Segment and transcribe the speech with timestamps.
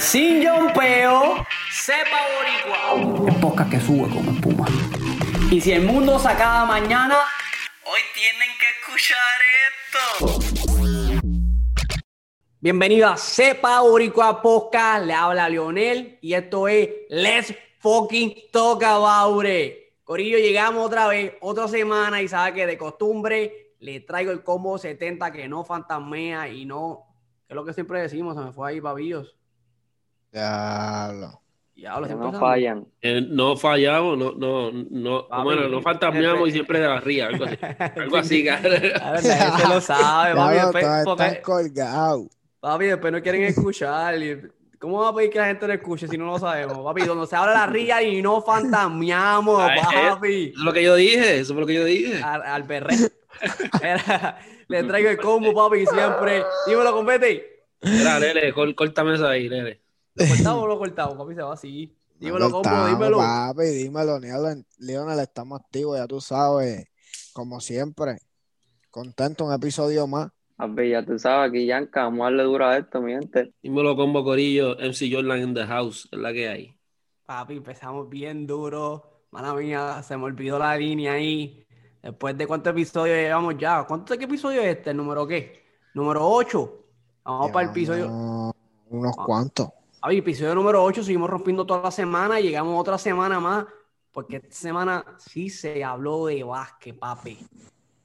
[0.00, 0.42] Sin
[0.72, 3.28] Peo, sepa boricua.
[3.28, 4.66] Es poca que sube como espuma.
[5.50, 7.18] Y si el mundo se acaba mañana,
[7.84, 9.18] hoy tienen que escuchar
[9.68, 11.20] esto.
[12.60, 15.04] Bienvenido a Sepa Boricua Podcast.
[15.04, 19.74] Le habla Lionel y esto es Let's Fucking Talk About It.
[20.02, 24.78] Corillo, llegamos otra vez, otra semana y sabe que de costumbre le traigo el combo
[24.78, 27.04] 70 que no fantasmea y no,
[27.46, 29.36] que es lo que siempre decimos, se me fue ahí, babillos.
[30.32, 31.40] Diablo.
[31.74, 32.86] Diablo, siempre no fallan.
[33.00, 37.28] Eh, no fallamos, no, no, no, Papi, bueno, no fantasmeamos y siempre de la ría,
[37.28, 37.56] algo así.
[37.96, 38.68] Algo así, cara.
[38.68, 40.52] La ese lo sabe, papi.
[40.54, 42.26] Diablo, Después, todos porque- están colgados.
[42.60, 44.22] papi, después no quieren escuchar.
[44.22, 44.42] y-
[44.78, 46.78] ¿Cómo va a pedir que la gente lo escuche si no lo sabemos?
[46.84, 49.82] Papi, donde se habla la ría y no fantasmeamos, Ay, eh.
[50.10, 50.42] papi.
[50.50, 52.22] Eso es lo que yo dije, eso fue lo que yo dije.
[52.22, 52.94] Al, al perre.
[53.82, 54.38] Era-
[54.68, 56.44] le traigo el combo, papi, siempre.
[56.66, 57.64] Dímelo, compete.
[57.82, 59.80] Mira, Lele, córtame eso ahí, Lele.
[60.20, 61.16] ¿Lo cortamos o lo cortamos?
[61.16, 61.96] Papi, se va así.
[62.18, 63.18] Dímelo, No combo, dímelo.
[63.18, 66.86] Papi, dímelo, Leonel, Leonel, estamos activos, ya tú sabes,
[67.32, 68.18] como siempre.
[68.90, 70.28] Contento, un episodio más.
[70.56, 73.54] Papi, ya tú sabes, aquí Yanka, vamos a darle duro a esto, mi gente.
[73.62, 76.76] Dímelo combo corillo, MC Jordan in the house, es la que hay.
[77.24, 79.24] Papi, empezamos bien duro.
[79.30, 81.64] Mala mía, se me olvidó la línea ahí.
[82.02, 83.84] Después de cuántos episodios llevamos ya.
[83.84, 84.90] ¿Cuántos qué episodio es este?
[84.90, 85.62] ¿El número qué?
[85.94, 86.84] Número 8.
[87.24, 88.08] Vamos para el episodio.
[88.88, 89.22] Unos Ah.
[89.24, 89.68] cuantos.
[90.00, 91.04] Papi, episodio número 8.
[91.04, 92.40] Seguimos rompiendo toda la semana.
[92.40, 93.66] Llegamos otra semana más.
[94.12, 97.38] Porque esta semana sí se habló de básquet, papi.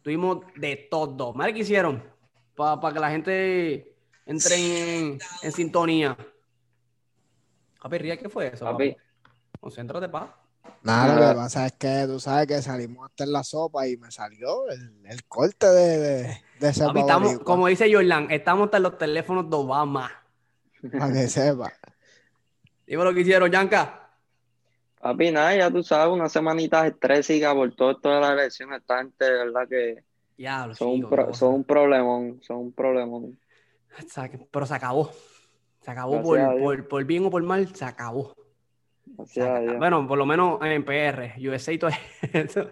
[0.01, 1.33] Tuvimos de todo.
[1.33, 2.03] Mira qué hicieron.
[2.53, 6.17] Para que la gente entre en, en sintonía.
[7.81, 8.65] Papi, Ría, ¿qué fue eso?
[8.65, 8.95] Papi,
[9.59, 10.37] Concéntrate, pa.
[10.83, 11.33] Nada, lo Nada.
[11.33, 14.69] que pasa es que tú sabes que salimos hasta en la sopa y me salió
[14.69, 18.83] el, el corte de, de, de ese Papi, estamos, como dice Jordan, estamos hasta en
[18.83, 20.11] los teléfonos de Obama.
[20.91, 21.73] Para que sepa.
[22.87, 24.09] Dime lo que hicieron, Yanka.
[25.01, 28.81] papi, nada, ya tú sabes, una semanita estrésica por todo esto de las elecciones.
[28.81, 30.03] Esta gente, de verdad que
[30.75, 33.39] son un, pro- son un problemón, son un problemón.
[34.51, 35.11] Pero se acabó.
[35.81, 38.35] Se acabó por, por, por bien o por mal, se acabó.
[39.27, 39.41] Se.
[39.77, 41.91] Bueno, por lo menos en PR, USA y todo
[42.33, 42.71] eso.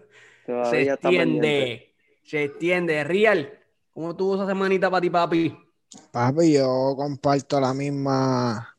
[0.72, 1.96] Se extiende.
[2.24, 3.04] Se extiende.
[3.04, 3.60] Real,
[3.92, 5.58] ¿cómo tuvo esa semanita para ti, papi?
[6.12, 8.73] Papi, yo comparto la misma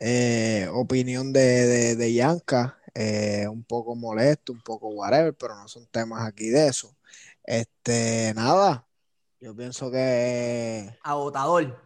[0.00, 2.78] eh, opinión de, de, de Yanka.
[2.94, 6.96] eh, un poco molesto, un poco whatever, pero no son temas aquí de eso.
[7.44, 8.88] Este, nada,
[9.40, 11.76] yo pienso que Agotador.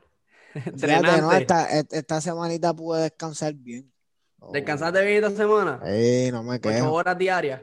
[0.77, 3.93] fíjate, no, esta, esta semanita pude descansar bien.
[4.41, 5.81] Oh, ¿Descansaste bien esta semana?
[5.85, 7.61] Sí, no me Ocho quejo, horas diarias.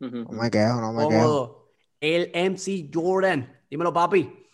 [0.00, 1.08] No me quejo, no me quejo.
[1.08, 1.68] Cómodo.
[2.00, 3.60] El MC Jordan.
[3.70, 4.47] Dímelo, papi.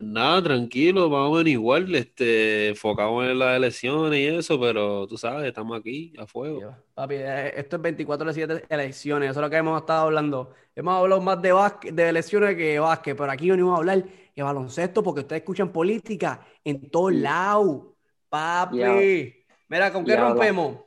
[0.00, 5.16] Nada, tranquilo, más o menos igual, este, enfocamos en las elecciones y eso, pero tú
[5.16, 6.74] sabes, estamos aquí a fuego.
[6.92, 10.52] Papi, eh, esto es 24 de 7 elecciones, eso es lo que hemos estado hablando.
[10.74, 14.04] Hemos hablado más de básquet, de elecciones que de básquet, pero aquí venimos a hablar
[14.34, 17.82] de baloncesto porque ustedes escuchan política en todos lados.
[18.28, 19.36] Papi,
[19.68, 20.78] mira, ¿con qué Ya, rompemos?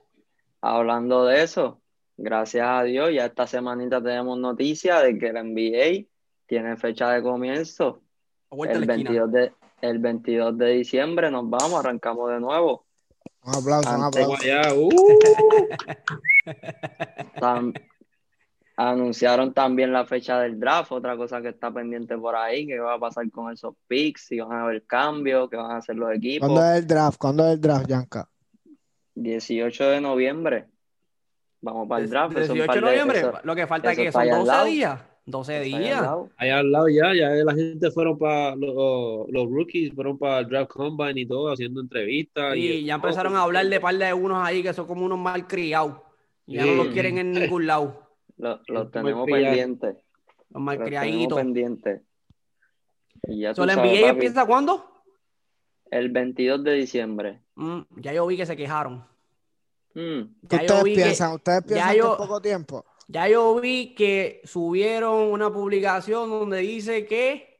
[0.59, 1.81] Hablando de eso,
[2.17, 6.05] gracias a Dios, ya esta semanita tenemos noticia de que el NBA
[6.47, 8.03] tiene fecha de comienzo.
[8.51, 9.11] A El la esquina.
[9.11, 12.85] 22 de, el 22 de diciembre nos vamos, arrancamos de nuevo.
[13.43, 14.33] Un aplauso, un aplauso.
[14.41, 14.89] Allá, uh,
[17.39, 17.73] Tam-
[18.75, 22.93] anunciaron también la fecha del draft, otra cosa que está pendiente por ahí, que va
[22.95, 26.11] a pasar con esos picks, si van a haber cambios, que van a hacer los
[26.13, 26.47] equipos.
[26.47, 27.17] ¿Cuándo es el draft?
[27.17, 28.29] ¿Cuándo es el draft, Yanka?
[29.15, 30.67] 18 de noviembre.
[31.61, 32.37] Vamos para el draft.
[32.37, 34.39] eso un 18 par de noviembre, eso- lo que falta eso que son allá al
[34.39, 34.65] 12 lado.
[34.65, 35.01] días.
[35.25, 36.01] 12 está ahí al días.
[36.01, 36.29] lado.
[36.37, 40.47] allá al lado ya, ya la gente fueron para los, los rookies, fueron para el
[40.49, 42.55] draft combine y todo, haciendo entrevistas.
[42.55, 45.97] Y ya empezaron a hablar de par de unos ahí que son como unos malcriados.
[46.47, 48.07] Ya no los quieren en ningún lado.
[48.37, 49.95] Lo- Los Muy tenemos pendientes.
[49.95, 50.03] Los Los
[50.49, 51.37] tenemos malcriaditos.
[51.37, 52.01] pendientes.
[53.27, 54.85] Y ya So, ¿La sabes, NBA empieza cuándo?
[55.91, 57.41] el 22 de diciembre.
[57.55, 59.03] Mm, ya yo vi que se quejaron.
[59.95, 61.33] Mm, ¿Qué Ya yo ustedes que- piensan?
[61.33, 62.85] ¿Ustedes piensan yo- que es poco tiempo?
[63.11, 67.59] Ya yo vi que subieron una publicación donde dice que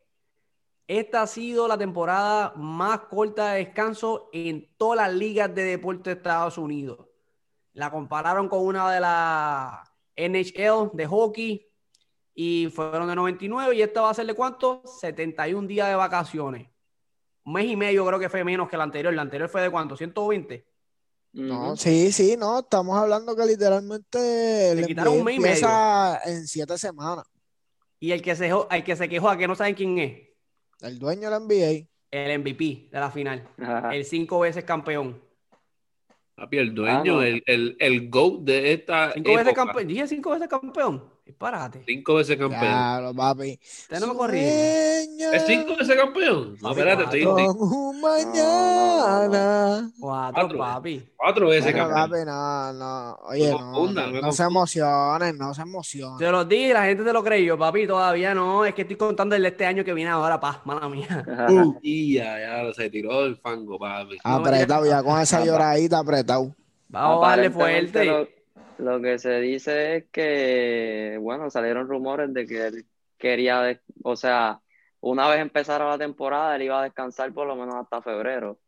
[0.85, 6.11] esta ha sido la temporada más corta de descanso en todas las ligas de deporte
[6.11, 6.99] de Estados Unidos.
[7.73, 9.83] La compararon con una de la
[10.15, 11.67] NHL de hockey
[12.35, 14.83] y fueron de 99 y esta va a ser de cuánto?
[14.85, 16.69] 71 días de vacaciones.
[17.43, 19.11] Un mes y medio creo que fue menos que la anterior.
[19.15, 19.97] La anterior fue de cuánto?
[19.97, 20.63] 120.
[21.31, 26.47] No, sí, sí, no, estamos hablando que literalmente el quitaron un mes y empieza en
[26.47, 27.25] siete semanas.
[27.99, 30.29] Y el que se, el que se quejó, a que no saben quién es,
[30.81, 31.87] El dueño del NBA.
[32.11, 33.47] el MVP de la final.
[33.59, 33.93] Ajá.
[33.95, 35.21] El cinco veces campeón.
[36.35, 37.21] Papi, el dueño, Ah, no.
[37.23, 39.87] el, el, el GOAT de esta Cinco veces campeón.
[39.87, 41.13] Dije cinco veces campeón.
[41.29, 41.83] Disparate.
[41.85, 42.59] Cinco veces campeón.
[42.61, 43.59] Claro, papi.
[43.61, 45.03] Usted no me corrige.
[45.31, 46.57] ¿Es cinco veces campeón?
[46.59, 49.91] No, espérate, estoy, un mañana.
[49.99, 50.57] Cuatro, Cuatro.
[50.57, 51.07] papi.
[51.15, 52.09] cuatro veces campeón.
[52.09, 53.15] papi, no, no.
[53.27, 56.17] Oye, No no, confunda, no, no me no se emocionen, no se emocionen.
[56.17, 57.85] Te lo dije, la gente te lo creyó, papi.
[57.85, 58.65] Todavía no.
[58.65, 60.61] Es que estoy contando el de este año que viene ahora, pa.
[60.65, 61.25] Mala mía.
[61.49, 64.17] Uh, y ya, ya se tiró el fango, papi.
[64.23, 66.55] Apretado, ya con esa lloradita apretado.
[66.87, 68.38] Vamos a darle fuerte.
[68.79, 72.85] Lo, que se dice es que, bueno, salieron rumores de que él
[73.17, 74.61] quería, o sea,
[75.01, 78.59] una vez empezara la temporada, él iba a descansar por lo menos hasta febrero.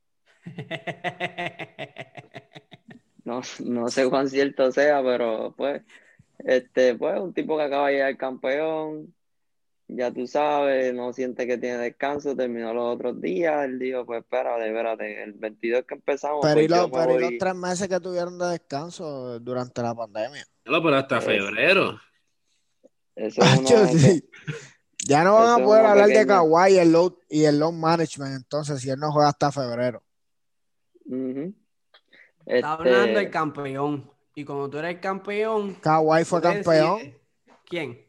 [3.23, 5.83] No, no sé cuán cierto sea, pero pues,
[6.39, 9.13] este, pues, un tipo que acaba de llegar campeón,
[9.93, 14.21] ya tú sabes, no siente que tiene descanso, terminó los otros días, él dijo, pues
[14.21, 17.87] espérate, espérate, el 22 que empezamos, Pero pues y, los, pero y los tres meses
[17.89, 20.45] que tuvieron de descanso durante la pandemia.
[20.65, 21.25] No, pero hasta Eso.
[21.27, 21.99] febrero.
[23.15, 24.29] Eso es una- sí.
[25.07, 27.73] Ya no van eso a poder hablar de Kawhi y el load, y el load
[27.73, 30.01] management, entonces, si él no juega hasta febrero.
[32.45, 34.11] Está hablando Este, el campeón.
[34.35, 35.75] Y cuando tú eres campeón.
[35.81, 37.13] Kawhi fue campeón.
[37.65, 38.05] ¿Quién?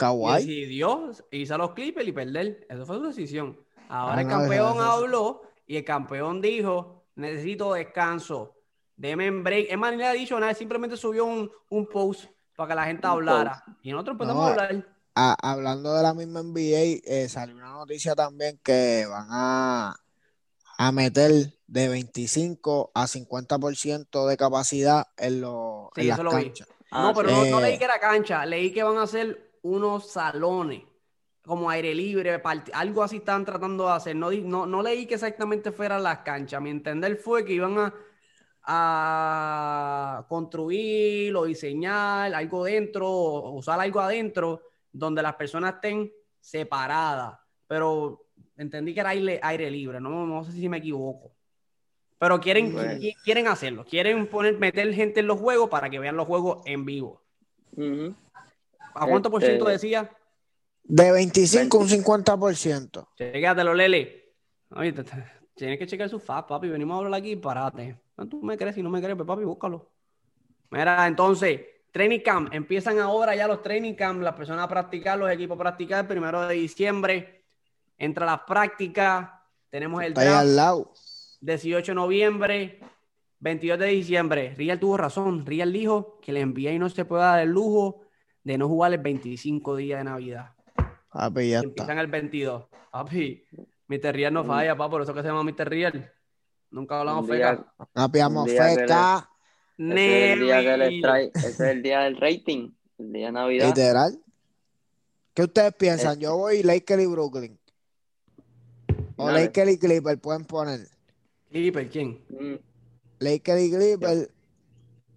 [0.00, 0.32] Y Kawhi.
[0.46, 2.66] decidió irse a los Clippers y perder.
[2.68, 3.58] Esa fue su decisión.
[3.88, 8.54] Ahora Ah, el no, campeón eso- eso- habló y el campeón dijo: Necesito descanso.
[8.96, 9.66] Deme en break.
[9.70, 12.26] Es más, ni le ha dicho nada, simplemente subió un, un post
[12.56, 13.62] para que la gente Un hablara.
[13.82, 14.86] Y nosotros empezamos No, a hablar.
[15.14, 19.96] a- hablando de la misma NBA, eh, salió una noticia también que van a,
[20.78, 21.30] a meter
[21.66, 26.68] de 25 a 50% de capacidad en, los Sí, en las eso lo canchas.
[26.90, 27.34] ah, no, pero sí.
[27.34, 27.62] no, no Eh.
[27.70, 30.82] leí que era cancha, leí que van a hacer unos salones
[31.42, 32.40] como aire libre,
[32.72, 34.14] algo así estaban tratando de hacer.
[34.16, 36.60] No, no, no leí que exactamente fueran las canchas.
[36.60, 37.94] Mi entender fue que iban a,
[38.62, 44.62] a construir o diseñar algo dentro, o usar algo adentro,
[44.92, 47.38] donde las personas estén separadas.
[47.66, 51.32] Pero entendí que era aire, aire libre, no, no sé si me equivoco.
[52.18, 53.00] Pero quieren, Bueno.
[53.24, 56.84] quieren hacerlo, quieren poner, meter gente en los juegos para que vean los juegos en
[56.84, 57.22] vivo.
[58.94, 60.10] ¿A cuánto por Este- ciento decía?
[60.82, 63.08] De 25 a un 50%.
[63.16, 64.34] Chequéatelo, Lele.
[64.74, 66.68] Oye, te- te- tienes que checar su faz, papi.
[66.68, 67.96] Venimos a hablar aquí, parate.
[68.16, 69.90] No, tú me crees, si no me crees, pues papi, búscalo.
[70.70, 71.60] Mira, entonces,
[71.92, 72.52] training camp.
[72.52, 76.06] Empiezan ahora ya los training camp, las personas a practicar, los equipos a practicar.
[76.08, 77.44] Primero de diciembre,
[77.98, 79.28] entra las prácticas.
[79.68, 80.28] Tenemos el draft.
[80.36, 80.92] al lado.
[81.40, 82.80] 18 de noviembre,
[83.38, 84.54] 22 de diciembre.
[84.56, 85.46] Rial tuvo razón.
[85.46, 88.02] Rial dijo que le envía y no se puede dar el lujo
[88.44, 90.52] de no jugar el 25 días de Navidad.
[91.12, 92.00] Papi, ya empiezan está.
[92.00, 92.64] el 22.
[92.90, 93.44] Papi,
[93.88, 94.12] Mr.
[94.12, 95.68] Rial no falla, pa, por eso que se llama Mr.
[95.68, 96.12] Rial.
[96.70, 97.74] Nunca hablamos día- feca.
[97.92, 99.30] Papi, día que feca.
[99.78, 103.26] Ese es el día que les trae, ese es el día del rating, el día
[103.26, 103.66] de Navidad.
[103.66, 104.20] Literal.
[105.34, 106.18] ¿Qué ustedes piensan?
[106.20, 107.58] Yo voy Lakers y Brooklyn.
[109.16, 109.44] O Dale.
[109.46, 110.80] Lakers y Clippers pueden poner.
[111.50, 112.20] Clipper, ¿quién?
[112.28, 112.54] Mm.
[113.20, 114.30] Lakers y Clippers.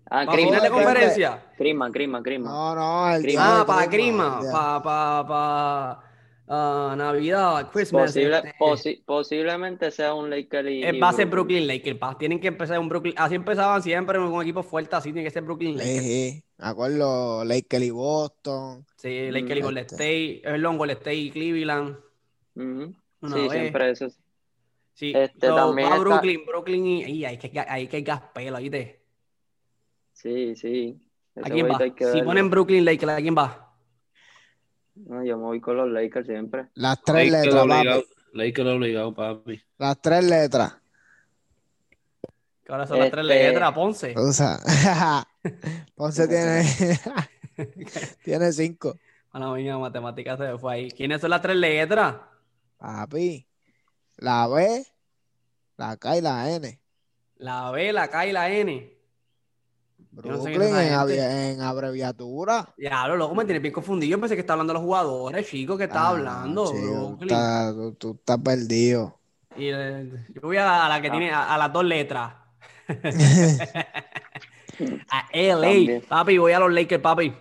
[0.10, 0.86] Ah, ¿Para Crima, final de depende.
[0.86, 1.46] conferencia?
[1.58, 2.50] Crima, Crima, Crima.
[2.50, 6.04] No, no, el Ah, para día- para pa, pa,
[6.50, 8.12] ah, Navidad, Christmas.
[8.12, 12.18] Posible- este, posi- posiblemente sea un Laker y, eh, va a ser Brooklyn Lakers, pa.
[12.18, 13.14] Tienen que empezar un Brooklyn.
[13.18, 16.04] Así empezaban siempre con un equipo fuerte, así tiene que ser Brooklyn Lakers.
[16.04, 16.44] Sí, sí.
[16.58, 18.86] Me acuerdo Lakers y Boston.
[18.98, 19.96] Sí, Lakers y Mm, Golden este.
[19.96, 21.98] State, perdón, Golden State y Cleveland.
[22.56, 23.52] Una Sí, vez.
[23.52, 24.06] siempre eso.
[24.08, 24.20] es-
[24.96, 28.60] Sí, Este, so, también va está- Brooklyn, Brooklyn y, hay que hay que gas pelo,
[28.60, 29.03] ¿viste?
[30.24, 30.98] Sí, sí.
[31.36, 31.78] Ese ¿A quién va?
[31.94, 33.76] que Si ponen Brooklyn Lakers, ¿a quién va?
[34.96, 36.70] No, yo me voy con los Lakers siempre.
[36.76, 38.14] Las tres Lakers letras, obligado, papi.
[38.34, 39.62] Lakers obligado, papi.
[39.78, 40.78] Las tres letras.
[42.64, 44.14] Que ahora son las tres Este- letras, Ponce.
[44.18, 44.60] O sea,
[45.96, 46.64] Ponce tiene,
[48.24, 48.98] tiene cinco.
[49.34, 50.92] Bueno, mía, matemáticas se fue ahí.
[50.92, 52.16] ¿Quiénes son las tres letras?
[52.78, 53.46] Papi.
[54.18, 54.86] La B,
[55.76, 56.80] la K y la N.
[57.38, 58.94] La B, la K y la N.
[60.16, 62.74] No sé Brooklyn en, abreviatura.
[62.78, 64.12] Diablo, loco, me tiene bien confundido.
[64.12, 66.66] Yo pensé que estaba hablando de los jugadores, chico, que estaba Ah, hablando.
[66.72, 69.18] chico, tú tú, tú estás perdido.
[69.58, 72.34] Y, eh, yo voy a la, a la que tiene a, a las dos letras.
[75.10, 75.62] a LA.
[75.62, 76.02] También.
[76.08, 77.34] Papi, voy a los Lakers, papi.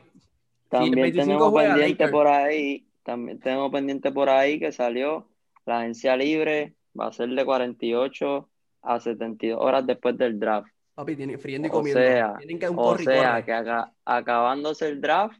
[0.69, 5.29] También 25 tenemos pendiente por ahí, también tenemos pendiente por ahí que salió
[5.67, 8.49] la agencia libre, va a ser de 48
[8.83, 10.69] a 72 horas después del draft.
[10.95, 12.01] Papi, tiene friendo y O comiendo.
[12.01, 13.45] sea, Tienen que un O corre sea corre.
[13.45, 15.39] que acá, acabándose el draft,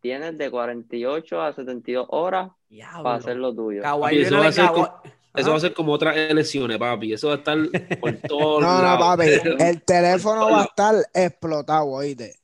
[0.00, 3.02] tienes de 48 a 72 horas Diablo.
[3.02, 3.82] para hacer lo tuyo.
[3.82, 4.92] Papi, eso va a ser Kawhi-
[5.34, 7.12] eso va a ser como otras elecciones, papi.
[7.12, 7.58] Eso va a estar
[8.00, 9.00] por todos No, no, lados.
[9.16, 9.28] papi.
[9.62, 12.34] El teléfono va a estar explotado, oíste.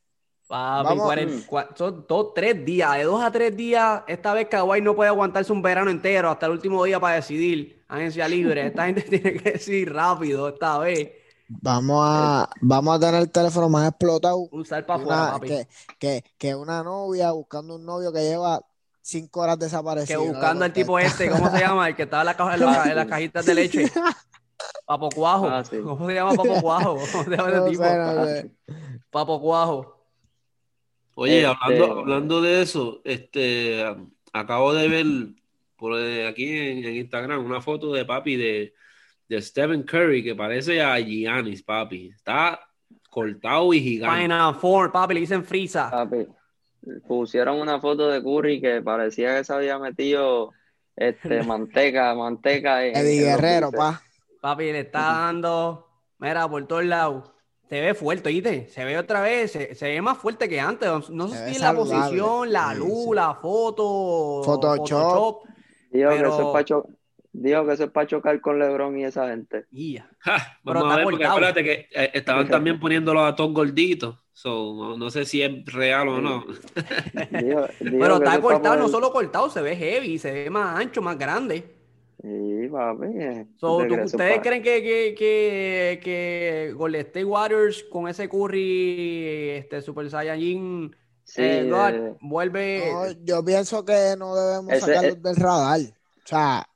[0.49, 1.47] Papi, Vamos.
[1.49, 2.97] cua- son dos, tres días.
[2.99, 6.47] De dos a tres días, esta vez Kawhi no puede aguantarse un verano entero hasta
[6.47, 7.83] el último día para decidir.
[7.89, 8.67] Agencia libre.
[8.67, 11.13] Esta gente tiene que decir rápido esta vez.
[11.61, 15.49] Vamos a, vamos a tener el teléfono más explotado Un sal para una- afuera, papi.
[15.49, 15.69] que,
[15.99, 18.65] que, que una novia buscando un novio que lleva
[19.03, 20.25] cinco horas Que desaparecido.
[20.25, 21.89] buscando al tipo este, ¿cómo se llama?
[21.89, 23.93] El que estaba en, la caja- en, la- en las cajitas de leche.
[24.87, 25.49] Papo Cuajo.
[25.49, 25.77] Ah, sí.
[25.83, 26.97] ¿Cómo se llama Papo Cuajo?
[27.13, 27.85] ¿Cómo se llama ese No tipo?
[27.85, 28.51] sé, no sé.
[29.11, 29.97] Papo Cuajo.
[31.15, 33.85] Oye, Este- hablando, hablando de eso, este,
[34.33, 35.07] acabo de ver
[35.77, 38.75] por eh, aquí en, en Instagram una foto de papi de,
[39.35, 42.09] de Stephen Curry que parece a Giannis, papi.
[42.15, 42.61] Está
[43.11, 44.23] cortado y gigante.
[44.23, 45.91] Final Four, papi, le dicen frisa.
[45.91, 46.27] Papi,
[47.07, 50.51] pusieron una foto de Curry que parecía que se había metido
[50.97, 52.85] este, manteca, manteca.
[52.87, 54.03] en- Eddie en Guerrero, pa.
[54.41, 55.87] Papi, le está dando,
[56.19, 57.31] mira, por todos lados.
[57.69, 58.69] Se ve fuerte, ¿oíste?
[58.69, 61.09] Se ve otra vez, se, se ve más fuerte que antes.
[61.09, 62.01] No Se sé si es la saludable.
[62.03, 63.15] posición, la Sí, luz, sí.
[63.15, 65.45] la foto, Photoshop.
[65.91, 66.87] Dijo, que Pero- eso es para cho-
[67.33, 69.65] dijo que eso es para chocar con LeBron y esa gente.
[70.21, 71.33] Ja, Pero vamos a ver, porque cortado.
[71.37, 74.19] acuérdate que eh, estaban también poniéndolo a todos gorditos.
[74.35, 76.45] So, no, no sé si es real o no.
[77.31, 81.03] Dijo- dijo Pero está cortado, no solo cortado, se ve heavy, se ve más ancho,
[81.03, 81.65] más grande.
[82.23, 83.07] Sí, papi.
[83.19, 87.25] eh, So, ¿tú te ¿tú- crees eso ¿Ustedes creen que, que, que, que Golden State
[87.25, 92.91] Warriors con ese Curry, este Super Saiyajin, Sí, eh, God, eh, vuelve...
[92.93, 95.21] No, yo pienso que no debemos Ese- sacarlos eh.
[95.23, 95.81] del radar.
[95.81, 96.67] O sea,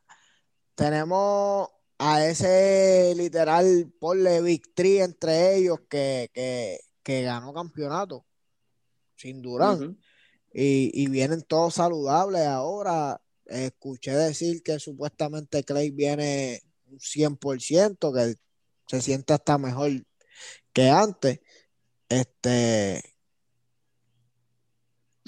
[0.77, 1.69] tenemos
[1.99, 8.25] a ese literal ponle victory entre ellos que, que, que ganó campeonato,
[9.17, 9.83] sin Durán.
[9.83, 9.97] ujú.
[10.53, 13.21] Y, y vienen todos saludables ahora.
[13.45, 18.37] Escuché decir que supuestamente Clay viene un 100%, que
[18.87, 19.91] se siente hasta mejor
[20.73, 21.41] que antes.
[22.09, 23.03] Este,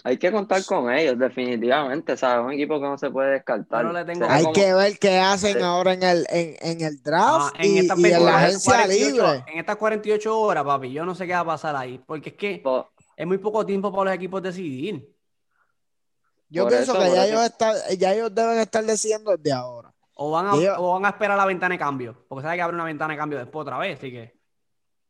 [0.05, 2.45] Hay que contar con ellos, definitivamente, ¿sabes?
[2.47, 3.85] Un equipo que no se puede descartar.
[4.07, 5.62] Tengo- hay como- que ver qué hacen Sí.
[5.62, 8.73] ahora en el, en, en el Ah, draft en, y, y en la 24 agencia
[8.75, 9.45] 48 libre.
[9.52, 12.37] en estas 48 horas, papi, yo no sé qué va a pasar ahí, porque es
[12.37, 12.62] que
[13.17, 15.14] es muy poco tiempo para los equipos decidir.
[16.50, 17.33] Yo Por pienso eso, que ya eso.
[17.35, 19.93] ellos, están, ya ellos deben estar decidiendo desde ahora.
[20.14, 22.62] O van, a, Ellos- o van a esperar la ventana de cambio, porque sabe que
[22.62, 24.38] abre una ventana de cambio después otra vez, así que...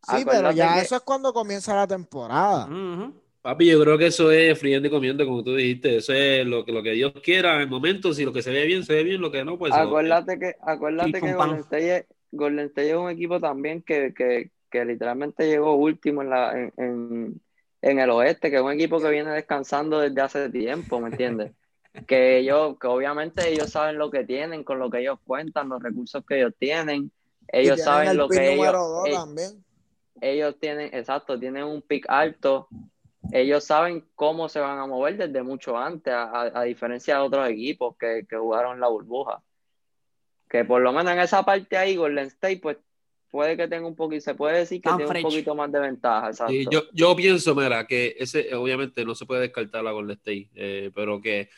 [0.09, 2.65] Sí, pero ya que- eso es cuando comienza la temporada.
[2.67, 3.15] ujú.
[3.49, 5.97] Papi, yo creo que eso es friendo y comiendo, como tú dijiste.
[5.97, 8.13] Eso es lo que, lo que Dios quiera en el momento.
[8.13, 9.23] Si lo que se ve bien, se ve bien.
[9.23, 9.73] Lo que no, pues.
[9.73, 11.33] Acuérdate que, acuérdate que.
[11.33, 16.21] Golden State, es- Golden State es un equipo también que, que, que literalmente llegó último
[16.21, 17.41] en, la, en, en,
[17.81, 21.53] en el oeste, que es un equipo que viene descansando desde hace tiempo, ¿me entiendes?
[22.07, 25.83] que ellos, que obviamente ellos saben lo que tienen, con lo que ellos cuentan, los
[25.83, 27.11] recursos que ellos tienen,
[27.51, 29.65] ellos tienen saben el lo pick que ellos, número dos eh, también.
[30.21, 32.69] ellos tienen, exacto, tienen un pick alto,
[33.33, 37.21] ellos saben cómo se van a mover desde mucho antes, a, a- a diferencia de
[37.23, 39.43] otros equipos que, que jugaron la burbuja.
[40.49, 42.79] Que por lo menos en esa parte ahí, Golden State, pues
[43.31, 45.25] puede que tenga un poquito, se puede decir que Tan tiene fresh.
[45.25, 46.53] un poquito más de ventaja, exacto.
[46.55, 50.49] Sí, yo, yo pienso, mira, que ese obviamente no se puede descartar la Golden State,
[50.55, 51.51] eh, pero que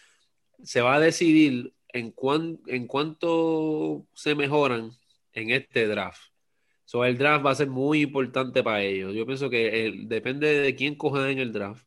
[0.64, 4.90] se va a decidir en, cuán, en cuánto se mejoran
[5.33, 6.29] en este draft.
[6.90, 9.14] So, el draft va a ser muy importante para ellos.
[9.14, 11.87] Yo pienso que el- depende de quién coja en el draft,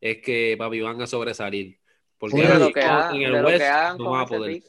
[0.00, 1.80] es que papi van a sobresalir.
[2.18, 4.20] Porque Sí, de lo que hagan, en de el lo que West hagan no con
[4.22, 4.52] ese poder.
[4.52, 4.64] pick,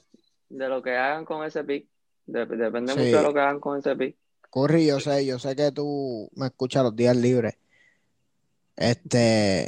[0.50, 1.88] de lo que hagan con ese pick,
[2.26, 3.00] de- depende Sí.
[3.00, 4.18] mucho de lo que hagan con ese pick.
[4.50, 7.56] Curry, yo sé, yo sé que tú me escuchas los días libres.
[8.76, 9.68] Este,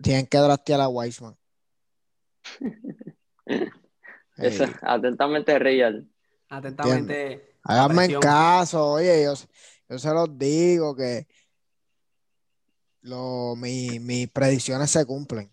[0.00, 1.34] tienen que draftear a Weisman.
[4.36, 6.06] Eso, Ey, atentamente real.
[6.48, 7.53] Atentamente.
[7.64, 9.34] Háganme en caso, oye, yo,
[9.88, 11.26] yo se los digo que
[13.02, 15.50] lo, mi- mis predicciones se cumplen.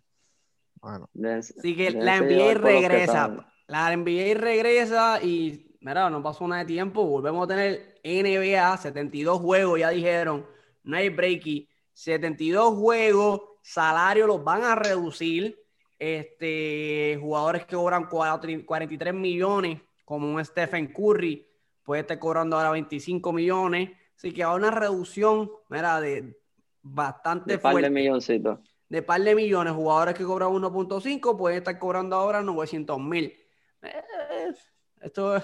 [0.81, 1.09] Bueno,
[1.57, 3.47] Así que la NBA regresa.
[3.67, 7.05] La NBA regresa y, mira, no pasó nada de tiempo.
[7.05, 10.45] Volvemos a tener NBA, 72 juegos, ya dijeron.
[10.83, 11.69] No hay breaky.
[11.93, 15.57] 72 juegos, salarios los van a reducir.
[15.99, 21.47] Este, jugadores que cobran 4 43 millones, como un Stephen Curry,
[21.83, 23.91] puede estar cobrando ahora 25 millones.
[24.15, 26.38] Así que va a haber una reducción, mira, de
[26.81, 28.59] bastante De par de milloncitos.
[28.89, 33.33] de par de millones, jugadores que cobran 1.5 pueden estar cobrando ahora 900 mil.
[33.81, 34.53] Eh,
[35.01, 35.43] esto es,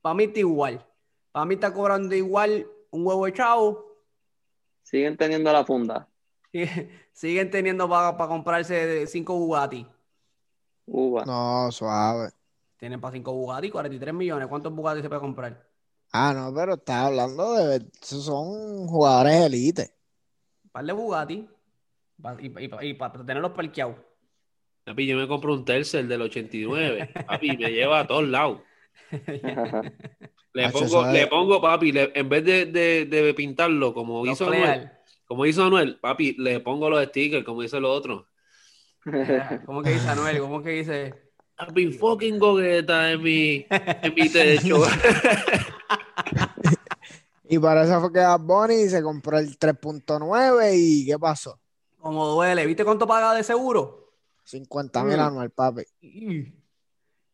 [0.00, 0.86] para mí está igual.
[1.32, 3.86] Para mí está cobrando igual un huevo echado.
[4.82, 6.08] Siguen teniendo la funda.
[7.12, 9.86] Siguen teniendo para comprarse cinco Bugatti.
[10.86, 11.24] Uva.
[11.24, 12.30] no, suave.
[12.80, 14.48] Tienen para 5 Bugatti, 43 millones.
[14.48, 15.68] ¿Cuántos Bugatti se puede comprar?
[16.12, 17.84] Ah, no, pero estás hablando de.
[18.00, 19.94] esos Son jugadores elite.
[20.64, 21.48] Un par de Bugatti.
[22.40, 23.96] Y, y- y para tenerlos parqueados.
[24.84, 27.10] Papi, yo me compro un tercer del 89.
[27.26, 28.60] Papi, me lleva a todos lados.
[30.52, 34.46] Le pongo, le pongo, papi, le- en vez de, de, de pintarlo como Los hizo
[34.46, 34.90] Anuel,
[35.26, 38.26] como hizo Anuel, papi, le pongo los stickers como dice lo otro.
[39.04, 40.40] Mira, ¿Cómo que dice Anuel?
[40.40, 41.29] ¿Cómo que dice?
[41.60, 44.82] Papi, fucking gogueta en mi, en mi techo.
[47.52, 51.58] Y para eso fue que Bad Bunny se compró el 3.9 y ¿qué pasó?
[51.98, 52.64] Como duele.
[52.64, 54.12] ¿Viste cuánto paga de seguro?
[54.44, 55.20] 50 mil Mm.
[55.20, 55.82] anual, papi.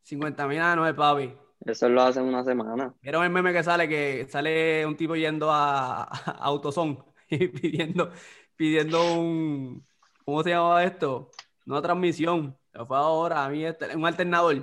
[0.02, 1.34] 50 mil anual, papi.
[1.66, 2.94] Eso lo hacen una semana.
[3.02, 3.86] ¿Vieron el meme que sale?
[3.88, 6.96] Que sale un tipo yendo a, a AutoZone
[7.28, 8.10] y pidiendo,
[8.56, 9.86] pidiendo un,
[10.24, 11.30] ¿cómo se llama esto?
[11.66, 12.56] Una transmisión.
[12.76, 14.54] Se fue ahora a mí este- un alternador.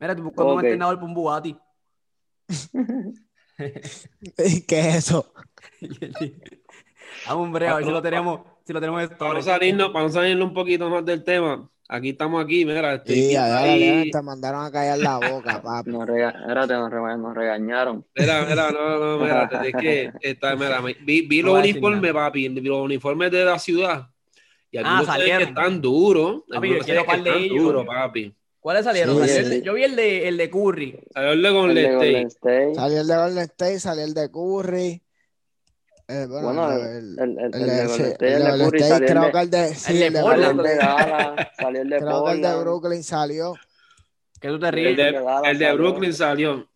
[0.00, 0.64] Mira, estoy buscando un Ok.
[0.64, 1.56] alternador para un Bugatti.
[3.58, 5.32] ¿Qué es eso?
[7.26, 9.58] Vamos, hombre, a ver si lo tenemos, si lo tenemos en Para no story.
[9.58, 13.36] salirnos, para no salirnos un poquito más del tema, aquí estamos aquí, mira, estoy Sí,
[13.36, 15.90] ahí- te mandaron a callar la boca, papi.
[15.90, 18.06] Nos, rega espérate, nos, rega- nos regañaron.
[18.14, 22.48] Mira, mira, no, no, mira, es que está, mira, vi, vi los a uniformes, papi,
[22.48, 24.08] los uniformes de la ciudad.
[24.70, 25.48] Y Ah, algunos que salieron.
[25.48, 26.42] están duros.
[26.48, 27.64] Papi, algunos yo se quiero ven que par de están ellos.
[27.64, 28.34] duros, papi.
[28.60, 29.14] ¿Cuáles salieron?
[29.14, 29.50] Sí, Salió el sí.
[29.50, 31.00] de- yo vi el de, el de Curry.
[31.14, 31.94] Salió el de State.
[31.96, 32.74] Golden State.
[32.74, 35.02] Salió el de Golden State, salió el de Curry.
[36.10, 38.70] Eh, bueno, Bueno, el, el, el- el, el, el de Curry, State, salió el
[39.06, 40.42] creo de, que el de, sí, el de el de Portland.
[40.44, 41.10] salió el de State.
[41.10, 42.60] Dallas, salió el de Creo que el de.
[42.60, 43.54] Brooklyn salió.
[44.40, 44.90] Que tú te ríes.
[45.44, 45.76] El de el.
[45.78, 46.68] Brooklyn salió.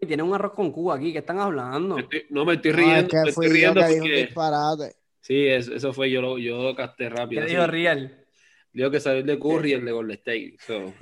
[0.00, 1.12] Y tienen un arroz con Cuba aquí.
[1.12, 1.98] ¿Qué están hablando?
[1.98, 4.16] Estoy- no me estoy No, riendo, es que me fui estoy yo riendo porque.
[4.26, 4.96] disparate.
[5.24, 7.40] Sí, eso, eso fue yo, lo, yo lo casté rápido.
[7.40, 7.54] ¿Qué así.
[7.54, 8.24] dijo Real?
[8.74, 10.56] Digo que salió el de Curry y el de Golden State.
[10.66, 10.92] So,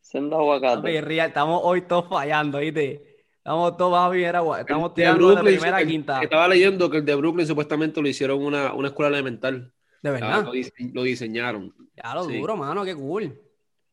[0.00, 1.00] Siendo Papi, aguacate.
[1.00, 3.24] Real, estamos hoy todos fallando, ¿viste?
[3.38, 6.22] Estamos todos bajo primera, gua- estamos el tirando de Brooklyn, primera a el- quinta.
[6.22, 9.72] Estaba leyendo que el de Brooklyn supuestamente lo hicieron una, una escuela elemental.
[10.02, 10.44] De Ah, verdad.
[10.44, 11.74] lo, dise- lo diseñaron.
[12.02, 12.38] Ya lo sí.
[12.38, 13.40] duro, mano, qué cool.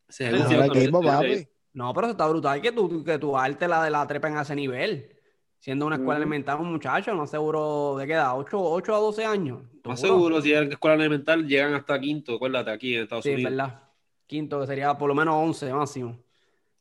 [0.09, 1.47] Se papi.
[1.73, 4.37] No, pero eso está brutal que tu, que tu arte la de la trepa en
[4.37, 5.10] ese nivel.
[5.61, 9.23] Siendo una escuela elemental, un muchacho, no seguro de qué edad, 8, 8 a 12
[9.23, 9.61] años.
[9.85, 10.13] Más Duro.
[10.15, 13.51] seguro, si eran escuela elemental, llegan hasta quinto, acuérdate, aquí en Estados Sí, es Unidos.
[13.51, 13.79] verdad.
[14.25, 16.17] Quinto, que sería por lo menos 11 máximo.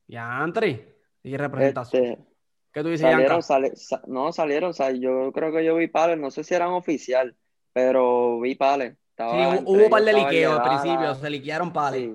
[0.07, 0.97] Ya, Andre.
[1.23, 2.05] Y representación.
[2.05, 2.25] Este,
[2.73, 6.19] ¿Qué tú dices, salieron, sale- sa- no, salieron, sal- yo creo que yo vi pales,
[6.19, 7.37] no sé si eran oficial,
[7.75, 8.93] pero vi pales.
[8.93, 12.11] Sí, Estaba hubo, entre hubo un par de liqueos al principio, se liquearon pales.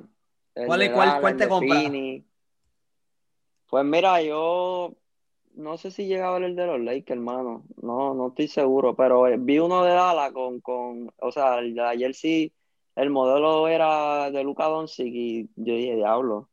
[0.56, 1.84] sí, ¿Cuál es- cuál- cuál te compras?
[3.67, 4.95] Pues mira, yo
[5.56, 7.65] no sé si llegaba a ver el de los Lakers, hermano.
[7.82, 11.74] No, no estoy seguro, pero eh, vi uno de Dallas con, con, o sea, el
[11.74, 12.54] de ayer sí,
[12.96, 16.50] el modelo era de Luka Doncic y yo dije, diablo.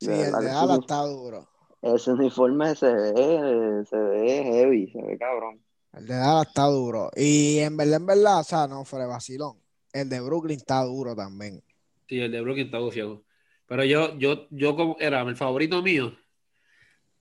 [0.00, 1.48] Sí, de el de Dallas está duro.
[1.80, 5.62] Ese uniforme se ve, se ve heavy, se ve cabrón.
[5.92, 7.10] El de Dallas está duro.
[7.14, 9.58] Y en verdad, en verdad, o sea, no de vacilón.
[9.92, 11.62] El de Brooklyn está duro también.
[12.08, 13.22] Sí, el de Brooklyn está bufiado.
[13.66, 16.12] Pero yo, yo, yo como era el favorito mío.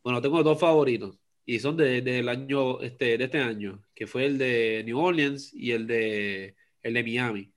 [0.04, 1.18] Bueno, tengo dos favoritos.
[1.46, 5.54] Y son de, del año, este, de este año, que fue el de New Orleans
[5.54, 7.54] y el de el de Miami.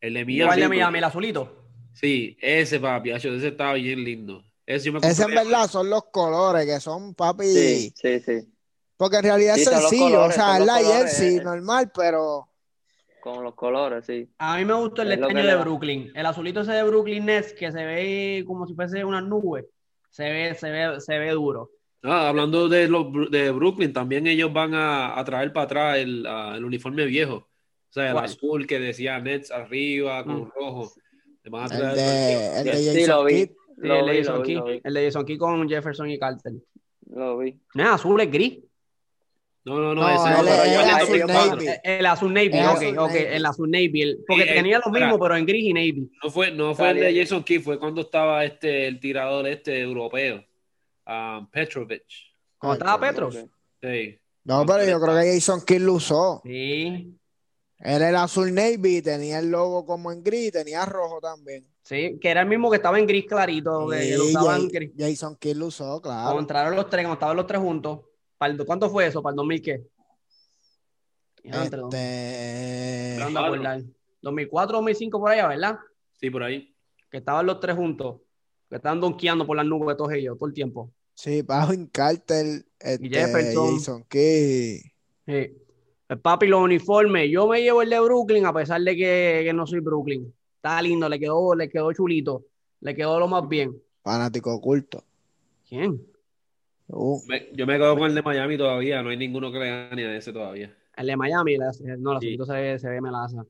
[0.00, 0.46] El de Miami.
[0.46, 0.98] ¿Cuál de sí, Miami?
[0.98, 1.64] ¿El azulito?
[1.92, 4.44] Sí, ese papi, ese estaba bien lindo.
[4.64, 7.44] Ese yo me Ese en verdad son los colores que son, papi.
[7.46, 8.52] Sí, sí, sí.
[8.96, 10.04] Porque en realidad Sí, es sencillo.
[10.04, 11.42] colores, o sea, es la jersey eh.
[11.42, 12.48] normal, pero
[13.20, 14.28] Con los colores, sí.
[14.38, 15.56] A mí me gustó el de.
[15.56, 16.12] Brooklyn.
[16.14, 19.68] El azulito ese de Brooklyn Nets que se ve como si fuese una nube.
[20.10, 21.70] Se ve, se ve, se ve duro.
[22.02, 26.24] Ah, hablando de, los, de Brooklyn, también ellos van a, a traer para atrás el,
[26.26, 27.34] el uniforme viejo.
[27.34, 30.50] O sea, el azul que decía Nets arriba con Mm.
[30.54, 30.92] rojo.
[31.42, 33.34] Le van a el de, el de Sí, Jason lo vi.
[33.34, 33.46] Kidd.
[33.48, 33.54] Sí,
[33.86, 34.80] Lo el, de Jason vi.
[34.84, 36.52] el de Jason Key con Jefferson y Carter.
[37.10, 37.56] Lo vi.
[37.74, 38.58] No es azul, es gris.
[39.64, 40.50] No, no, no, ese le
[40.90, 41.66] azul navy.
[41.84, 44.02] El azul navy, ok, ok, el azul navy.
[44.02, 45.06] el- porque Sí, eh, tenía lo espera.
[45.06, 46.10] mismo, pero en gris y navy.
[46.22, 47.20] No fue, no fue el de.
[47.20, 50.42] Jason Kidd, fue cuando estaba este el tirador este europeo,
[51.50, 52.04] Petrovic.
[52.58, 53.36] Cuando Ay, estaba Petros.
[53.82, 54.18] Sí.
[54.44, 56.40] No, pero yo creo que Jason Kidd lo usó.
[56.44, 57.14] Sí,
[57.78, 61.66] Él era azul navy, tenía el logo como en gris, tenía rojo también.
[61.82, 64.68] sí, que era el mismo que estaba en gris clarito, que, que Sí, usaban Ja-
[64.72, 64.90] gris.
[64.98, 66.22] Jason Kidd lo usó, claro.
[66.24, 68.00] Cuando entraron los tres, cuando estaban los tres juntos.
[68.36, 69.22] Para el- ¿Cuánto fue eso?
[69.22, 69.82] ¿Para el 2000 qué?
[71.42, 73.82] Este, de acordar.
[74.20, 75.78] 2004, 2005 por allá, ¿verdad?
[76.20, 76.74] Sí, por ahí.
[77.10, 78.20] Que estaban los tres juntos.
[78.68, 80.92] Que estaban donkeando por las nubes todos ellos, todo el tiempo.
[81.18, 82.46] Sí, Pavin Carter,
[82.78, 83.74] este, Jefferson.
[83.78, 84.04] Jason.
[84.10, 84.80] Sí.
[86.08, 87.28] El papi, los uniformes.
[87.30, 90.32] Yo me llevo el de Brooklyn, a pesar de que, que no soy Brooklyn.
[90.56, 92.44] Está lindo, le quedó, le quedó chulito.
[92.80, 93.76] Le quedó lo más bien.
[94.02, 95.04] Fanático oculto.
[95.68, 96.00] ¿Quién?
[96.86, 99.68] Uh, Me- yo me quedo con el de Miami todavía, no hay ninguno que le
[99.68, 100.74] gane a ese todavía.
[100.96, 102.38] El de Miami, la- no, la Sí.
[102.46, 103.44] se ve, se ve melaza.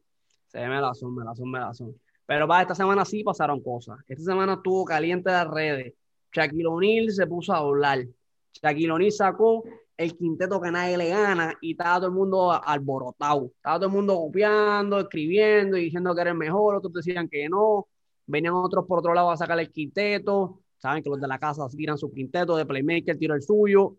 [0.49, 1.95] Se ve melazón, melazón, melazón.
[2.27, 3.99] Pero va, esta semana sí pasaron cosas.
[4.09, 5.95] Esta semana estuvo caliente las redes.
[6.33, 8.05] Shaquille O'Neal se puso a hablar.
[8.53, 9.65] Shaquille O'Neal sacó
[9.97, 13.47] el quinteto que nadie le gana y estaba todo el mundo alborotado.
[13.57, 16.77] Estaba todo el mundo copiando, escribiendo y diciendo que era el mejor.
[16.77, 17.89] Otros decían que no.
[18.27, 20.61] Venían otros por otro lado a sacar el quinteto.
[20.77, 23.97] Saben que los de la casa tiran su quinteto de Playmaker, tiro el suyo.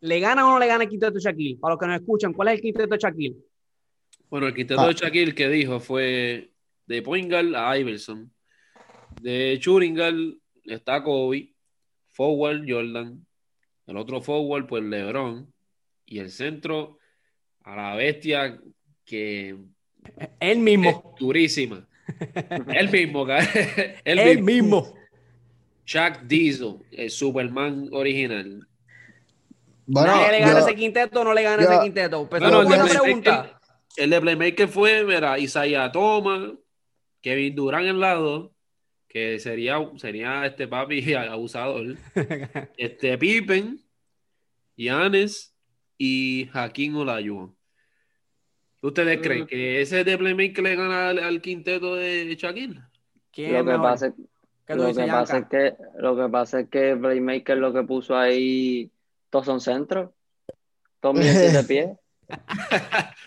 [0.00, 1.58] ¿Le gana o no le gana el quinteto de Shaquille?
[1.58, 3.36] Para los que nos escuchan, ¿cuál es el quinteto de Shaquille?
[4.28, 4.88] Bueno, el quinteto Ah.
[4.88, 6.52] de Shaquille que dijo fue
[6.86, 8.30] de Poingal a Iverson.
[9.24, 11.54] De Churingal está Kobe,
[12.10, 13.24] forward Jordan,
[13.86, 15.50] el otro forward pues LeBron
[16.04, 16.98] y el centro
[17.62, 18.60] a la bestia
[19.06, 19.56] que
[20.40, 20.90] Él mismo.
[20.90, 21.88] es durísima.
[22.74, 24.82] el mismo, el Él mismo.
[24.82, 24.94] mismo.
[25.86, 28.68] Shaq Diesel, el Superman original.
[29.86, 32.26] bueno, ¿Nadie le gana yo- ese quinteto o no le gana yo- ese quinteto?
[32.26, 33.42] Bueno, no, buena el de pregunta.
[33.42, 33.58] Playmaker-
[33.96, 36.50] El de Playmaker fue, mira, Isaiah Thomas,
[37.22, 38.53] Kevin Durant en lado,
[39.14, 41.96] que sería, sería este papi abusador.
[42.76, 43.80] Este Pippen,
[44.76, 45.54] Giannis
[45.96, 47.54] y Hakim Olajuwon.
[48.82, 49.22] ¿Ustedes Mm.
[49.22, 52.80] creen que ese de Playmaker le gana al, al quinteto de Shaquille?
[53.32, 53.82] ¿Quién Lo que mejor?
[53.82, 54.12] pasa es
[54.66, 57.82] ¿Qué tú Lo que pasa es que, lo que pasa es que Playmaker lo que
[57.84, 58.90] puso ahí,
[59.30, 60.10] todos son centros.
[61.00, 61.88] Todos miden siete pies.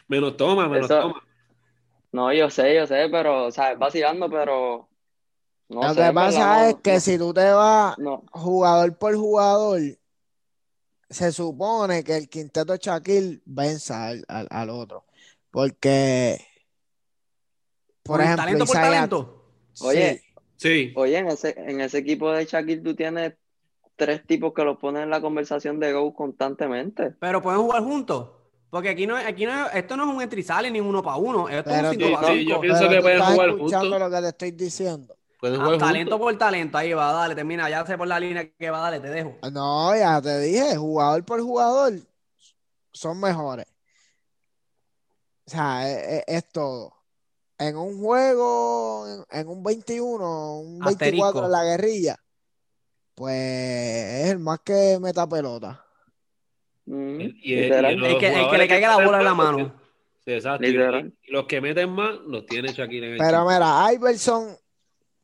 [0.10, 1.23] Menos toma, menos Eso- toma.
[2.12, 4.89] No, yo sé, yo sé, pero, o sea, vacilando, pero.
[5.69, 9.15] No lo sé, que pasa es que no- si tú te vas No, jugador por
[9.15, 9.82] jugador,
[11.10, 15.06] se supone que el quinteto de Shaquille venza al, al- al otro.
[15.51, 16.38] Porque,
[18.03, 19.43] por ¿Por el ejemplo, talento por talento?
[19.82, 20.23] Oye,
[20.56, 23.34] Sí, oye, en ese, en ese equipo de Shaquille tú tienes
[23.95, 27.12] tres tipos que los ponen en la conversación de Go constantemente.
[27.19, 28.30] Pero pueden jugar juntos.
[28.71, 31.47] Porque aquí no, aquí no, esto no es un entrizale ni un uno para uno.
[31.47, 32.49] Esto Pero es un tú- 5 para sí, 5.
[32.51, 33.99] yo pienso pero que pueden estás jugar escuchando juntos.
[33.99, 35.17] lo que te estoy diciendo.
[35.39, 36.78] Pueden Ah, talento por talento.
[36.78, 37.69] Ahí va, dale, termina.
[37.69, 39.36] Ya sé por la línea que va, dale, te dejo.
[39.52, 41.93] No, ya te dije, jugador por jugador
[42.91, 43.65] son mejores.
[45.45, 46.93] O sea, es, es- es todo.
[47.60, 51.45] En un juego, en, en un 21, un 24 Asterisco.
[51.45, 52.15] en la guerrilla,
[53.15, 55.84] pues es el más que meta pelota.
[56.86, 56.89] Y-
[57.69, 59.73] los El que, el que le caiga la bola en la mano.
[60.23, 60.67] Sí, exacto.
[60.67, 60.73] Y-
[61.32, 64.56] los que meten más los tiene Shaquille en el Pero mira, Iverson,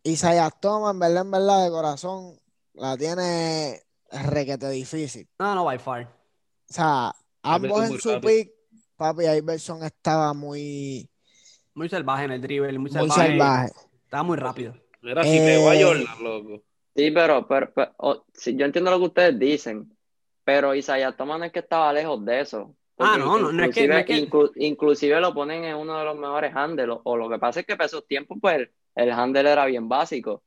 [0.04, 2.39] Isaiah Thomas, en verdad, en verdad, de corazón,
[2.74, 5.30] la tiene requete difícil.
[5.39, 6.08] No, no, by far.
[6.70, 8.22] O sea, ambos en su rápido.
[8.22, 8.52] pick,
[8.98, 11.10] papi, Iverson estaba muy,
[11.76, 13.12] Muy salvaje en el dribble, muy muy salvaje.
[13.12, 13.74] salvaje.
[14.06, 14.76] Estaba muy rápido.
[15.02, 16.63] Mira, si Eh, pegó a Jordan, loco.
[16.96, 19.98] Sí, pero, pero, pero, o- sí, yo entiendo lo que ustedes dicen,
[20.44, 22.76] pero Isaiah Thomas no es que estaba lejos de eso.
[22.99, 25.75] Ah, no, no, no es que- inclusive, no es que- inclu- inclusive lo ponen en
[25.75, 28.56] uno de los mejores handles, o, lo que pasa es que para esos tiempos, pues,
[28.56, 30.43] el, el handle era bien básico,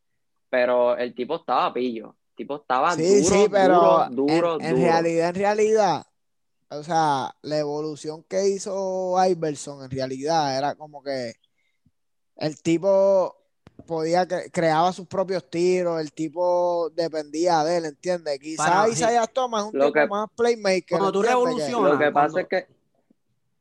[0.48, 4.64] pero el tipo estaba pillo, el tipo estaba Sí, duro, sí, pero duro, duro, en,
[4.64, 4.82] en duro.
[4.82, 6.06] realidad, en realidad,
[6.70, 11.34] o sea, la evolución que hizo Iverson en realidad era como que
[12.36, 13.34] el tipo
[13.86, 18.38] podía cre- creaba sus propios tiros, el tipo dependía de él, ¿entiendes?
[18.38, 18.90] Quizás.
[18.90, 22.32] Isaiah Thomas es un Lo tipo que- más playmaker, Cuando tú revolucionas, Lo que pasa
[22.32, 22.66] cuando- es que...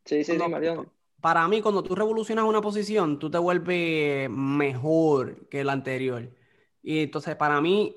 [0.06, 0.86] Sí, sí, sí, Cuando- Mariano.
[1.22, 6.30] Para mí, cuando tú revolucionas una posición, tú te vuelves mejor que la anterior.
[6.84, 7.96] Y entonces, para mí,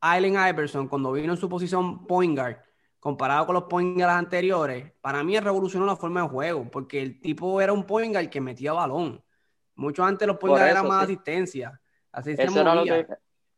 [0.00, 2.58] Allen Iverson, cuando vino en su posición point guard,
[3.00, 7.18] comparado con los point guards anteriores, para mí revolucionó la forma de juego, porque el
[7.20, 9.22] tipo era un point guard que metía balón.
[9.76, 11.12] Mucho antes los guards eran más sí.
[11.12, 11.80] asistencia.
[12.10, 13.06] Así se Eso era lo que...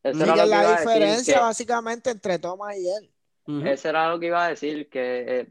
[0.02, 3.11] Eso era lo la a decir, diferencia que- básicamente entre Thomas y él.
[3.46, 3.66] Ujú.
[3.66, 5.48] Eso era lo que iba a decir, que eh,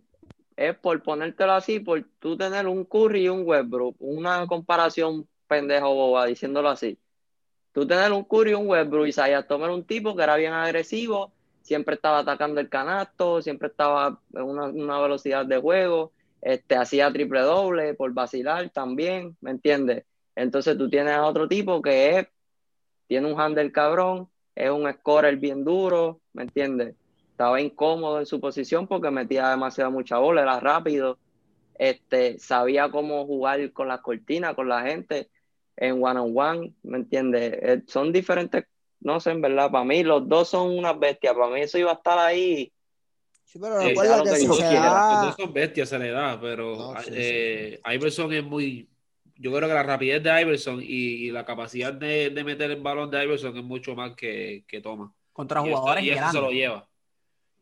[0.56, 5.94] es por ponértelo así, por tú tener un Curry y un Westbrook, una comparación pendejo
[5.94, 6.98] boba, diciéndolo así.
[7.74, 10.54] Tú tener un Curry y un Westbrook, Isaiah Thomas era un tipo que era bien
[10.54, 16.76] agresivo, siempre estaba atacando el canasto, siempre estaba en una, una velocidad de juego, este,
[16.76, 20.06] hacía triple doble por vacilar también, ¿me entiendes?
[20.38, 22.28] Entonces tú tienes a otro tipo que es,
[23.08, 26.94] tiene un handle cabrón, es un scorer bien duro, ¿me entiendes?
[27.32, 31.18] Estaba incómodo en su posición porque metía demasiada mucha bola, era rápido,
[31.80, 35.28] este, sabía cómo jugar con las cortinas, con la gente,
[35.76, 37.54] en one on one, ¿me entiendes?
[37.60, 38.66] Eh, son diferentes,
[39.00, 41.92] no sé, en verdad, para mí los dos son unas bestias, para mí eso iba
[41.92, 42.72] a estar ahí.
[43.44, 44.64] Sí, pero Sí, recuerda sea lo que que si Dios se.
[44.64, 48.88] Los da, dos son bestias, se le da, pero No, sí, eh, Iverson es muy,
[49.40, 53.24] yo creo que la rapidez de Iverson y, la capacidad de, meter el balón de
[53.24, 55.12] Iverson es mucho más que, que Thomas.
[55.34, 56.90] Contra jugadores y, eso, se lo lleva.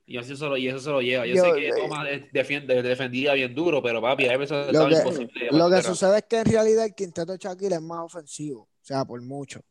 [0.06, 1.26] Y, eso se lo, y eso se lo lleva.
[1.26, 5.50] Yo, sé que Thomas defiende, defendía bien duro, pero papi, Iverson lo que, imposible.
[5.52, 8.62] Lo que sucede es que en realidad el quinteto de Shaquille es más ofensivo.
[8.62, 9.62] O sea, por mucho.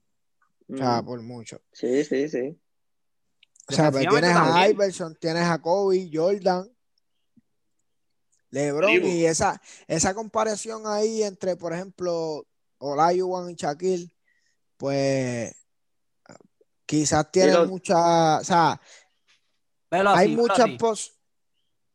[0.68, 1.60] O sea, por mucho.
[1.72, 2.58] Sí, sí, sí.
[3.68, 6.68] O sea, pues tienes a Iverson, tienes a Kobe, Jordan,
[8.54, 12.46] LeBron y esa, esa comparación ahí entre, por ejemplo,
[12.78, 14.14] Olajuwon y Shaquille,
[14.76, 15.54] pues
[16.86, 18.80] quizás tiene mucha, o sea,
[19.90, 21.18] hay muchas pos...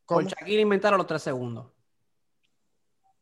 [0.05, 1.67] Con Shaquille inventaron los tres segundos.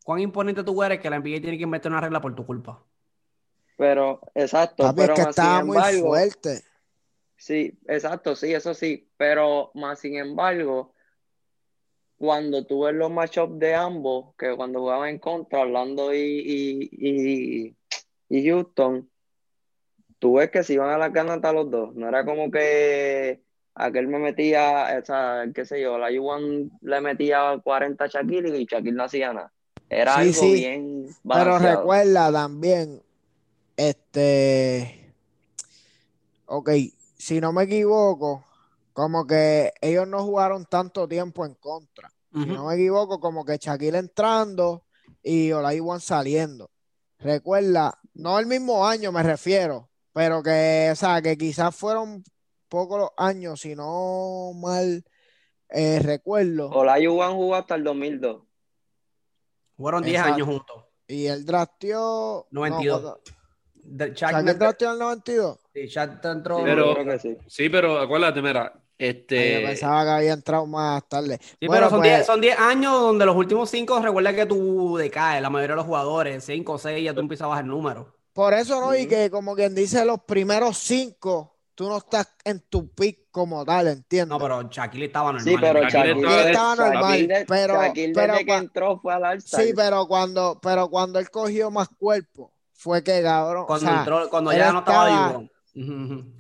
[0.03, 2.81] ¿Cuán imponente tú eres que la NBA tiene que inventar una regla por tu culpa?
[3.77, 4.95] Pero, exacto.
[4.95, 6.63] pero es que estaba muy fuerte.
[7.35, 9.11] Sí, exacto, sí, eso sí.
[9.17, 10.93] Pero más sin embargo,
[12.17, 17.75] cuando tú ves los matchups de ambos, que cuando jugaban en contra, Orlando y, y,
[18.29, 19.09] y, Houston,
[20.17, 21.95] tú ves que se iban a la canasta los dos.
[21.95, 23.41] No era como que
[23.75, 28.57] aquel me metía, o sea, qué sé yo, la Yuan le metía 40 a Shaquille
[28.57, 29.53] y Shaquille no hacía nada.
[29.89, 33.01] Era algo bien Pero recuerda también,
[33.77, 35.13] este,
[36.47, 36.71] ok,
[37.15, 38.43] si no me equivoco,
[38.97, 42.11] como que ellos no jugaron tanto tiempo en contra.
[42.33, 44.85] Si no me equivoco, como que Shaquille entrando
[45.21, 46.71] y Olajuwon saliendo.
[47.19, 52.23] Recuerda, no el mismo año me refiero, pero que, o sea, que quizás fueron
[52.69, 55.03] pocos los años, si no mal
[55.69, 56.71] eh, recuerdo.
[56.71, 58.41] Olajuwon jugó hasta el 2002.
[59.77, 60.85] Fueron 10 años juntos.
[61.07, 62.47] Y él drafteó...
[62.49, 63.19] 92.
[64.15, 65.59] Shaquille drafteó en el 92.
[65.71, 66.63] Sí, Shaq entró.
[66.63, 67.37] Pero, sí.
[67.45, 67.69] sí.
[67.69, 69.61] pero acuérdate, mira, este...
[69.61, 71.39] yo pensaba que había entrado más tarde.
[71.41, 72.59] Sí, pero son 10 pues...
[72.59, 76.71] años donde los últimos 5, recuerda que tú decaes, la mayoría de los jugadores, 5
[76.71, 78.15] o 6, ya tú empiezas a bajar el número.
[78.33, 78.95] Por eso, ¿no?
[78.95, 83.63] Y que como quien dice, los primeros 5, tú no estás en tu pick como
[83.63, 84.29] tal, ¿entiendes?
[84.29, 85.43] No, pero Shaquille estaba normal.
[85.43, 87.45] Sí, pero Shaquille, estaba normal.
[87.47, 91.87] pero, Shaquille pero, que entró fue al Sí, pero cuando, pero cuando él cogió más
[91.99, 93.65] cuerpo, fue que cabrón.
[93.67, 95.41] Cuando, entró, cuando ya no estaba,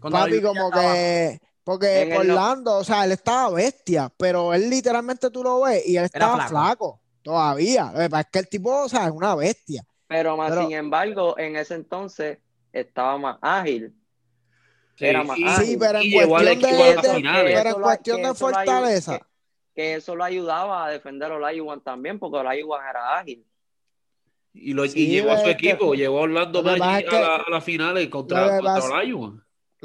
[0.01, 1.39] Papi, como que.
[1.67, 6.05] Porque Orlando, o sea, él estaba bestia, pero él literalmente tú lo ves y él
[6.05, 7.01] estaba flaco.
[7.21, 7.91] todavía.
[7.93, 9.83] Es que el tipo, o sea, es una bestia.
[10.07, 12.37] Pero más sin embargo, en ese entonces
[12.71, 13.93] estaba más ágil.
[14.97, 15.65] era más ágil.
[15.65, 19.19] Sí, pero en cuestión de, pero en cuestión de fortaleza.
[19.75, 23.45] Que, eso lo ayudaba a defender a Olajuwon también, porque Olajuwon era ágil.
[24.53, 29.03] Y, lo, llevó a su equipo, llevó a Orlando Magic a, las finales contra, contra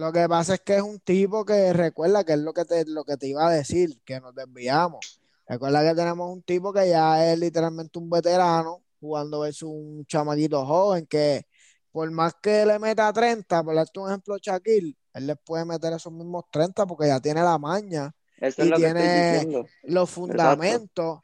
[0.02, 2.84] Lo que pasa es que es un tipo que recuerda que es lo que te,
[2.86, 5.20] lo que te iba a decir, que nos desviamos.
[5.46, 10.66] Recuerda que tenemos un tipo que ya es literalmente un veterano jugando es un chamaquito
[10.66, 11.46] joven que
[11.92, 15.92] por más que le meta 30, por darte un ejemplo Shaquille, él le puede meter
[15.92, 21.20] esos mismos 30 porque ya tiene la maña y tiene los fundamentos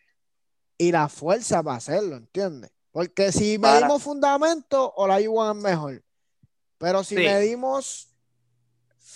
[0.76, 2.70] y la fuerza para hacerlo, ¿entiendes?
[2.92, 6.04] Porque si medimos fundamento, Olajuwon es mejor.
[6.78, 8.07] Pero si medimos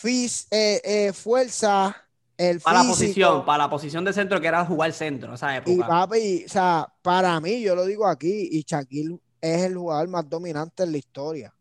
[0.02, 1.96] fis, eh, eh, fuerza,
[2.36, 5.72] el para la posición, para la posición de centro que era jugar centro, esa época.
[5.72, 10.08] Y papi, o sea, para mí, yo lo digo aquí, y Shaquille es el jugador
[10.08, 11.54] más dominante en la historia.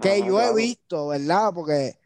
[0.00, 1.50] Que ah, yo he visto, ¿verdad?
[1.54, 1.96] Porque.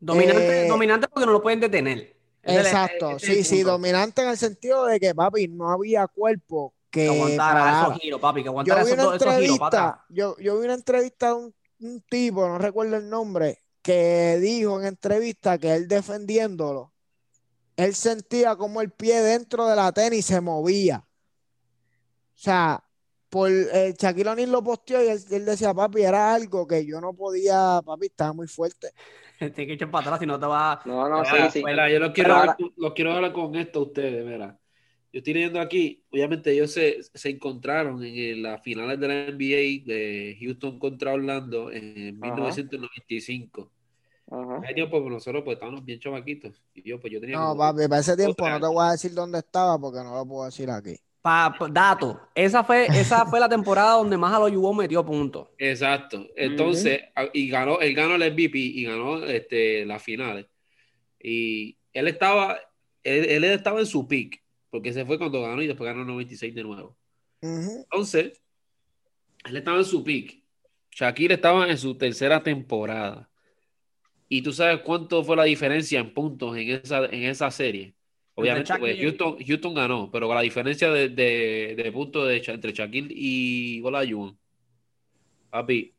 [0.00, 2.14] Dominante, eh, dominante porque no lo pueden detener.
[2.42, 7.82] Exacto, sí, sí, dominante en el sentido de que, papi, no había cuerpo que, aguantara
[7.82, 10.74] esos giros, papi, que aguantara yo vi esos, esos giros para yo, yo, vi una
[10.74, 15.86] entrevista de un, un, tipo, no recuerdo el nombre, que dijo en entrevista que él
[15.86, 16.94] defendiéndolo,
[17.76, 21.04] él sentía como el pie dentro de la tenis se movía.
[21.06, 22.82] O sea,
[23.28, 27.12] por eh, Shaquille O'Neal lo posteó y él, decía, papi, era algo que yo no
[27.12, 28.92] podía, papi, estaba muy fuerte.
[29.38, 31.62] Tienes que echar para atrás si no te va No, no, sí, sí.
[31.62, 34.58] yo lo quiero, lo quiero hablar con esto a ustedes, mira
[35.14, 39.86] yo estoy leyendo aquí, obviamente ellos se, se encontraron en las finales de la NBA
[39.86, 43.70] de Houston contra Orlando en 1995.
[44.28, 44.60] Ajá.
[44.64, 46.60] Ese tiempo pues, nosotros pues estábamos bien chavaquitos.
[46.74, 49.14] Y yo, pues, yo tenía no, papi, para ese tiempo no te voy a decir
[49.14, 50.96] dónde estaba porque no lo puedo decir aquí.
[51.22, 55.46] Pa, dato, esa fue, esa fue la temporada donde más a los Yubos metió puntos.
[55.58, 56.26] Exacto.
[56.34, 60.46] Entonces, y ganó, él ganó el MVP y ganó este, las finales.
[61.20, 62.58] Y él estaba,
[63.04, 64.43] él, él estaba en su pick
[64.74, 66.96] porque se fue cuando ganó y después ganó 96 de nuevo.
[67.40, 68.42] Entonces,
[69.44, 70.42] él estaba en su pick.
[70.90, 73.30] Shakira estaba en su tercera temporada.
[74.28, 77.94] Y tú sabes cuánto fue la diferencia en puntos en esa, en esa serie.
[78.34, 83.14] Obviamente, pues, Houston, Houston, ganó, pero con la diferencia de, de, puntos de, entre Shaquille
[83.14, 84.36] y Olajuwon
[85.50, 85.94] Papi,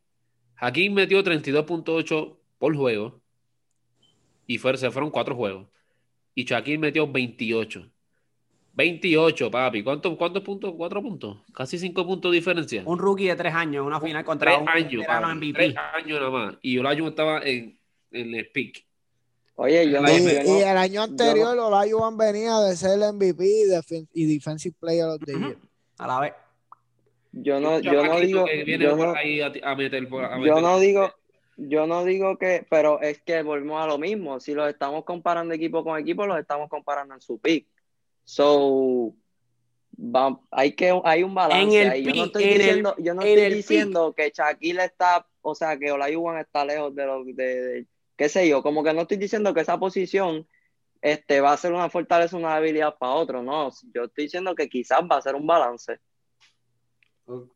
[0.57, 3.21] Hakim metió 32.8 por juego
[4.45, 5.69] y fue, se fueron cuatro juegos.
[6.33, 7.89] Y Shaquille metió 28.
[8.75, 9.83] 28, papi.
[9.83, 10.73] ¿Cuántos, cuántos puntos?
[10.75, 11.37] ¿Cuatro puntos?
[11.53, 12.83] Casi cinco puntos de diferencia.
[12.85, 15.53] Un rookie de tres años, una final contra Tres un años, papi, MVP.
[15.53, 16.55] tres años nada más.
[16.61, 17.79] Y Olajuwon estaba en,
[18.11, 18.85] en el peak.
[19.57, 23.63] Oye, yo no, Y, no- el año anterior, Olajuwon venía de ser el MVP y,
[23.69, 25.55] defen- y Defensive Player of the.
[25.97, 26.33] A la vez.
[27.31, 30.59] yo no, yo no digo, que viene yo no, ahí a, a meter, a yo
[30.59, 31.13] no digo,
[31.55, 34.41] yo no digo que, pero es que volvemos a lo mismo.
[34.41, 37.65] Si los estamos comparando equipo con equipo, los estamos comparando en su pick.
[38.25, 39.13] So,
[39.97, 42.03] va- hay que, hay un balance En el ahí.
[42.03, 45.77] Yo no estoy en el- diciendo, yo no estoy diciendo que Shaquille está, o sea,
[45.77, 47.85] que Olajuwon está lejos de lo de, de-
[48.17, 50.47] qué sé yo, como que no estoy diciendo que esa posición
[51.01, 53.69] este va a ser una fortaleza, una debilidad para otro, no.
[53.93, 55.99] Yo estoy diciendo que quizás va a ser un balance.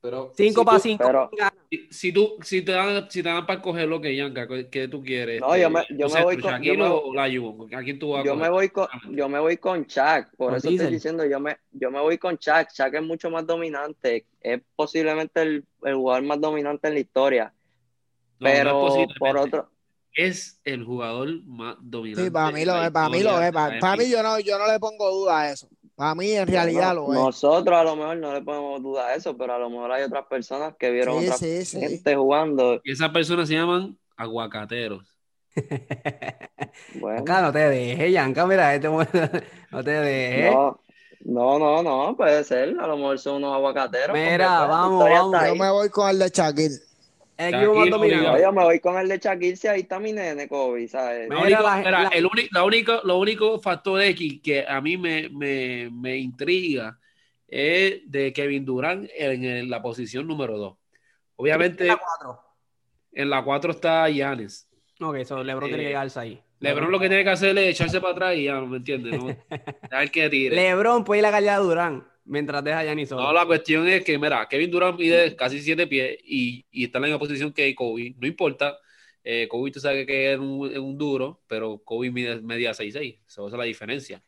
[0.02, 1.04] Pero Cinco si para tú- cinco.
[1.06, 1.30] pero-.
[1.70, 4.88] Si, si tú, si te dan, si te dan para escoger lo que Yanka, que
[4.88, 5.40] tú quieres.
[5.42, 7.84] No, yo me- yo no me sé, voy con- Shaquille yo me- o Olajuwon, ¿A
[7.84, 8.44] quién tú vas a Yo coger?
[8.48, 11.92] me voy con, yo me voy con Shaq, por eso estoy diciendo, yo me, yo
[11.92, 12.72] me voy con Shaq.
[12.74, 17.54] Shaq es mucho más dominante, es posiblemente el, el jugador más dominante en la historia,
[18.40, 19.20] No, no pero posiblemente.
[19.20, 19.70] por otro,
[20.16, 22.24] es el jugador más dominante.
[22.26, 23.52] Sí, para mí lo es, para mí lo es.
[23.52, 25.70] Para, mí yo no, yo no le pongo duda a eso.
[26.00, 27.20] Para mí en realidad no- lo es.
[27.20, 30.04] nosotros a lo mejor no le ponemos duda a eso, pero a lo mejor hay
[30.04, 31.78] otras personas que vieron Sí, sí.
[31.78, 32.80] gente jugando.
[32.86, 35.04] Y esas personas se llaman aguacateros.
[37.02, 38.88] Bueno, no te dejes, Yanka, mira, este
[39.72, 40.54] no te dejes.
[40.54, 40.80] no,
[41.26, 44.16] no, no, no, puede ser, a lo mejor son unos aguacateros.
[44.18, 45.48] Mira, vamos, vamos.
[45.48, 46.80] Yo me voy con el de Shaquille.
[47.40, 48.42] El equipo más dominante.
[48.42, 51.30] yo me voy con el de Shaquille, si ahí está mi nene Kobe, ¿sabes?
[51.30, 55.30] Lo único, la- la- el la único, lo único factor X que a mí me,
[55.30, 57.00] me, me intriga
[57.48, 60.78] es de Kevin Durant en, la posición número 2.
[61.38, 62.00] Obviamente La
[63.14, 64.68] en la 4 está Giannis.
[65.00, 66.44] Ok, eso LeBron Eh, tiene que llegarse ahí.
[66.60, 69.18] LeBron lo que tiene que hacer es echarse para atrás y ya, ¿no me entiendes?
[69.18, 69.28] ¿no?
[70.12, 70.56] Que tire.
[70.56, 73.24] LeBron puede ir a la calidad de Durán mientras deja a Giannis solo.
[73.24, 77.00] No, la cuestión es que, mira, Kevin Durant mide casi 7 pies y, y está
[77.00, 78.16] en la misma posición que Kobe.
[78.18, 78.78] No importa.
[79.24, 83.20] Eh, Kobe, tú sabes que es un, es un duro, pero Kobe mide media 6'6".
[83.28, 84.22] Esa es la diferencia.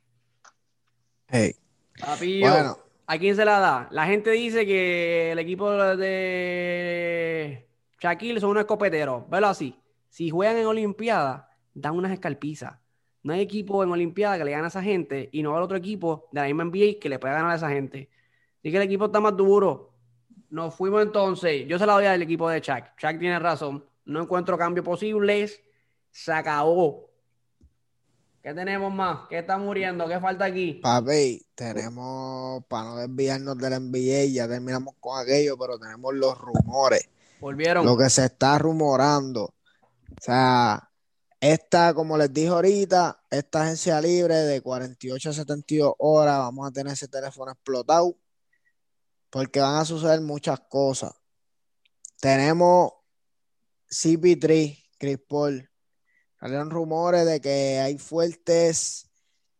[1.27, 1.55] Hey.
[1.99, 3.87] Papillo, Bueno, ¿a quién se la da?
[3.91, 7.67] La gente dice que el equipo de
[7.99, 9.29] Shaquille son unos escopeteros.
[9.29, 9.75] Velo así.
[10.09, 12.80] Si juegan en Olimpiada, dan unas escarpizas.
[13.23, 15.77] No hay equipo en Olimpiada que le gane a esa gente y no hay otro
[15.77, 18.09] equipo de la misma NBA que le pueda ganar a esa gente.
[18.59, 19.93] Así que el equipo está más duro.
[20.49, 21.67] Nos fuimos entonces.
[21.67, 22.99] Yo se la doy al equipo de Shaq.
[22.99, 23.85] Shaq tiene razón.
[24.05, 25.61] No encuentro cambios posibles.
[26.09, 27.11] Se acabó.
[28.41, 29.27] ¿Qué tenemos más?
[29.29, 30.07] ¿Qué está muriendo?
[30.07, 30.79] ¿Qué falta aquí?
[30.81, 37.07] papi, tenemos, para no desviarnos del NBA, ya terminamos con aquello, pero tenemos los rumores.
[37.39, 37.85] Volvieron.
[37.85, 39.43] Lo que se está rumorando.
[39.43, 39.53] O
[40.19, 40.90] sea,
[41.41, 46.71] esta, como les dije ahorita, esta agencia libre de 48 a 72 horas, vamos a
[46.71, 48.15] tener ese teléfono explotado
[49.31, 51.13] porque van a suceder muchas cosas.
[52.19, 52.93] Tenemos
[53.89, 55.67] CP3, Chris Paul.
[56.39, 59.09] Salieron rumores de que hay fuertes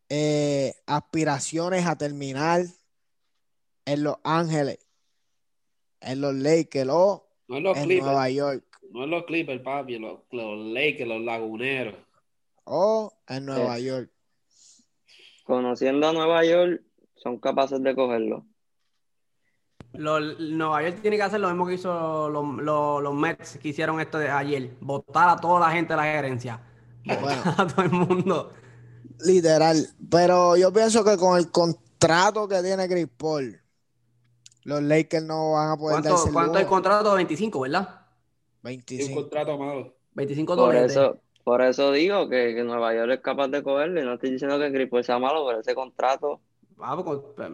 [0.10, 2.64] eh, aspiraciones a terminar
[3.86, 4.78] en Los Ángeles,
[6.00, 8.71] en los Lakers o No es los en Nueva York.
[8.92, 11.96] No es los Clippers, papi, los, los Lakers, los laguneros.
[12.66, 14.10] o en Nueva York.
[15.44, 16.82] Conociendo a Nueva York,
[17.16, 18.46] son capaces de cogerlo.
[19.94, 23.70] Los- Nueva York tiene que hacer lo mismo que hizo los, los- los Mets que
[23.70, 24.78] hicieron esto de ayer.
[24.80, 26.62] Votar a toda la gente de la gerencia.
[27.04, 28.54] Bueno, A todo el mundo.
[29.26, 29.88] literal.
[30.10, 33.60] Pero yo pienso que con el contrato que tiene Chris Paul,
[34.64, 37.14] los Lakers no van a poder ¿Cuánto, darse cuánto es el contrato?
[37.16, 38.01] 25, ¿verdad?
[38.64, 39.22] Es un 25.
[39.22, 39.94] contrato malo.
[40.14, 40.92] 25 Por dólares.
[40.92, 44.32] eso, por eso digo que, que Nueva York es capaz de cogerlo y no estoy
[44.32, 46.42] diciendo que Paul sea malo, pero ese contrato,
[46.84, 47.50] Ah, pues, pues,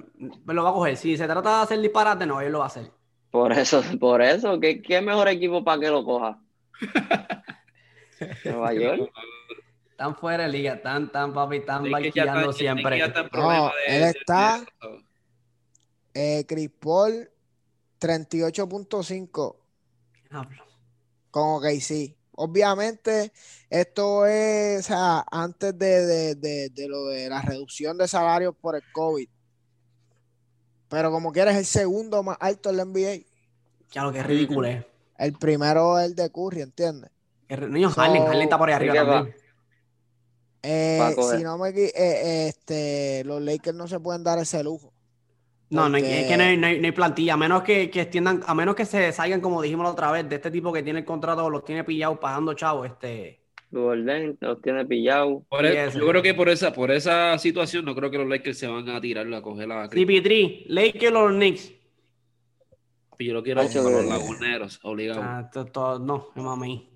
[0.56, 0.96] lo va a coger.
[0.96, 2.89] Si se trata de hacer disparate, no, él lo va a hacer.
[3.30, 6.39] por eso, por eso, ¿qué, qué mejor equipo para que lo coja?
[8.45, 9.12] Nueva York.
[9.91, 12.99] Están fuera de liga, están, tan papi, están barquillando que siempre.
[13.03, 15.03] está No, él de- está- de-
[16.39, 17.30] Eh, Chris Paul,
[17.99, 19.55] 38.5
[20.30, 20.64] Diablo.
[21.38, 22.15] Con OKC.
[22.39, 23.31] Obviamente,
[23.69, 28.55] esto es, o sea, antes de, de- de- de lo de la reducción de salarios
[28.59, 29.27] por el COVID.
[30.89, 33.25] Pero como quieres, el segundo más alto en la NBA.
[33.91, 34.83] Ya lo que es ridículo es.
[35.17, 37.11] El primero es el de Curry, ¿entiendes?
[37.47, 39.35] El Niño, So- Harlen, Harlen está por ahí ¿Y arriba también.
[40.63, 44.91] Eh, si no me eh, eh, este, los Lakers no se pueden dar ese lujo.
[45.70, 48.01] No, no es que no hay, no hay- no hay plantilla, a menos que, que
[48.01, 50.82] extiendan, a menos que se salgan, como dijimos la otra vez, de este tipo que
[50.82, 53.41] tiene el contrato, los tiene pillados pagando chavo, este.
[53.70, 55.43] Golden los tiene pillados.
[55.61, 58.68] E- yo creo que por esa, por esa situación, no creo que los Lakers se
[58.68, 61.74] van a tirar a coger la CP3, Lakers o los Knicks.
[63.20, 65.22] Yo lo quiero Hacho, con los laguneros, obligado.
[65.24, 65.49] Ah,
[65.99, 66.88] no, es mami.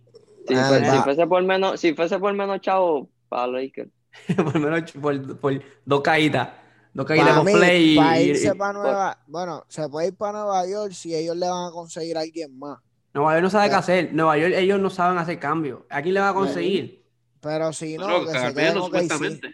[0.47, 0.91] Si, Ah, fue- va.
[0.91, 3.89] si fuese por menos, si fuese por menos chavo, para Lakers.
[4.37, 6.49] por menos por, por dos caídas.
[6.93, 7.93] Para con mí, play.
[7.93, 11.15] y- para y- irse y- para Nueva, bueno, se puede ir para Nueva York si
[11.15, 12.79] ellos le van a conseguir a alguien más.
[13.13, 14.13] Nueva York no sabe qué hacer.
[14.13, 15.81] Nueva York, ellos no saben hacer cambios.
[15.89, 17.03] Aquí le van a conseguir.
[17.39, 19.53] Pero si no, Bueno, que se queden Carmelo, supuestamente.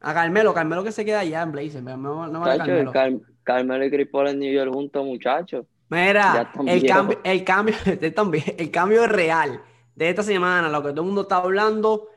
[0.00, 1.82] A Carmelo, Carmelo que se queda allá en Blazer.
[1.82, 1.96] No,
[2.26, 2.92] no vale Chacho, Carmelo.
[2.92, 5.66] Car- Carmelo y Chris Paul en New York juntos, muchachos.
[5.88, 7.74] Mira, el cambio, el cambio,
[8.14, 9.62] también, el cambio real
[9.94, 12.08] de esta semana, lo que todo el mundo está hablando,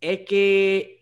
[0.00, 0.97] es que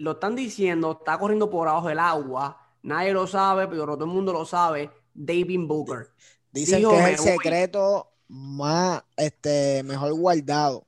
[0.00, 4.10] lo están diciendo, está corriendo por abajo del agua, nadie lo sabe, pero todo el
[4.10, 6.08] mundo lo sabe, David Booker.
[6.52, 7.26] Dicen Dijo, que es "Me el voy".
[7.26, 10.86] secreto más, este, mejor guardado.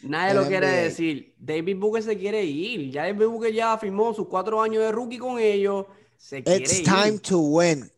[0.00, 0.82] Nadie lo quiere NBA.
[0.84, 1.34] decir.
[1.38, 2.90] David Booker se quiere ir.
[2.90, 5.86] Ya David Booker ya firmó sus cuatro años de rookie con ellos.
[6.16, 6.84] Se quiere It's ir.
[6.86, 7.90] time to win.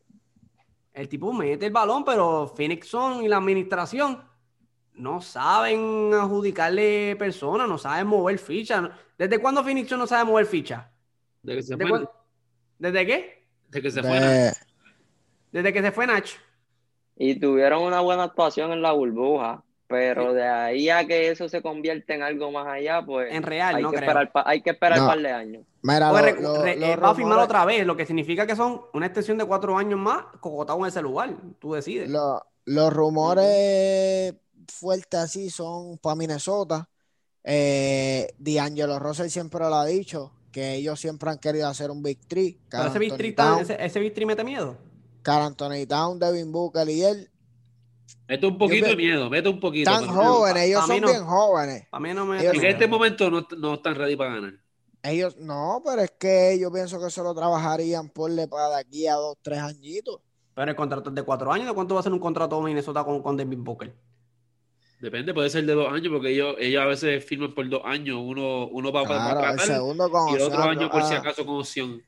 [0.92, 4.22] El tipo mete el balón, pero Phoenix Sun y la administración
[4.94, 8.90] no saben adjudicarle personas, no saben mover fichas.
[9.22, 10.46] ¿Desde cuándo Phoenix no sabe mover
[11.56, 12.08] que se ¿Desde, fue,
[12.78, 13.46] ¿Desde qué?
[13.68, 14.18] de que se fue.
[14.20, 14.52] De-
[15.52, 16.28] Desde que se fue Nach.
[17.16, 19.62] Y tuvieron una buena actuación en la burbuja.
[19.86, 23.76] Pero de ahí a que eso se convierta en algo más allá, pues En real,
[23.76, 24.08] hay, no que creo.
[24.08, 25.04] esperar, pa- hay que esperar No.
[25.04, 25.66] un par de años.
[25.82, 28.80] Mira, Pues lo- re- eh, va a firmar otra vez, lo que significa que son
[28.94, 31.30] una extensión de cuatro años más cocotado en ese lugar.
[31.60, 32.10] Tú decides.
[32.10, 34.34] lo- los rumores
[34.68, 36.88] fuertes así son para Minnesota.
[37.44, 42.20] Eh, D'Angelo Russell siempre lo ha dicho, que ellos siempre han querido hacer un Big
[42.26, 42.58] Three.
[42.70, 44.76] Pero ese Big Three ese, ese Big Three mete miedo.
[45.22, 47.28] Carl Anthony Town, Devin Booker y él
[48.28, 49.90] Mete un poquito de miedo, mete un poquito.
[49.90, 51.08] tan pero- jóvenes, ellos son no.
[51.08, 51.86] bien jóvenes.
[51.90, 54.54] Para mí no me Ellos- En este momento no, no están ready para ganar.
[55.02, 58.76] Ellos, no, pero es que yo pienso que eso lo trabajarían por le para de
[58.76, 60.20] aquí a dos, tres añitos.
[60.54, 61.66] Pero el contrato es de cuatro años.
[61.66, 63.94] ¿De cuánto va a ser un contrato de Minnesota con, con David Booker?
[65.02, 68.18] Depende, puede ser de dos años, porque ellos, ellos a veces firman por dos años.
[68.22, 71.02] Uno, uno va para, Claro, para el segundo con y el otro opción, año por
[71.02, 72.02] si ah, acaso con opción,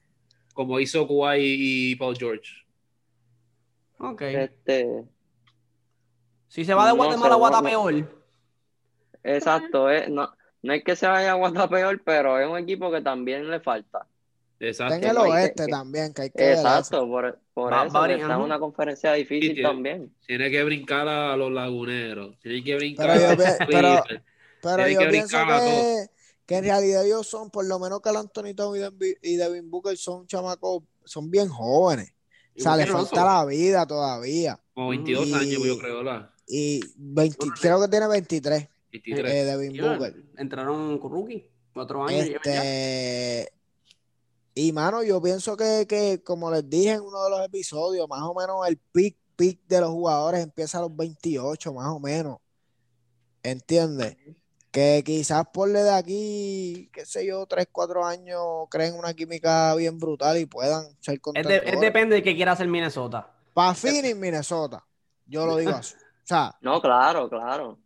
[0.55, 1.41] como hizo Kawhi
[1.91, 2.53] y Paul George.
[3.99, 4.23] Ok.
[4.23, 5.05] Este,
[6.47, 8.23] Si se va de no Guatemala a Guata no- peor.
[9.25, 10.33] exacto, eh, no,
[10.63, 13.59] no es que se vaya a aguantar peor, pero es un equipo que también le
[13.59, 14.07] falta.
[14.69, 14.95] Exacto.
[14.95, 16.53] Está en el oeste que- también, que hay que.
[16.53, 20.15] Exacto, por, por eso está en una conferencia difícil Sí, tiene- también.
[20.27, 22.39] Tiene que brincar a los laguneros.
[22.41, 24.05] Tiene que brincar Pero yo a los pero-.
[24.63, 26.07] Pero yo que pienso que,
[26.47, 28.77] que en realidad ellos son, por lo menos que el Anthony Town
[29.23, 32.13] y Devin- Booker son chamacos, son bien jóvenes.
[32.57, 34.59] O sea, que falta la vida todavía.
[34.73, 36.31] Como 22 Y- años, yo creo, ¿verdad?
[36.47, 39.33] Y 20 creo que tiene 23, 23.
[39.35, 40.15] eh, Devin Booker.
[40.39, 41.51] Entraron con rookie.
[41.73, 42.27] Cuatro años.
[42.29, 43.53] Este,
[44.55, 48.23] y mano, yo pienso que, que, como les dije en uno de los episodios, más
[48.23, 52.39] o menos el pick, pick de los jugadores empieza a los 28, más o menos.
[53.43, 54.17] ¿Entiendes?
[54.71, 58.41] Que quizás por de aquí, qué sé yo, 3, 4 años,
[58.71, 62.53] creen una química bien brutal y puedan ser Es, de- es depende de qué quiera
[62.53, 63.31] hacer Minnesota.
[63.53, 64.85] Para Phoenix, Minnesota.
[65.27, 65.95] Yo lo digo así.
[65.97, 67.79] O sea, No, claro, claro.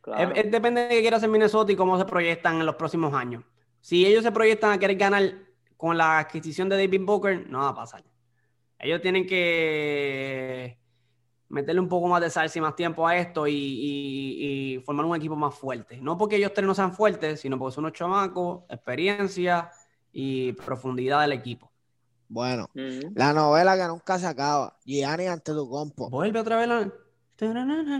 [0.00, 0.32] claro.
[0.34, 3.12] Es, es depende de qué quiera hacer Minnesota y cómo se proyectan en los próximos
[3.14, 3.42] años.
[3.80, 5.47] Si ellos se proyectan a querer ganar
[5.78, 8.04] con la adquisición de David Booker, no va a pasar.
[8.78, 10.78] Ellos tienen que
[11.48, 15.06] meterle un poco más de salsa y más tiempo a esto y, y- y formar
[15.06, 15.96] un equipo más fuerte.
[16.00, 19.70] No porque ellos tres no sean fuertes, sino porque son unos chamacos, experiencia
[20.12, 21.70] y profundidad del equipo.
[22.28, 22.68] bueno,
[23.14, 24.76] la novela que nunca se acaba.
[24.84, 26.10] Gianni ante tu compo.
[26.10, 26.92] Vuelve otra vez la...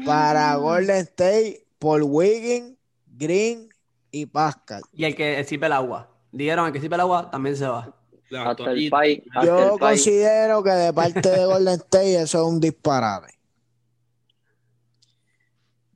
[0.05, 2.77] Para Golden State, Paul Wiggins,
[3.07, 3.69] Green
[4.11, 4.83] y Pascal.
[4.93, 6.11] Y el que sirve el agua.
[6.33, 7.95] Dijeron el que sirve el agua también se va.
[8.31, 8.97] La Hasta el toallita.
[8.97, 9.23] país.
[9.35, 10.03] Hasta Yo el país.
[10.05, 13.35] considero que de parte de Golden State eso es un disparate.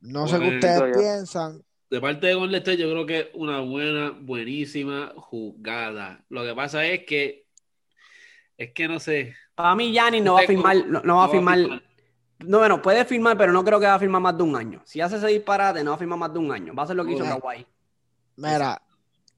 [0.00, 1.62] No sé qué ustedes yo- piensan.
[1.90, 6.24] De parte de Golden State, yo creo que es una buena, buenísima jugada.
[6.30, 7.46] Lo que pasa es que,
[8.56, 9.34] es que no sé.
[9.54, 11.58] Para mí, Giannis no va a firmar, no, va a firmar,
[12.38, 14.80] no, bueno, puede firmar, pero no creo que va a firmar más de un año.
[14.86, 16.74] Si hace ese disparate, no va a firmar más de un año.
[16.74, 17.24] Va a ser lo que hizo.
[17.24, 17.66] Kawhi.
[18.36, 18.80] Mira,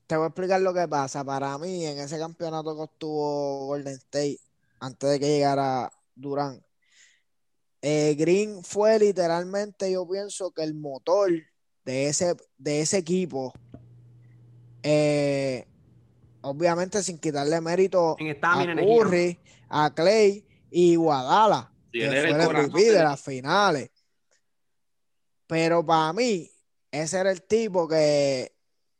[0.06, 1.24] te voy a explicar lo que pasa.
[1.24, 4.40] Para mí, en ese campeonato que obtuvo Golden State,
[4.80, 6.64] antes de que llegara Durán,
[7.80, 11.30] eh, Green fue literalmente, yo pienso que el motor
[11.84, 13.52] de ese, de ese equipo.
[14.82, 15.66] eh,
[16.42, 18.66] obviamente sin quitarle mérito En a.
[18.74, 19.38] Curry,
[19.70, 23.90] a Clay y Guadala, Sí, que fue el MVP de las finales.
[25.46, 26.50] Pero para mí,
[26.90, 28.52] ese era el tipo que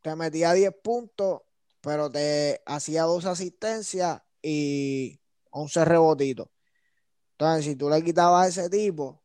[0.04, 1.40] te metía 10 puntos,
[1.80, 6.48] pero te hacía dos asistencias y 11 rebotitos.
[7.32, 9.22] Entonces, si tú le quitabas a ese tipo,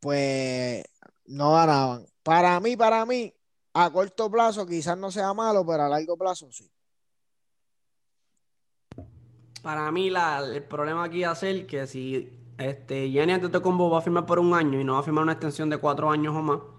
[0.00, 0.84] pues
[1.24, 2.04] no ganaban.
[2.22, 3.34] Para mí, para mí,
[3.72, 6.70] a corto plazo quizás no sea malo, pero a largo plazo sí.
[9.62, 14.26] Para mí, el problema aquí va a que si este, Gianni Antetokounmpo va a firmar
[14.26, 16.77] por un año y no va a firmar una extensión de cuatro años o más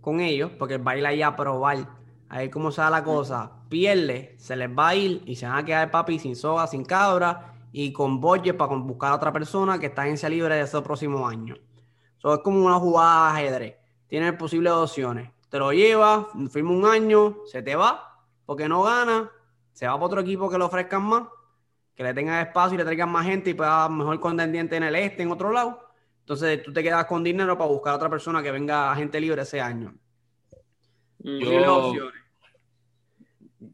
[0.00, 1.88] con ellos, porque va a ir ahí a probar,
[2.28, 5.46] a ver cómo se da la cosa, pierde, se les va a ir y se
[5.46, 9.32] van a quedar papi sin soga, sin cabra y con budget para buscar a otra
[9.32, 11.56] persona que está en agencia libre de ese próximo año.
[12.18, 13.76] Eso es como una jugada de ajedrez.
[14.08, 15.30] Tienes posibles opciones.
[15.48, 19.30] Te lo llevas, firma un año, se te va, porque no gana,
[19.72, 21.24] se va para otro equipo que le ofrezcan más,
[21.94, 24.94] que le tengan espacio y le traigan más gente y pueda mejor contendiente en el
[24.94, 25.89] este, en otro lado.
[26.20, 29.20] Entonces tú te quedas con dinero para buscar a otra persona que venga a gente
[29.20, 29.94] libre ese año.
[31.22, 31.38] Mm.
[31.40, 32.10] Yo-.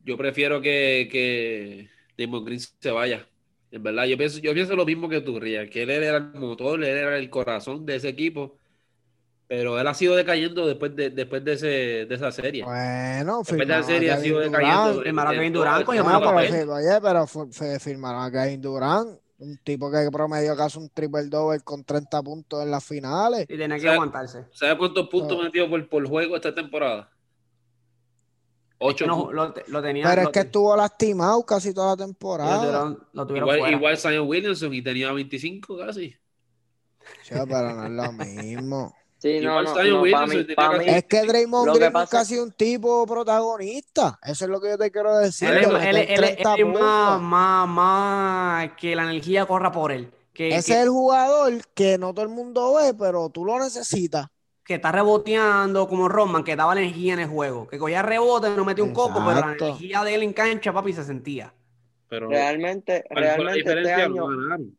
[0.04, 3.26] Yo prefiero que, que Damon Green se vaya.
[3.70, 6.32] En verdad, yo pienso, yo pienso lo mismo que tú, Ria, que él era el
[6.34, 8.56] motor, él era el corazón de ese equipo,
[9.48, 11.66] pero él ha sido decayendo después de, después de, ese,
[12.06, 12.64] de esa serie.
[12.64, 15.02] Bueno, después de esa serie ha sido decayendo.
[15.02, 15.88] Firmaron a Kevin Durant,
[16.68, 21.60] oye, pero fi- firmaron a Kevin Durant, un tipo que promedió casi un triple doble
[21.60, 23.42] con 30 puntos en las finales.
[23.48, 24.46] Y tenía que O sea, aguantarse.
[24.52, 25.44] ¿Sabes cuántos puntos No.
[25.44, 27.10] metió por, por juego esta temporada?
[28.78, 29.06] Ocho.
[29.06, 29.34] No, puntos.
[29.34, 30.04] lo, lo tenía.
[30.08, 32.58] Pero lo es que estuvo lastimado casi toda la lo temporada.
[32.60, 36.16] tuvieron, lo tuvieron igual, igual Williamson y tenía 25 casi.
[37.22, 38.94] Sí, pero no es lo mismo.
[39.18, 44.18] Sí, no, no, mí, mí- Es que Draymond Green ha sido un tipo protagonista.
[44.22, 45.48] Eso es lo que yo te quiero decir.
[45.48, 49.46] Él es, él es- él es- 30 él es más, más, más que la energía
[49.46, 50.10] corra por él.
[50.34, 53.58] Que, Ese que- es el jugador que no todo el mundo ve, pero tú lo
[53.58, 54.26] necesitas.
[54.62, 57.68] que está reboteando como Roman, que daba energía en el juego.
[57.68, 60.92] Que cogía rebote, no metía un coco, pero la energía de él en cancha, papi,
[60.92, 61.54] se sentía.
[62.08, 64.04] Pero realmente, ¿cuál fue la realmente este diferencia?
[64.04, 64.26] año,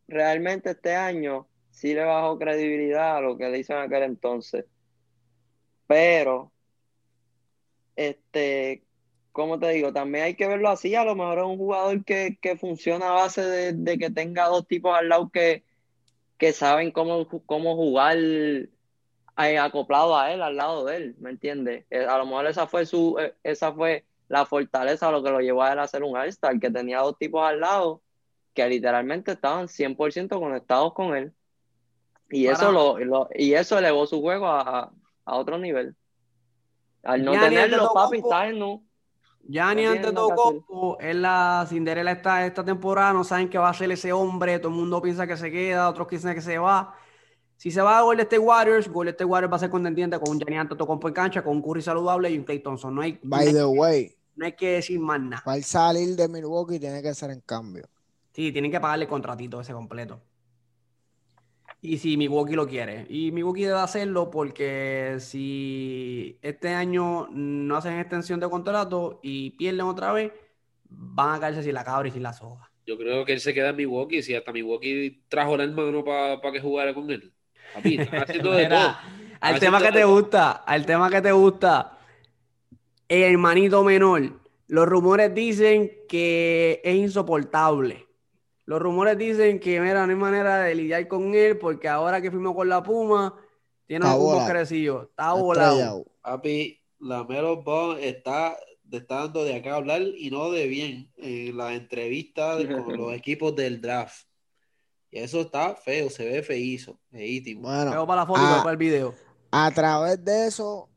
[0.06, 1.46] realmente este año
[1.78, 4.66] sí le bajó credibilidad a lo que le hizo en aquel entonces.
[5.86, 6.52] Pero,
[7.96, 8.84] este,
[9.32, 9.92] ¿cómo te digo?
[9.92, 10.94] También hay que verlo así.
[10.94, 14.46] A lo mejor es un jugador que, que funciona a base de, de que tenga
[14.46, 15.64] dos tipos al lado que,
[16.38, 21.86] que saben cómo, cómo jugar eh, acoplado a él, al lado de él, ¿me entiendes?
[21.90, 25.40] Eh, A lo mejor esa fue su, eh, esa fue la fortaleza, lo que lo
[25.40, 28.02] llevó a él a ser un All-Star, que tenía dos tipos al lado
[28.54, 31.34] que literalmente estaban 100% conectados con él.
[32.30, 34.92] Y Para- eso lo, lo- y eso elevó su juego a, a-
[35.24, 35.96] a otro nivel.
[37.02, 38.82] Al no Giannis tenerlo, papi, está en no.
[39.48, 43.48] Gianni No tiene antes nada que tocó, es la Cinderela esta, esta temporada, no saben
[43.48, 46.34] qué va a ser ese hombre, todo el mundo piensa que se queda, otros piensan
[46.34, 46.94] que se va.
[47.56, 50.30] Si se va a Golden State Warriors, Golden State Warriors va a ser contendiente con
[50.32, 52.94] un Gianni Antetokounmpo en cancha, con un Curry saludable y un Clay Thompson.
[52.94, 55.42] No hay, no By hay, the way, no hay que decir más nada.
[55.44, 57.88] para el salir de Milwaukee tiene que ser en cambio.
[58.32, 60.20] Sí, tienen que pagarle contratito ese completo.
[61.80, 63.06] Y si Milwaukee lo quiere.
[63.08, 69.86] Y Milwaukee debe hacerlo porque si este año no hacen extensión de contrato y pierden
[69.86, 70.32] otra vez,
[70.88, 72.70] van a caerse sin la cabra y sin la soga.
[72.84, 74.22] Yo creo que él se queda en Milwaukee.
[74.22, 77.32] Si hasta Milwaukee trajo al hermano para que jugara con él.
[77.74, 78.96] Papi, haciendo de todo.
[79.40, 81.98] Al Haciendo tema que te gusta, al tema que te gusta,
[83.08, 84.40] el hermanito menor.
[84.66, 88.07] Los rumores dicen que es insoportable.
[88.68, 92.30] Los rumores dicen que, mira, no hay manera de lidiar con él porque ahora que
[92.30, 93.34] firmó con la Puma,
[93.86, 95.02] tiene Está un crecido.
[95.04, 96.04] Está Está volado.
[96.20, 98.58] Papi, la Melo Ball está,
[98.92, 102.94] está dando de acá a hablar y no de bien en las entrevistas de- con
[102.98, 104.26] los equipos del draft.
[105.10, 107.62] Y eso está feo, se ve feízo, feísimo.
[107.62, 109.14] Bueno, Veo para la foto y veo para el video.
[109.50, 110.90] a través de eso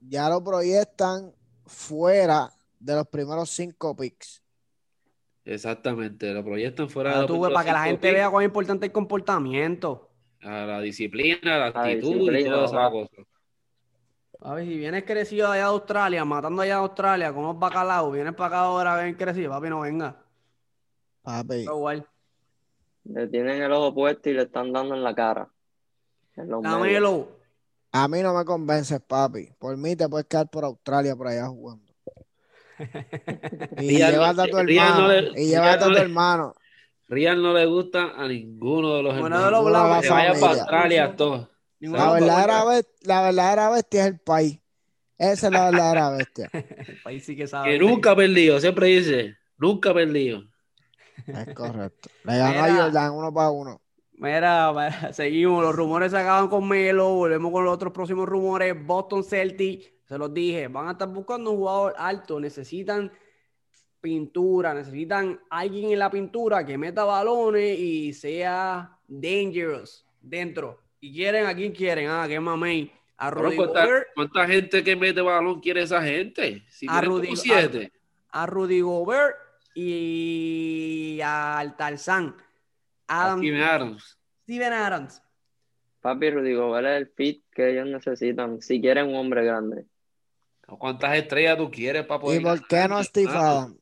[0.00, 4.40] ya lo proyectan fuera de los primeros cinco picks.
[5.46, 8.92] Exactamente, lo proyectan fuera de tú, para que la gente vea cuán importante es el
[8.92, 10.10] comportamiento.
[10.42, 13.26] a la disciplina, la La actitud y todas esas cosas.
[14.40, 18.12] A ver, si vienes crecido allá de Australia, matando allá de Australia con unos bacalaos,
[18.12, 20.16] vienes para acá ahora bien crecido, papi, no venga.
[21.22, 22.06] Papi, Pero igual.
[23.04, 25.48] Le tienen el ojo puesto y le están dando en la cara.
[26.34, 26.52] En
[27.92, 29.48] a mí no me convences, papi.
[29.58, 31.85] Por mí te puedes quedar por Australia por allá jugando.
[32.78, 35.08] Y Rian- llévate a tu hermano.
[35.08, 36.54] no y a no tu le- hermano.
[37.08, 39.44] Rian no le gusta a ninguno de los Ninguno hermanos.
[39.44, 39.96] de los Ninguno de blancos.
[39.96, 41.48] la Que vaya para Australia todos.
[41.80, 44.58] Ninguno La verdadera, porque- best- la verdadera bestia es el país.
[45.18, 46.50] Esa es la verdadera bestia.
[46.52, 47.70] El país sí que sabe.
[47.70, 50.42] Que nunca ha perdido, siempre dice, nunca ha perdido.
[51.26, 52.10] Es correcto.
[52.24, 52.70] Le ganó a.
[52.84, 53.80] Jordan uno para uno.
[54.18, 55.62] Mira, mira, seguimos.
[55.62, 57.14] Los rumores se acaban con Melo.
[57.14, 58.74] Volvemos con los otros próximos rumores.
[58.86, 62.38] Boston Celtics, se los dije, van a estar buscando un jugador alto.
[62.40, 63.10] Necesitan
[64.00, 70.80] pintura, necesitan alguien en la pintura que meta balones y sea dangerous dentro.
[71.00, 72.08] Y quieren, ¿a quién quieren?
[72.08, 72.92] Ah, que mamey.
[73.18, 76.62] A Rudy ¿cuánta, Gobert, cuánta gente que mete balón quiere esa gente?
[76.68, 77.90] Si A Rudy- siete.
[78.30, 79.36] a Rudy Gobert
[79.74, 82.36] y al Tarzán.
[83.08, 84.18] Adam, Steven Adams.
[84.42, 85.22] Steven Adams.
[86.00, 89.86] Papi, Rudy Gobert es el fit que ellos necesitan si quieren un hombre grande.
[90.66, 93.76] ¿Cuántas estrellas tú quieres para poder ¿Y por qué no Steve Ah, Adams?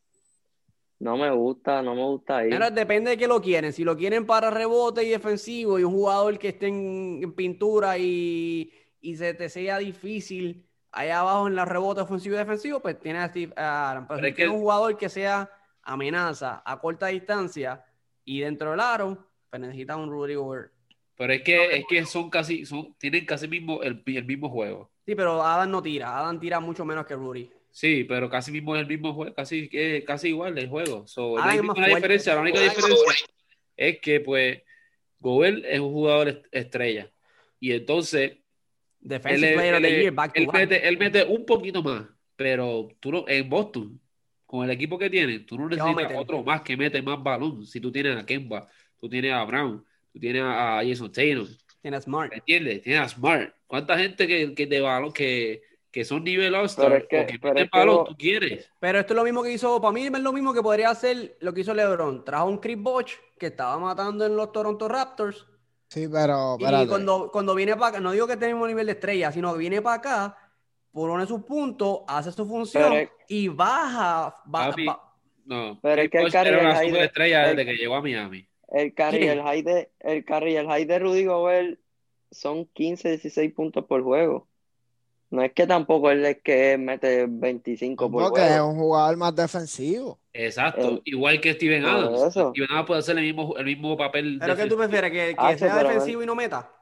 [1.01, 2.51] No me gusta, no me gusta ahí.
[2.51, 3.73] Mira, depende de qué lo quieren.
[3.73, 7.99] Si lo quieren para rebote y defensivo y un jugador que esté en, en pintura
[7.99, 13.01] y, y se te sea difícil allá abajo en la rebote ofensivo y defensivo, pues
[13.01, 14.07] tiene a Steve Adams.
[14.09, 15.51] Pero, Pero si es que- un jugador que sea
[15.83, 17.85] amenaza a corta distancia
[18.25, 20.73] y dentro del aro, pues necesita un Rudy Gobert.
[21.17, 24.91] Pero es que, es que son casi, son, tienen casi mismo el, el mismo juego.
[25.07, 26.19] Sí, pero Adam no tira.
[26.19, 27.51] Adam tira mucho menos que Rudy.
[27.71, 31.07] Sí, pero casi mismo es el mismo juego, casi, eh, casi igual el juego.
[31.07, 31.95] So, no hay fuerte.
[31.95, 32.35] diferencia.
[32.35, 33.05] La única diferencia
[33.77, 34.63] es que, pues,
[35.19, 37.11] Gobert es un jugador est- estrella.
[37.59, 38.41] Y entonces, él,
[39.01, 40.55] Defensive es- Player of él the Year, back to él back.
[40.55, 42.05] mete, él mete un poquito más,
[42.37, 44.01] pero tú no, en Boston,
[44.47, 47.03] con el equipo que tiene, tú no ¿Qué va a necesitas otro más que mete
[47.03, 47.67] más balón.
[47.67, 48.69] Si tú tienes a Kemba,
[49.01, 51.47] tú tienes a Brown, tú tienes a Jason Taylor,
[51.85, 52.31] Tiene Smart.
[52.31, 52.81] ¿me entiendes?
[52.81, 53.53] Tienes a Smart.
[53.67, 55.61] ¿Cuánta gente que, que de balón que,
[55.91, 58.71] que son nivel Pero All-Star es que- o que pero es que tú quieres?
[58.81, 61.37] Pero esto es lo mismo que hizo, para mí es lo mismo que podría hacer
[61.41, 62.25] lo que hizo LeBron.
[62.25, 65.47] Trajo un Chris Bosh que estaba matando en los Toronto Raptors.
[65.91, 69.31] Sí, pero Y cuando, cuando viene para acá, no digo que tenemos nivel de estrella,
[69.31, 70.39] sino que viene para acá,
[70.91, 74.35] pone sus puntos, hace su función Pero es- y baja.
[74.51, 74.87] Papi,
[75.45, 78.01] No, Pero es Chris que el Curry era una superestrella el- desde que llegó a
[78.01, 78.49] Miami.
[78.75, 81.79] El carry el high de, el carry y el high de Rudy Gobert
[82.33, 84.49] son 15, 16 puntos por juego.
[85.31, 88.69] No es que tampoco él es que mete 25 por Porque es juego.
[88.71, 90.19] un jugador más defensivo.
[90.33, 92.21] Exacto, El- igual que Steven Adams.
[92.23, 92.51] eso.
[92.51, 94.39] Steven Adams puede hacer el mismo, el mismo papel.
[94.41, 95.11] ¿Pero qué tú prefieres?
[95.13, 96.73] ¿Que, que Ah, sea defensivo y no meta?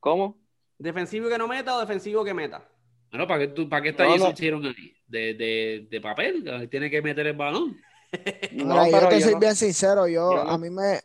[0.00, 0.36] ¿Cómo?
[0.78, 2.62] ¿Defensivo y que no meta o defensivo que meta?
[3.10, 4.34] Bueno, ¿para qué, tú, ¿para qué está No, no.
[4.34, 4.94] Tatum ahí?
[5.06, 7.80] De, de, de papel, tiene que meter el balón.
[8.50, 10.70] No, Mira, yo pero te yo soy no, bien sincero, yo, yo no- a mí
[10.70, 11.00] me,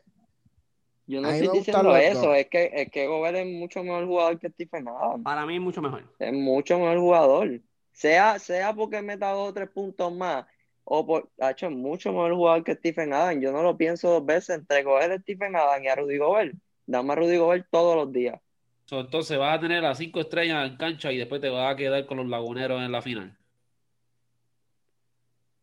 [1.07, 4.49] yo no estoy diciendo eso, es que, es que Gobert es mucho mejor jugador que
[4.49, 5.23] Stephen Adams.
[5.23, 6.03] Para mí es mucho mejor.
[6.19, 7.61] Es mucho mejor jugador.
[7.91, 10.45] Sea, sea porque meta dos o tres puntos más,
[10.83, 13.41] o por, ha hecho mucho mejor jugador que Stephen Adams.
[13.43, 16.55] Yo no lo pienso dos veces entre coger a Stephen Adams y a Rudy Gobert.
[16.85, 18.39] Dame a Rudy Gobert todos los días.
[18.87, 21.77] So, entonces vas a tener las cinco estrellas en cancha y después te vas a
[21.77, 23.38] quedar con los laguneros en la final.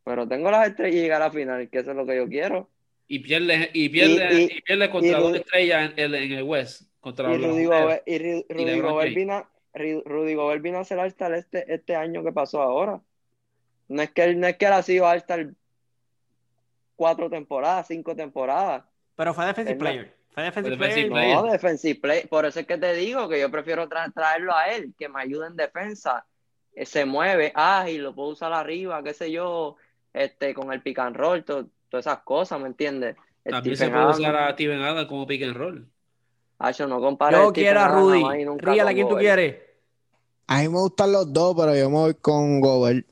[0.06, 2.28] Pero tengo las estrellas y llegar a la final, que eso es lo que yo
[2.28, 2.70] quiero.
[3.08, 6.32] Y pierdes y pierdes Y- y, y- pierdes contra y dos estrellas en, el- en
[6.32, 6.82] el West.
[7.00, 7.64] Contra Y los Rudy.
[7.64, 12.22] Gobert, y Rudy vino, a- Ru- Rudy Gobert vino a ser All-Star este, este año
[12.22, 13.00] que pasó ahora.
[13.88, 15.48] No es que él, no es que él ha sido All-Star
[16.94, 18.84] cuatro temporadas, cinco temporadas.
[19.16, 20.14] Pero fue defensive player.
[20.30, 21.30] Fue defensive Fue defensive player.
[21.32, 21.46] player.
[21.46, 22.26] No, defensive play.
[22.26, 25.20] Por eso es que te digo que yo prefiero tra- traerlo a él, que me
[25.20, 26.24] ayude en defensa.
[26.74, 29.76] Eh, Se mueve, ágil, lo puedo usar arriba, qué sé yo,
[30.16, 33.16] este, con el pick and roll, to- todas esas cosas, ¿me entiendes?
[33.44, 35.86] También se puede usar a Steven Adams como pick and roll.
[36.58, 38.22] Hacho, no compares Yo quiero a Rudy.
[38.22, 39.56] con ¿quién tú quieres?
[40.48, 43.06] a mí me gustan los dos, pero yo me voy con Gobert.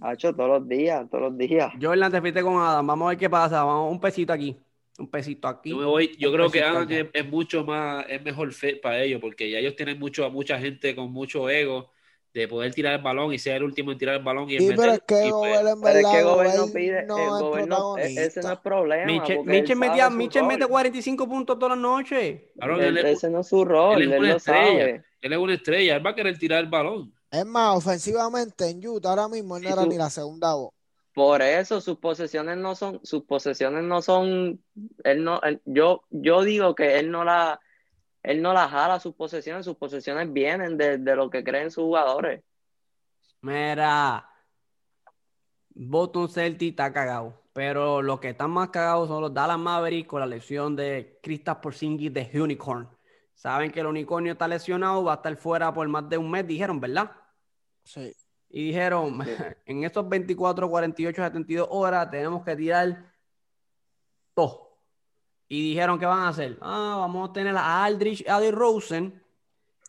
[0.00, 1.72] Hacho, todos los días, todos los días.
[1.80, 2.86] Jordan, te fuiste con Adam.
[2.86, 3.62] Vamos a ver qué pasa.
[3.64, 4.56] Vamos un pesito aquí.
[4.98, 5.70] Un pesito aquí.
[5.70, 7.00] Yo me voy, yo creo que allá.
[7.00, 10.28] es, es mucho más, es mejor fit para ellos, porque ya ellos tienen mucho, a
[10.28, 11.90] mucha gente con mucho ego
[12.34, 14.62] de poder tirar el balón y ser el último en tirar el balón y en
[14.62, 16.74] Sí, pero es meter, que y pues, Gobert en Pero es que Gobert no Gobert
[16.74, 19.06] pide, no eh, es Gobert no- ese no es problema,
[19.76, 20.70] sabe metía- su Mitchell mete rol.
[20.70, 22.40] 45 puntos todas las noches.
[22.58, 24.80] Cabrón, Él- él es- ese no es su rol, él es él una lo estrella.
[24.80, 25.04] sabe.
[25.20, 27.12] él es una estrella, él va a querer tirar el balón.
[27.30, 30.70] Es más, ofensivamente en Utah ahora mismo él no era su- ni la segunda voz.
[31.14, 34.58] Por eso sus posesiones no son, sus posesiones no son,
[35.04, 37.60] él no, él- yo, yo digo que él no la,
[38.22, 41.84] él no la jala sus posesiones, sus posesiones vienen de, de lo que creen sus
[41.84, 42.42] jugadores.
[43.40, 44.28] Mira,
[45.74, 47.42] Boston Celtics está cagado.
[47.52, 51.60] Pero los que están más cagados son los Dallas Mavericks con la lesión de Kristaps
[51.60, 52.88] Porzingis de Unicorn.
[53.34, 56.46] Saben que el unicornio está lesionado, va a estar fuera por más de un mes,
[56.46, 57.10] dijeron, ¿verdad?
[57.84, 58.14] Sí.
[58.48, 59.18] Y dijeron,
[59.66, 63.12] en estos 24, 48, 72 horas tenemos que tirar
[64.32, 64.61] todo.
[65.52, 66.56] Y dijeron, ¿qué van a hacer?
[66.62, 69.22] Ah, vamos a tener a Aldrich, a Rosen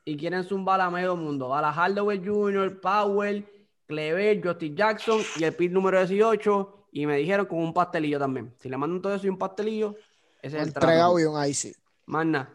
[0.03, 1.55] y quieren zumbar a medio mundo.
[1.55, 3.47] A la Hardaway Jr., Powell,
[3.87, 6.87] Clever, Justin Jackson y el pit número 18.
[6.91, 8.53] Y me dijeron con un pastelillo también.
[8.59, 9.95] Si le mandan todo eso y un pastelillo,
[10.41, 11.17] ese es el trato.
[11.17, 11.73] y un icy.
[12.07, 12.49] Manda,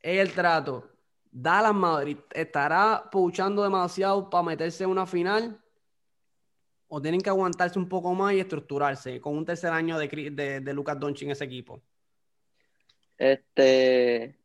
[0.00, 0.88] es el trato.
[1.32, 5.60] Dallas Madrid estará puchando demasiado para meterse en una final
[6.86, 10.60] o tienen que aguantarse un poco más y estructurarse con un tercer año de, de,
[10.60, 11.82] de Lucas Doncic en ese equipo.
[13.22, 14.36] Este,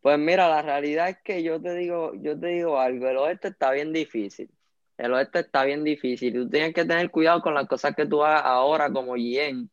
[0.00, 3.48] pues mira, la realidad es que yo te digo, yo te digo algo, el oeste
[3.48, 4.48] está bien difícil.
[4.96, 6.32] El oeste está bien difícil.
[6.32, 9.68] Tú tienes que tener cuidado con las cosas que tú hagas ahora como Yen,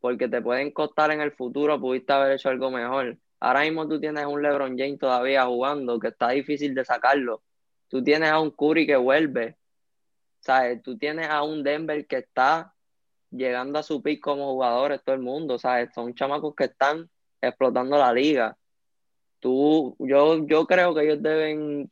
[0.00, 3.18] porque te pueden costar en el futuro, pudiste haber hecho algo mejor.
[3.38, 7.42] Ahora mismo tú tienes un LeBron James todavía jugando, que está difícil de sacarlo.
[7.88, 9.58] Tú tienes a un Curry que vuelve.
[10.40, 10.82] ¿Sabes?
[10.82, 12.74] Tú tienes a un Denver que está
[13.30, 15.90] llegando a su pick como jugadores, todo el mundo, ¿sabes?
[15.94, 17.10] Son chamacos que están
[17.40, 18.56] explotando la liga.
[19.40, 21.90] Tú, yo, yo creo que ellos deben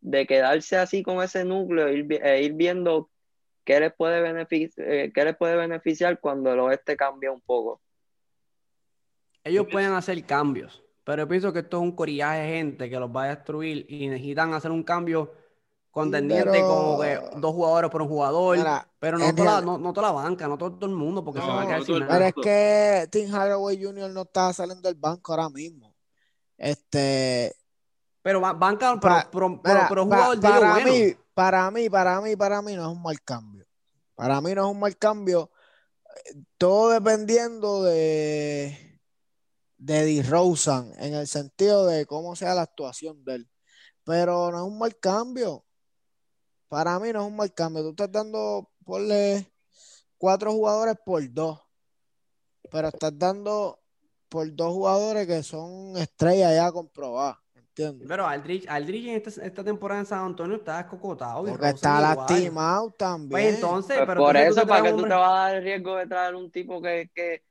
[0.00, 3.10] de quedarse así con ese núcleo e ir, e ir viendo
[3.64, 7.80] qué les, puede beneficiar, eh, qué les puede beneficiar cuando el oeste cambia un poco.
[9.44, 13.10] Ellos pueden hacer cambios, pero pienso que esto es un corillaje de gente que los
[13.10, 15.32] va a destruir y necesitan hacer un cambio
[15.98, 18.58] contendiente como que dos jugadores por un jugador,
[18.98, 21.62] pero no toda, la, no, toda, la, banca, no todo, el mundo, porque se va
[21.62, 24.10] a quedar sin Pero es que Tim Hardaway Jr.
[24.10, 25.94] no está saliendo del banco ahora mismo.
[26.56, 27.54] Este.
[28.22, 32.88] Pero banca, pero, pero, jugador para, mí, para mí, para mí, para mí no es
[32.88, 33.66] un mal cambio.
[34.14, 35.50] Para mí no es un mal cambio.
[36.58, 38.88] Todo dependiendo de
[39.78, 43.50] de DeRozan en el sentido de cómo sea la actuación de él.
[44.04, 45.64] Pero no es un mal cambio.
[46.68, 47.82] Para mí no es un mal cambio.
[47.82, 49.46] Tú estás dando, ponle
[50.18, 51.60] cuatro jugadores por dos.
[52.70, 53.80] Pero estás dando
[54.28, 57.38] por dos jugadores que son estrellas ya comprobadas.
[57.54, 58.06] ¿Entiendes?
[58.08, 61.44] Pero Aldrich, Aldrich en esta, temporada en San Antonio está escocotado.
[61.44, 63.30] Porque está lastimado también.
[63.30, 65.96] Pues entonces, pues pero por eso, ¿para que tú te vas a dar el riesgo
[65.96, 67.42] de traer un tipo que, que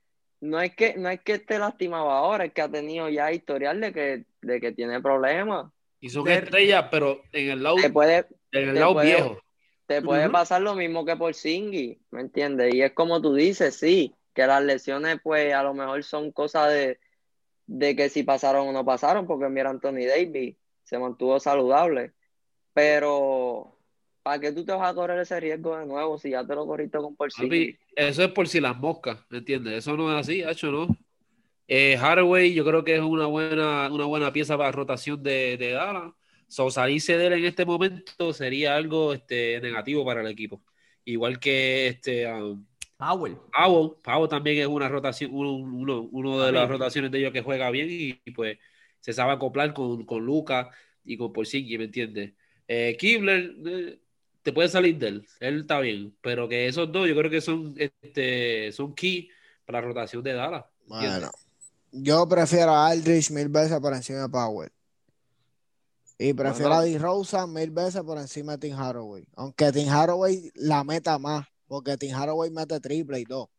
[0.41, 3.79] no es que no es que esté lastimado ahora, es que ha tenido ya historial
[3.81, 5.71] de que, de que tiene problemas.
[5.99, 8.27] Y son estrellas, pero en el lado, puede,
[8.63, 9.41] en el lado viejo.
[9.85, 12.73] Te puede pasar lo mismo que por Singy, ¿me entiendes?
[12.73, 16.71] Y es como tú dices, sí, que las lesiones, pues a lo mejor son cosas
[16.71, 16.99] de,
[17.67, 22.11] de que si pasaron o no pasaron, porque mira, Anthony Davis se mantuvo saludable.
[22.73, 23.77] Pero
[24.27, 26.67] ¿Para qué tú te vas a correr ese riesgo de nuevo si ya te lo
[26.67, 27.77] corriste con por sí?
[27.95, 29.75] Eso es por si las moscas, ¿me entiendes?
[29.75, 30.87] Eso no es así, hecho, ¿no?
[31.65, 35.71] Eh, Haraway, yo creo que es una buena, una buena pieza para rotación de, de
[35.71, 36.11] Dallas.
[36.47, 40.61] So, salirse de él en este momento sería algo este, negativo para el equipo.
[41.03, 42.65] Igual que este um,
[42.97, 43.37] Powell.
[44.03, 44.29] Powell.
[44.29, 48.31] también es una rotación, uno, uno, de las rotaciones de ellos que juega bien y,
[48.31, 48.57] pues
[48.99, 50.69] se sabe acoplar con, con Luca
[51.05, 52.33] y con Porzingis, ¿me entiendes?
[52.67, 53.99] Eh, Kibler, eh,
[54.41, 57.39] te puede salir de él, él está bien, pero que esos dos yo creo que
[57.39, 59.29] son, este, son key
[59.65, 60.65] para la rotación de Dallas.
[60.85, 61.29] Bueno,
[61.91, 64.71] yo prefiero a Aldrich mil veces por encima de Powell.
[66.19, 66.97] Y prefiero a D.
[66.97, 69.27] Rosa mil veces por encima de Tim Haraway.
[69.35, 73.49] Aunque Tim Haraway la meta más, porque Tim Haraway mete triple y dos.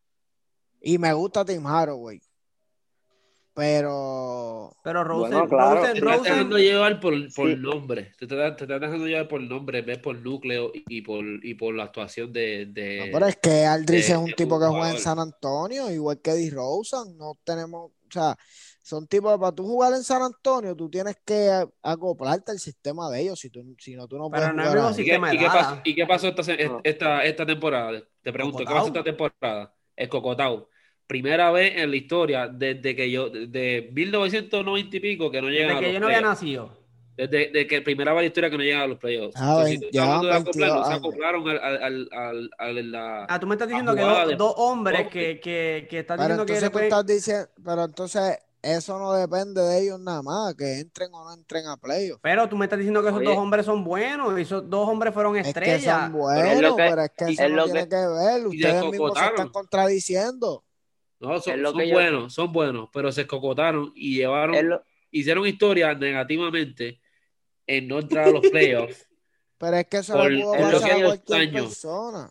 [0.81, 2.21] Y me gusta Tim Haraway.
[3.59, 4.73] Pero.
[4.85, 5.83] Pero Rosen, bueno, claro.
[5.83, 8.13] te estás dejando llevar por, por nombre.
[8.17, 11.75] Te estás, te estás dejando llevar por nombre, ves por núcleo y por, y por
[11.75, 12.67] la actuación de.
[12.67, 16.21] de no, pero es que Aldrich es un tipo que juega en San Antonio, igual
[16.23, 17.19] que Eddie Rosen.
[17.19, 17.91] No tenemos.
[17.91, 18.37] O sea,
[18.89, 19.39] son tipos.
[19.39, 23.39] Para tú jugar en San Antonio, tú tienes que acoplarte al sistema de ellos.
[23.39, 24.49] Si, tú, si no, tú no puedes.
[24.49, 28.03] Pero no es ¿Y, qué, ¿y, qué pasó, ¿Y qué pasó esta, esta, esta temporada?
[28.23, 29.75] Te pregunto, ¿qué pasó esta temporada?
[29.95, 30.69] El Cocotao
[31.09, 35.69] primera vez en la historia desde que yo, de 1990 y pico, que no llega
[35.69, 36.77] desde que yo no había nacido.
[37.17, 39.35] Desde, desde que primera vez en la historia que no llegan a los playoffs.
[39.37, 43.55] Ah, si ya de acoplar, se acoplaron al, al, al, al, la, Ah, tú me
[43.55, 46.85] estás diciendo que dos, dos hombres que, que, que están diciendo que después...
[46.85, 48.39] estás diciendo, pero entonces
[48.77, 52.21] eso no depende de ellos nada más, que entren o no entren a playoffs.
[52.23, 55.13] Pero tú me estás diciendo que esos dos hombres son buenos y esos dos hombres
[55.15, 55.79] fueron estrellas.
[55.79, 58.47] Es que son buenos, pero es que, eso no tiene que ver.
[58.47, 60.65] Ustedes mismos se están contradiciendo.
[61.21, 61.61] No, son,
[61.91, 67.01] buenos, son buenos, pero se escocotaron y llevaron, hicieron historia negativamente
[67.67, 69.09] en no entrar a los playoffs.
[69.59, 72.31] pero es que eso por, lo pudo pasar a cualquier persona.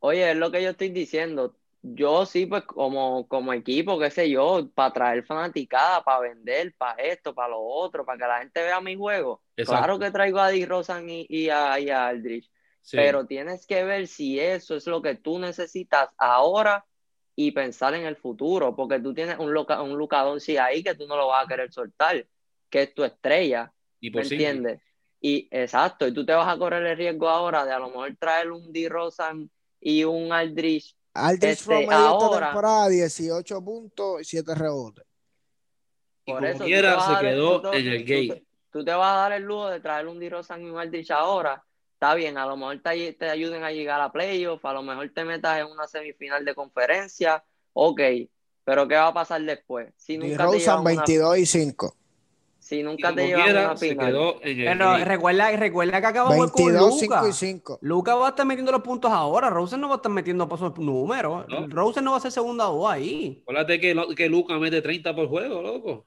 [0.00, 1.56] Oye, es lo que yo estoy diciendo.
[1.86, 7.02] Yo sí, pues como, como equipo, qué sé yo, para traer fanaticada, para vender, para
[7.02, 9.42] esto, para lo otro, para que la gente vea mi juego.
[9.54, 12.50] Claro que traigo a Di Rosan y, a, Aldrich,
[12.90, 16.86] pero tienes que ver si eso es lo que tú necesitas ahora
[17.36, 20.24] y pensar en el futuro, porque tú tienes un, loca, un Luca
[20.62, 22.26] ahí que tú no lo vas a querer soltar,
[22.70, 23.70] que es tu estrella.
[24.00, 24.36] Y ¿Me sí.
[24.36, 24.80] entiendes?
[25.20, 28.16] Y exacto, y tú te vas a correr el riesgo ahora de a lo mejor
[28.18, 28.88] traer un D.
[28.88, 30.96] Rosan y un Aldrich.
[31.14, 35.04] Aldrich Este, promedio esta ahora- temporada 18 puntos y 7 rebotes.
[36.26, 38.00] Y Por como eso tú quiera, te vas se a dar- quedó tú en el
[38.00, 40.28] tú te- Tú te vas a dar el lujo de traer un D.
[40.28, 41.62] Rosan y un Aldrich ahora.
[41.92, 45.08] Está bien, a lo mejor te, te ayuden a llegar a playoff, a lo mejor
[45.14, 47.44] te metas en una semifinal de conferencia.
[47.72, 48.00] Ok,
[48.64, 49.92] pero ¿qué va a pasar después?
[49.96, 51.94] Si nunca te llevan Rosen una, 22 y 5.
[52.64, 54.06] Si nunca te llevan quiera, una final.
[54.06, 57.28] quedó el Pero recuerda, recuerda que acaba de jugar con 22, 5 Luca.
[57.28, 57.78] y 5.
[57.82, 59.50] Luca va a estar metiendo los puntos ahora.
[59.50, 61.44] Rosen no va a estar metiendo por esos números.
[61.48, 61.66] No.
[61.68, 63.40] Rosen no va a ser segunda voz ahí.
[63.42, 66.06] Acuérdate que, que Luca mete 30 por juego, loco.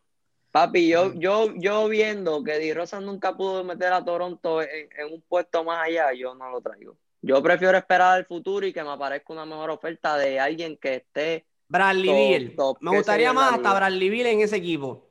[0.52, 5.14] Papi, yo, yo, yo viendo que Di Rosa nunca pudo meter a Toronto en, en
[5.14, 6.98] un puesto más allá, yo no lo traigo.
[7.22, 10.96] Yo prefiero esperar al futuro y que me aparezca una mejor oferta de alguien que
[10.96, 11.46] esté.
[11.68, 12.56] Bradley Top- Beal.
[12.56, 13.74] top Me gustaría más la hasta.
[13.76, 15.07] Bradley Beal en ese equipo.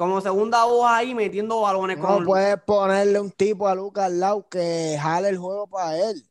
[0.00, 4.18] Como segunda voz ahí metiendo balones No con puedes ponerle un tipo a Lucas al
[4.18, 6.26] lado que jale el juego para él.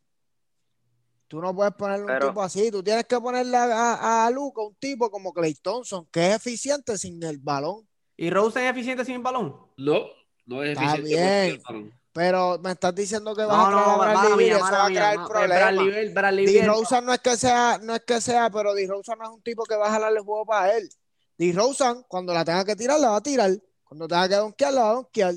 [1.28, 2.72] Tú no puedes ponerle un tipo así.
[2.72, 6.38] Tú tienes que ponerle a, a, a Luka un tipo como Clay Thompson, que es
[6.38, 7.88] eficiente sin el balón.
[8.18, 9.56] ¿Y Rosen es eficiente sin el balón?
[9.78, 10.00] No,
[10.48, 11.04] no es Está eficiente.
[11.06, 11.62] bien.
[11.62, 12.00] por el balón.
[12.12, 14.64] Pero me estás diciendo que vas No, a traer a no, Bradley Beal, mía, eso
[14.76, 15.58] va a traer ma- problemas.
[15.60, 16.54] Bradley Beal, Bradley D.
[16.54, 16.68] Beal.
[16.70, 18.88] Rosen no es que sea, no es que sea, pero D.
[18.88, 20.90] Rosen no es un tipo que va a jalarle el juego para él.
[21.40, 21.52] D.
[21.54, 23.50] Rosen, cuando la tenga que tirar, la va a tirar.
[23.84, 25.34] Cuando tenga que donkear, la va a donkear.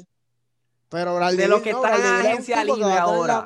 [0.91, 3.45] Pero Bradley De los Beal que no, están en agencia libre ahora.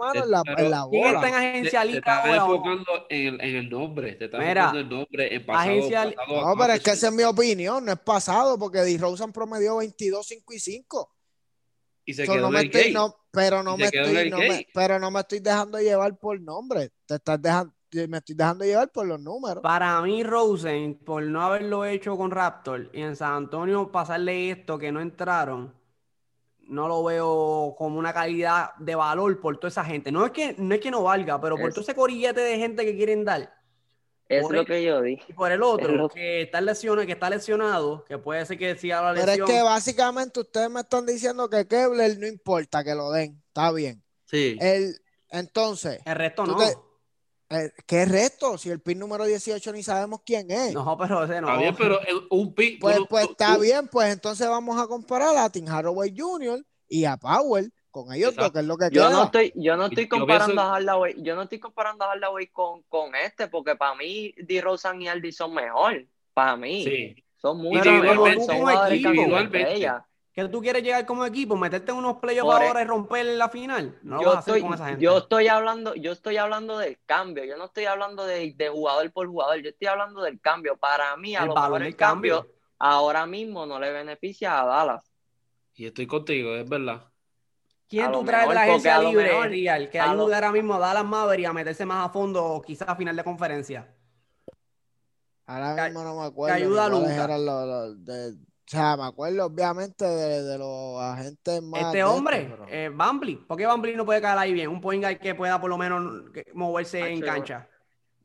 [0.90, 2.36] ¿Quién está en agencia Te, te libre estás ahora?
[2.36, 4.12] enfocando en el, en el nombre.
[4.14, 5.34] Te estás Mira, enfocando en el nombre.
[5.36, 8.58] En pasado, agencia- pasado No, pero es que esa es mi opinión, no es pasado,
[8.58, 8.98] porque D.
[8.98, 11.12] Rosen promedió 22, 5 y 5.
[12.04, 14.38] Y se So, quedó no en me el estoy, no, pero no me estoy, no
[14.38, 16.90] me- pero no me estoy dejando llevar por nombre.
[17.04, 17.72] Te estás dejando,
[18.08, 19.62] me estoy dejando llevar por los números.
[19.62, 24.78] Para mí, Rosen, por no haberlo hecho con Raptor y en San Antonio pasarle esto
[24.78, 25.74] que no entraron,
[26.68, 30.10] no lo veo como una calidad de valor por toda esa gente.
[30.10, 32.58] No es que no, es que no valga, pero por Es- todo ese corillete de
[32.58, 33.54] gente que quieren dar.
[34.28, 35.22] Es Por lo el- que yo dije.
[35.28, 38.58] Y por el otro, Es lo- que está lesionado, que está lesionado, que puede ser
[38.58, 39.46] que siga la Pero es lesión.
[39.46, 44.02] que básicamente ustedes me están diciendo que Kevler no importa que lo den, está bien.
[44.24, 44.58] Sí.
[44.60, 44.96] El,
[45.30, 46.56] entonces, El resto no.
[46.56, 46.74] te-
[47.50, 48.58] eh, ¿qué resto?
[48.58, 50.72] Si el pin número 18 ni sabemos quién es.
[50.74, 51.48] No, pero ese no.
[51.48, 52.80] Está bien, pero un pick.
[52.80, 56.64] Pues, pues tú- está tú- bien, pues entonces vamos a comparar a Tim Haraway Jr.
[56.88, 58.52] y a Powell con ellos dos, Exacto.
[58.52, 59.10] que es lo que Yo queda.
[59.10, 62.82] no estoy, yo no estoy comparando a Hardaway, yo no estoy comparando a Hardaway con,
[62.84, 64.60] con este, porque para mí D.
[64.60, 66.06] Rosan y Aldi son mejor.
[66.34, 66.84] Para mí.
[66.84, 67.24] Sí.
[67.40, 70.02] Son muy Individualmente, son estrellas.
[70.36, 73.48] Que tú quieres llegar como equipo, meterte en unos playoffs e- ahora y romper la
[73.48, 73.98] final.
[74.02, 75.02] No lo yo vas a hacer estoy, con esa gente.
[75.02, 79.10] yo estoy hablando, yo estoy hablando del cambio, yo no estoy hablando de, de jugador
[79.12, 80.76] por jugador, yo estoy hablando del cambio.
[80.76, 82.54] Para mí, a el lo valor mejor del el cambio, cambio.
[82.78, 85.10] ahora mismo no le beneficia a Dallas.
[85.74, 87.02] Y estoy contigo, es verdad.
[87.88, 90.74] ¿Quién a tú traes de la agencia libre, mejor- Real, que ayude lo- ahora mismo
[90.74, 93.94] a Dallas Maverick a meterse más a fondo, quizás a final de conferencia?
[95.46, 96.56] Ahora que- mismo no me acuerdo.
[96.56, 97.08] ni ayuda a cuáles
[98.66, 101.82] O sea, me acuerdo obviamente de, de los agentes más.
[101.82, 104.68] Este hombre, pero- eh, Bambly, ¿por qué Bambly no puede caer ahí bien?
[104.70, 107.68] Un point guard que pueda por lo menos que- moverse en Macho, cancha.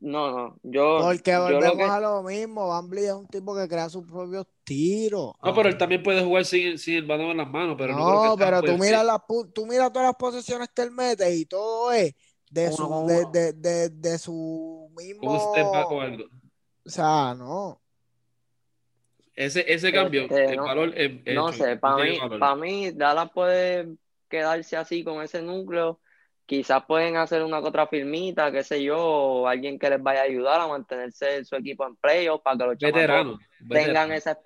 [0.00, 2.66] No, no, yo, Porque yo lo volvemos que- a lo mismo.
[2.66, 5.32] Bambly es un tipo que crea sus propios tiros.
[5.44, 8.24] No, pero él también puede jugar sin, sin el balón en las manos, pero no,
[8.24, 9.20] no, pero tú miras las
[9.54, 12.16] tú miras todas las posesiones que él mete y todo es
[12.50, 14.32] de Uno su de, de, de, de su
[14.88, 16.24] Un mismo step back o algo.
[16.84, 17.80] o sea, no.
[19.44, 22.56] Ese, ese cambio, Este, el no- valor es, es No hecho, sé, para mí, para
[22.56, 23.88] mí, Dallas puede
[24.28, 26.00] quedarse así con ese núcleo.
[26.46, 30.24] Quizás pueden hacer una otra firmita, qué sé yo, o alguien que les vaya a
[30.24, 33.38] ayudar a mantenerse su equipo en playoffs para que los chamacos Veterano.
[33.68, 34.14] tengan veterano.
[34.14, 34.38] esa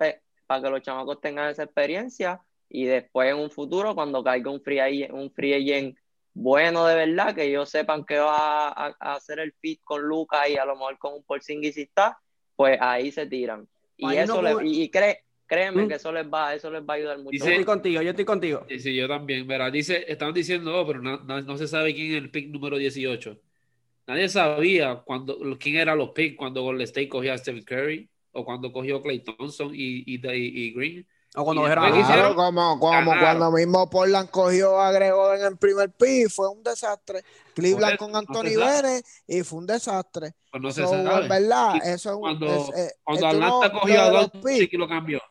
[0.45, 2.39] para que los chamacos tengan esa experiencia
[2.69, 5.97] y después en un futuro cuando caiga un free agent, un free agent
[6.33, 10.47] bueno de verdad, que ellos sepan que va a, a hacer el fit con Luca
[10.47, 12.17] y a lo mejor con un Porzingis si está,
[12.55, 13.67] pues ahí se tiran.
[13.97, 15.87] Y no eso le- puedo- y, cree, créeme Mm.
[15.87, 17.37] que eso les va, eso les va a ayudar mucho.
[17.37, 18.65] Yo estoy contigo, yo estoy contigo.
[18.69, 19.47] Sí, sí, yo también.
[19.47, 22.49] Verá, dice, estaban diciendo, oh, pero no, no- no se sabe quién es el pick
[22.49, 23.39] número 18.
[24.05, 28.45] Nadie sabía cuando, quién eran los picks cuando Golden State cogió a Stephen Curry o
[28.45, 31.07] cuando cogió Clay Thompson y, y- y Green.
[31.39, 36.29] O cuando dijeron Claro, como, cuando mismo Portland cogió a Gregor en el primer pick,
[36.31, 37.23] fue un desastre.
[37.53, 38.55] Cleveland con no Anthony.
[38.57, 40.33] Bennett y fue un desastre.
[40.49, 41.23] Pues no se So, sabe.
[41.23, 42.21] en verdad, eso es un.
[42.21, 45.21] cuando- es- eh, Cuando eh, Atlanta no- cogió a Doncic y lo cambió.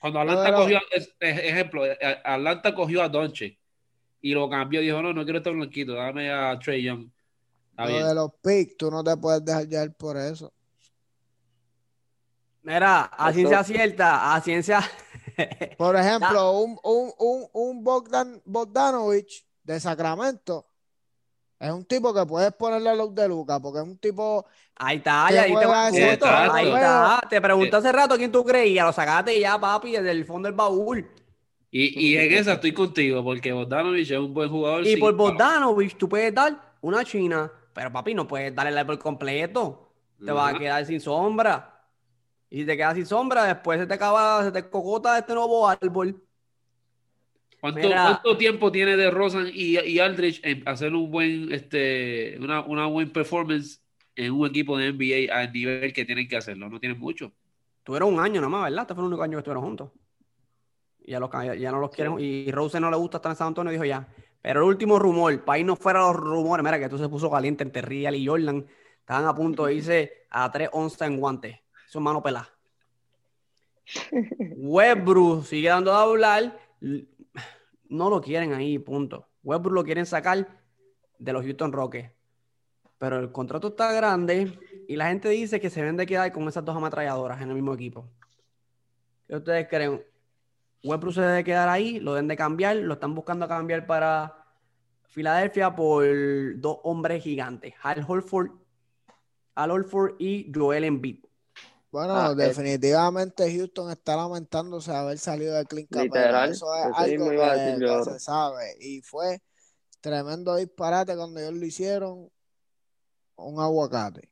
[0.00, 3.56] Cuando Atlanta los- cogió, es- es- ejemplo, eh, Atlanta cogió a Doncic
[4.20, 4.80] y lo cambió.
[4.80, 7.08] Dijo, no, no quiero estar blanquito, dame a Trey Young.
[7.70, 8.06] Está lo bien.
[8.08, 10.52] de los picks, tú no te puedes dejar llevar por eso.
[12.64, 14.80] Mira, a ciencia cierta, a ciencia,
[15.76, 20.66] Por ejemplo, un, un, un, un Bogdan Bogdanovich de Sacramento
[21.62, 24.44] es un tipo que puedes ponerle a los de Lucas, porque es un tipo.
[24.74, 25.90] Ahí está, ¿Qué ahí te punto.
[25.92, 26.26] tipo?
[26.26, 27.20] Ahí está.
[27.30, 30.56] Te pregunté hace rato quién tú creías, lo sacaste ya, papi, desde el fondo del
[30.56, 31.08] baúl.
[31.70, 34.82] Y, y en esa estoy contigo, porque Bogdanovich es un buen jugador.
[34.84, 38.98] Y sí, por Bogdanovich tú puedes dar una china, pero papi, no puedes darle por
[38.98, 39.88] completo.
[40.24, 41.71] Te vas a quedar sin sombra.
[42.52, 45.66] Y si te quedas sin sombra, después se te acaba, se te cocota este nuevo
[45.66, 46.22] árbol.
[47.58, 52.60] ¿Cuánto, cuánto tiempo tiene de Rosan y, y Aldrich en hacer un buen, este, una,
[52.60, 53.80] una buen performance
[54.14, 56.68] en un equipo de NBA al nivel que tienen que hacerlo?
[56.68, 57.32] No tienen mucho.
[57.82, 58.82] Tuvieron un año nada más, ¿verdad?
[58.82, 59.90] Este fue el único año que estuvieron juntos.
[61.00, 62.20] Y ya, los, ya, ya no los quieren.
[62.20, 64.06] Y Rose no le gusta estar en San Antonio, dijo ya.
[64.42, 67.64] Pero el último rumor, para irnos fuera los rumores, mira que esto se puso caliente
[67.64, 68.66] entre Real y Jordan.
[69.00, 71.62] Estaban a punto de irse a 3 onzas en guantes.
[71.92, 72.48] Eso es mano pelada.
[74.56, 76.58] Westbrook sigue dando a hablar.
[77.90, 79.28] No lo quieren ahí, punto.
[79.42, 80.48] Westbrook lo quieren sacar
[81.18, 82.10] de los Houston Rockets.
[82.96, 86.48] Pero el contrato está grande y la gente dice que se deben de quedar con
[86.48, 88.08] esas dos ametralladoras en el mismo equipo.
[89.28, 90.02] ¿Qué ustedes creen?
[90.82, 94.46] Westbrook se debe quedar ahí, lo deben de cambiar, lo están buscando cambiar para
[95.08, 96.06] Filadelfia por
[96.58, 98.50] dos hombres gigantes, Al Horford,
[99.56, 101.18] Al Horford y Joel Embiid.
[101.92, 105.94] Bueno, Ah, es- definitivamente Houston está lamentándose de haber salido de Clint.
[105.94, 108.76] Literal, Eso es algo que, se sabe.
[108.80, 109.42] Y fue
[110.00, 112.30] tremendo disparate cuando ellos lo hicieron
[113.36, 114.30] un aguacate.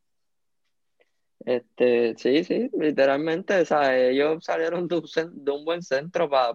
[1.45, 5.05] Este, sí, sí, literalmente, o sea, ellos salieron de un,
[5.45, 6.55] de un buen centro para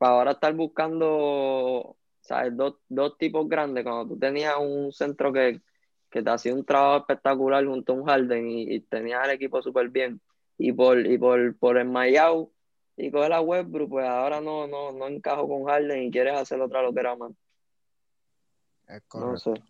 [0.00, 2.56] ahora estar buscando, ¿sabes?
[2.56, 5.60] Dos, dos tipos grandes, cuando tú tenías un centro que,
[6.16, 9.62] que te hacía un trabajo espectacular junto a un Harden y, y tenías el equipo
[9.62, 10.20] súper bien,
[10.58, 12.52] y por, y por, por enmayado
[12.96, 16.60] y coger a Westbrook, pues ahora no, no, no encajo con Harden y quieres hacer
[16.60, 17.32] otra loquera más,
[18.88, 19.38] Es no correcto.
[19.38, 19.62] sé.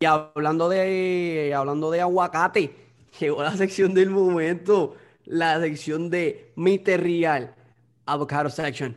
[0.00, 2.74] Y hablando de, hablando de aguacate,
[3.20, 7.00] llegó la sección del momento, la sección de Mr.
[7.02, 7.54] Real,
[8.06, 8.96] Avocado Section.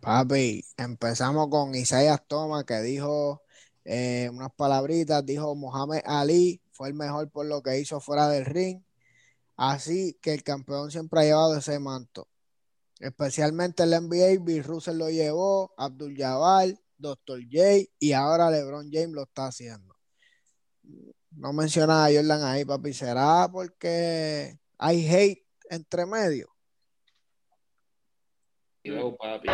[0.00, 3.42] Papi, empezamos con Isaías Thomas que dijo
[3.84, 8.44] eh, unas palabritas, dijo Mohamed Ali fue el mejor por lo que hizo fuera del
[8.44, 8.82] ring,
[9.56, 12.28] así que el campeón siempre ha llevado ese manto,
[13.00, 17.40] especialmente el NBA, Bill Russell lo llevó, Abdul Jabbar, Dr.
[17.50, 19.94] J y ahora LeBron James lo está haciendo.
[21.32, 26.51] No menciona a Jordan ahí, papi, ¿será porque hay hate entre medio?
[28.84, 29.48] Yo, papi,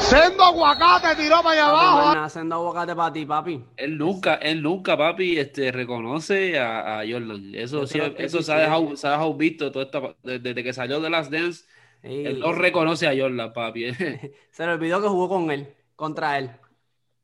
[0.00, 1.96] Sendo aguacate tiró para allá abajo.
[1.96, 3.64] no es nada, haciendo aguacate para ti, papi.
[3.78, 7.54] Él nunca, él nunca, papi, este, reconoce a, a Jordan.
[7.54, 11.00] Eso, sí, eso se ha dejado, se ha dejado visto todo esta, desde, que salió
[11.00, 11.64] de las Dance.
[12.02, 13.92] Él no reconoce a Jordan, papi.
[14.50, 16.50] se le olvidó que jugó con él, contra él.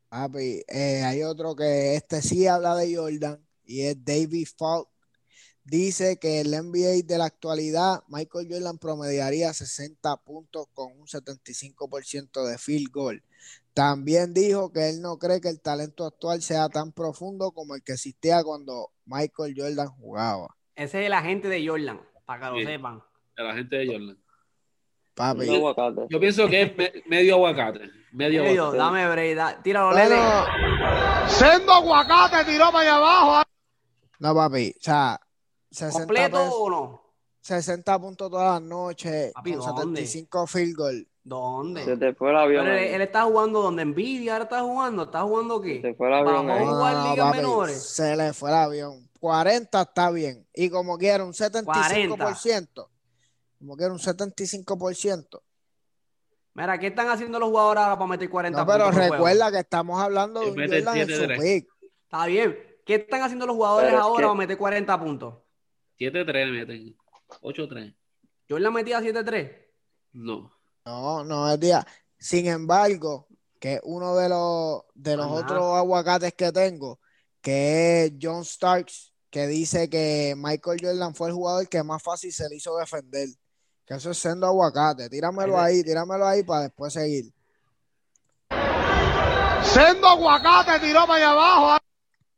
[0.08, 4.88] Papi, eh, hay otro que este sí habla de Jordan y es David Falk.
[5.64, 12.44] Dice que el NBA de la actualidad, Michael Jordan promediaría 60 puntos con un 75%
[12.46, 13.22] de field goal.
[13.72, 17.82] También dijo que él no cree que el talento actual sea tan profundo como el
[17.82, 20.54] que existía cuando Michael Jordan jugaba.
[20.76, 22.66] Ese es el agente de Jordan, para que lo Sí.
[22.66, 23.02] sepan.
[23.36, 24.18] A la gente de Jordan.
[25.14, 25.46] Papi.
[26.10, 27.90] Yo pienso que es me- medio aguacate.
[28.12, 28.78] Medio Medio, aguacate.
[28.78, 30.16] dame break, da- tíralo, Lele.
[31.28, 33.42] Sendo aguacate tiró para allá abajo.
[34.18, 35.20] no, papi, o sea,
[35.74, 37.02] 60, ¿Completo o no?
[37.40, 40.00] 60 puntos todas las noches, Papi, con ¿dónde?
[40.06, 41.08] 75 field goal.
[41.22, 41.84] ¿Dónde?
[41.84, 45.02] Se te fue el avión Pero él, él está jugando donde Nvidia ahora está jugando.
[45.04, 45.80] ¿Está jugando qué?
[45.80, 46.62] Se fue el avión ahí.
[46.62, 47.82] a jugar No, ligas papi, menores.
[47.82, 49.08] Se le fue el avión.
[49.20, 50.46] 40 está bien.
[50.54, 52.88] Y como quiera, un 75%.
[53.58, 55.40] Como quiera, un 75%.
[56.54, 59.14] Mira, ¿qué están haciendo los jugadores ahora para meter 40 No, pero puntos juego?
[59.14, 61.68] recuerda que estamos hablando de un Jordan en 7 su pick.
[62.04, 62.56] Está bien.
[62.86, 65.34] ¿Qué están haciendo los jugadores Pero es ahora que- para meter 40 puntos?
[65.98, 66.96] 7-3 meten.
[67.40, 67.94] 8-3.
[68.48, 69.50] Jordan metía 7-3.
[70.12, 70.52] No.
[70.84, 71.86] No, no es día.
[72.18, 73.26] Sin embargo,
[73.58, 75.34] que uno de los, de los Ajá.
[75.34, 77.00] otros aguacates que tengo,
[77.40, 82.32] que es John Starks, que dice que Michael Jordan fue el jugador que más fácil
[82.32, 83.28] se le hizo defender.
[83.86, 85.08] Que eso es siendo aguacate.
[85.10, 87.32] Tíramelo ahí, tíramelo ahí para después seguir.
[89.62, 91.78] Sendo aguacate tiró para allá abajo.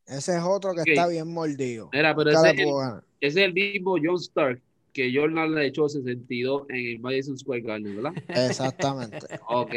[0.07, 0.87] Ese es otro que Ok.
[0.89, 1.91] está bien mordido.
[1.93, 4.63] Mira, pero ese el, es el mismo John Stark
[4.93, 8.15] que Jordan le echó 62 en el Madison Square Garden, ¿verdad?
[8.29, 9.27] Exactamente.
[9.49, 9.75] Ok.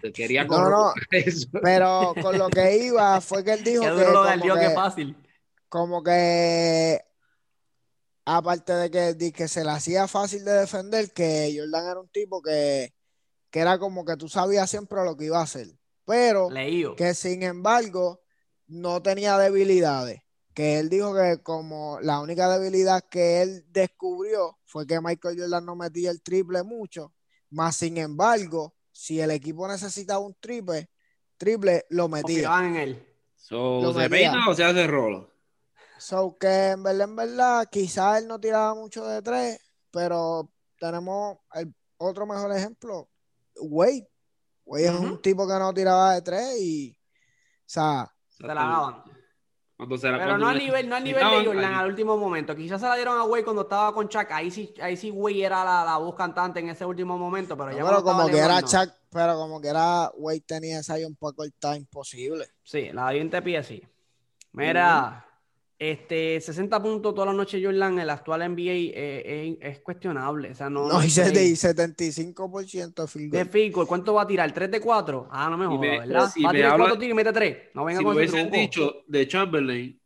[0.00, 0.92] Te quería No, no.
[1.10, 1.48] eso.
[1.62, 5.16] Pero con lo que iba fue que él dijo Qué que como que, qué fácil.
[5.68, 7.00] como que
[8.24, 12.08] aparte de que, de que se le hacía fácil de defender, que Jordan era un
[12.08, 12.94] tipo que,
[13.50, 15.68] que era como que tú sabías siempre lo que iba a hacer.
[16.04, 16.96] Pero Leído.
[16.96, 18.22] que sin embargo
[18.66, 20.20] no tenía debilidades.
[20.54, 25.64] Que él dijo que como la única debilidad que él descubrió fue que Michael Jordan
[25.64, 27.14] no metía el triple mucho.
[27.50, 30.90] Más sin embargo, si el equipo necesitaba un triple,
[31.38, 32.50] triple lo metía.
[32.66, 33.08] En él.
[33.36, 34.32] So, Lo ¿Se metía.
[34.32, 35.30] peina o se hace rolo?
[35.98, 39.58] So que en verdad, en verdad, quizás él no tiraba mucho de tres,
[39.90, 43.08] pero tenemos el otro mejor ejemplo,
[43.56, 44.08] Wade.
[44.64, 49.04] Wade es un tipo que no tiraba de tres y, o sea, Se la daban.
[49.88, 52.54] Pero cuando no a nivel, no a nivel de Jordan al último momento.
[52.54, 54.30] Quizás se la dieron a Way cuando estaba con Chuck.
[54.30, 57.56] Ahí sí, ahí sí Way era la, la voz cantante en ese último momento.
[57.56, 58.66] Pero no, ya pero como que era no.
[58.66, 62.46] Chuck, pero como que era Wade tenía esa y un poco cortada imposible.
[62.62, 63.82] Sí, la de 20 pies, sí.
[64.52, 65.24] Mira,
[65.90, 70.50] este, 60 puntos toda la noche Jordan, el actual NBA eh, es, es cuestionable.
[70.50, 71.24] O sea, no, No, y sé.
[71.34, 73.48] se- y 75% de field De goal.
[73.50, 74.52] field goal, ¿cuánto va a tirar?
[74.54, 75.28] ¿3 de 4?
[75.30, 76.30] Ah, no me Si jodas, me- ¿verdad?
[76.32, 77.56] si va a me tirar habla- 4 tiros y mete 3.
[77.74, 78.60] No venga Si me con ese hubiesen truco.
[78.62, 80.00] dicho de Chamberlain,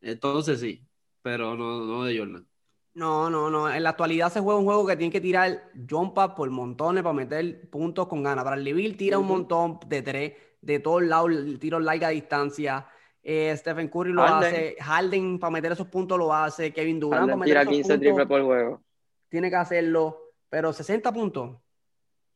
[0.00, 0.86] entonces sí,
[1.22, 2.46] pero no, no de Jordan.
[2.94, 3.70] No, no, no.
[3.72, 7.12] En la actualidad se juega un juego que tiene que tirar jumpa por montones para
[7.12, 8.42] meter puntos con ganas.
[8.44, 9.34] Para el Bill tira un Ujú.
[9.34, 12.86] montón de tres, de todos lados, tiros larga distancia.
[13.22, 14.54] Eh, Stephen Curry lo Harden.
[14.54, 14.76] hace.
[14.80, 16.72] Harden para meter esos puntos lo hace.
[16.72, 18.82] Kevin Durant para meter tira esos 15 puntos triples por juego.
[19.28, 20.32] tiene que hacerlo.
[20.48, 21.56] Pero 60 puntos.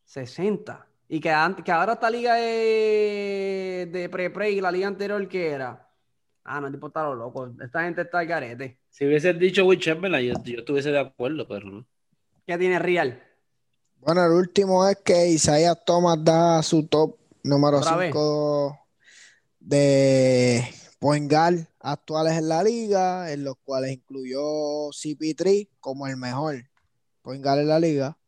[0.05, 0.87] 60.
[1.09, 5.51] Y que, antes, que ahora esta liga de, de pre-pre y la liga anterior que
[5.51, 5.89] era.
[6.45, 7.53] Ah, no, tipo está lo loco.
[7.63, 8.79] Esta gente está al garete.
[8.89, 11.87] Si hubieses dicho Will Chamberlain, yo, yo estuviese de acuerdo, pero no.
[12.47, 13.23] ¿Qué tiene Real?
[13.99, 18.09] Bueno, el último es que Isaiah Thomas da su top número Otra vez.
[18.13, 18.82] 5
[19.65, 20.63] de
[20.99, 26.63] point guard actuales en la liga, en los cuales incluyó CP3 como el mejor
[27.23, 28.19] point guard en la liga,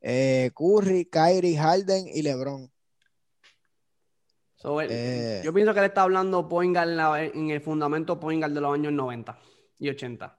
[0.00, 2.70] eh, Curry, Kyrie, Harden y LeBron.
[4.56, 5.40] So, Eh.
[5.44, 8.72] Yo pienso que él está hablando Poingal en, la- en el fundamento Poingal de los
[8.74, 9.38] años 90
[9.78, 10.38] y 80.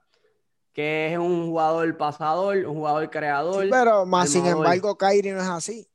[0.72, 3.64] Que es un jugador pasador, un jugador creador.
[3.64, 5.86] Sí, pero más sin embargo, Kyrie no es así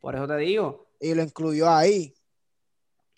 [0.00, 0.88] Por eso te digo.
[1.00, 2.12] y lo incluyó ahí.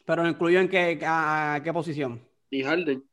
[0.09, 2.27] Pero lo incluyó en qué, a, qué posición.
[2.49, 3.07] Y Harden.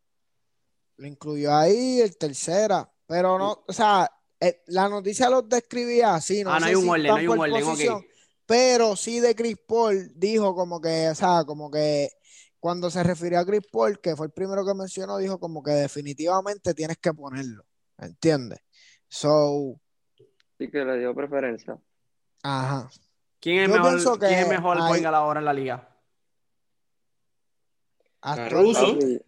[0.96, 6.42] Lo incluyó ahí, el tercera, pero no, o sea, eh, la noticia los describía así,
[6.42, 7.54] no ah, no sé hay un si orden, no hay un orden.
[7.64, 7.70] ok.
[7.70, 8.06] posición,
[8.46, 12.12] pero sí de Chris Paul dijo como que, o sea, como que
[12.62, 15.72] cuando se refirió a Chris Paul, que fue el primero que mencionó, dijo como que
[15.72, 17.66] definitivamente tienes que ponerlo,
[17.98, 18.60] ¿entiendes?
[19.10, 19.82] So,
[20.58, 21.78] Así que le dio preferencia.
[22.42, 22.90] ajá.
[23.42, 25.95] ¿Quién es Yo mejor, ¿quién es mejor hay- ahora en la liga?
[28.34, 28.94] Caruso.
[28.94, 29.20] Papi,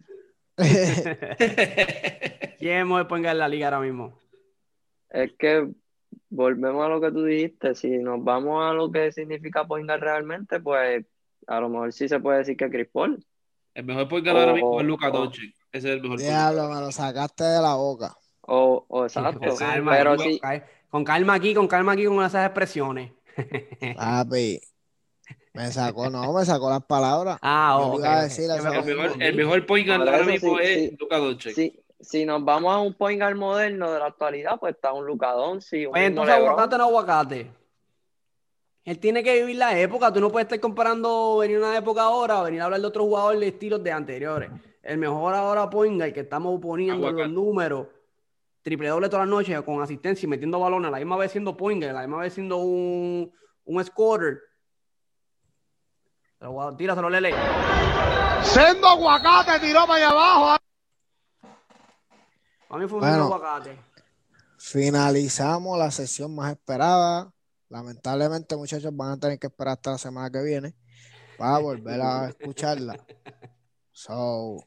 [2.58, 4.18] ¿Quién es mejor Poingal en la liga ahora mismo?
[5.08, 5.68] Es que
[6.28, 7.74] volvemos a lo que tú dijiste.
[7.74, 11.04] Si nos vamos a lo que significa point guard realmente, pues
[11.46, 13.24] a lo mejor sí se puede decir que Chris Paul.
[13.74, 15.10] El mejor point guard ahora mismo es Luka.
[15.10, 15.54] Doncic.
[15.70, 16.18] Ese es el mejor.
[16.18, 18.16] Diablo, me lo sacaste de la boca.
[18.40, 19.38] O, o exacto.
[19.38, 20.40] Con calma, Pero sí,
[20.88, 23.12] con calma aquí, con calma aquí con esas expresiones.
[23.96, 24.60] Papi,
[25.58, 27.38] me sacó, no, me sacó las palabras.
[27.42, 28.22] Ah, Yo ok, le iba a ok.
[28.22, 30.96] decir Que eso me El mejor, el mejor point guard ahora mismo sí, es sí.
[30.98, 31.54] Luka Doncic.
[31.54, 35.06] si, si nos vamos a un point guard moderno de la actualidad, pues está un
[35.06, 37.50] Luka Doncic, un Pues entonces aguacate no aguacate.
[38.84, 40.12] Él tiene que vivir la época.
[40.12, 43.40] Tú no puedes estar comparando venir una época ahora, venir a hablar de otros jugadores
[43.40, 44.50] de estilos de anteriores.
[44.82, 47.88] El mejor ahora Poinga, el que estamos poniendo en los números,
[48.62, 51.54] triple doble todas las noches con asistencia y metiendo balones, a la misma vez siendo
[51.54, 53.30] Poinga, a la misma vez siendo un,
[53.66, 54.38] un scorer.
[56.38, 57.32] Pero, guau, Tíraselo, Lele.
[58.42, 60.44] Sendo aguacate tiró para allá abajo.
[60.50, 60.58] ah.
[62.70, 63.24] A mí fue un Bueno.
[63.24, 63.78] aguacate.
[64.58, 67.32] Finalizamos la sesión más esperada.
[67.68, 70.74] Lamentablemente, muchachos, van a tener que esperar hasta la semana que viene
[71.36, 72.96] para volver a escucharla.
[73.90, 74.62] So,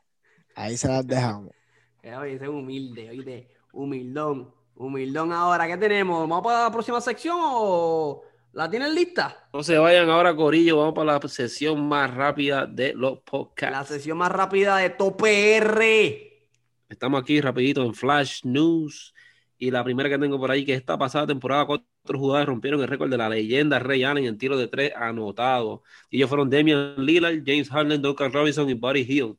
[0.56, 1.52] ahí se las dejamos.
[2.03, 5.68] Eh, Oye, ese es humilde, oíste, humildón, humildón ahora.
[5.68, 6.22] ¿Qué tenemos?
[6.27, 8.23] ¿Vamos para la próxima sección o
[8.53, 9.49] la tienen lista?
[9.53, 10.78] No se vayan ahora, Corillo.
[10.78, 13.90] Vamos para la sesión más rápida de los La podcasts.
[13.90, 16.49] sesión más rápida de Tope R.
[16.90, 19.14] Estamos aquí rapidito en Flash News.
[19.57, 21.88] Y la primera que tengo por ahí, que esta pasada temporada, cuatro
[22.19, 25.82] jugadores rompieron el récord de la leyenda Ray Allen en tiro de tres anotados.
[26.10, 29.38] Y ellos fueron Damian Lillard, James Harden, Duncan Robinson y Buddy Hill.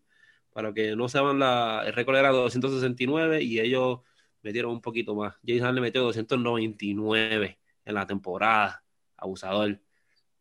[0.52, 4.00] Para que no sepan, la, el récord era 269 y ellos
[4.42, 5.34] metieron un poquito más.
[5.46, 8.81] James Harden metió 299 en la temporada.
[9.22, 9.80] Abusador.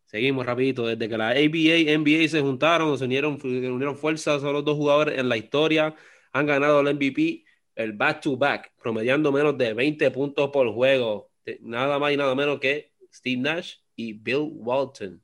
[0.06, 0.88] Seguimos rapidito.
[0.88, 4.76] Desde que la ABA y NBA se juntaron, se unieron, unieron fuerzas, son los dos
[4.76, 5.96] jugadores en la historia
[6.32, 7.44] han ganado el MVP,
[7.76, 11.32] el back-to-back, promediando menos de 20 puntos por juego.
[11.62, 15.22] Nada más y nada menos que Steve Nash y Bill Walton.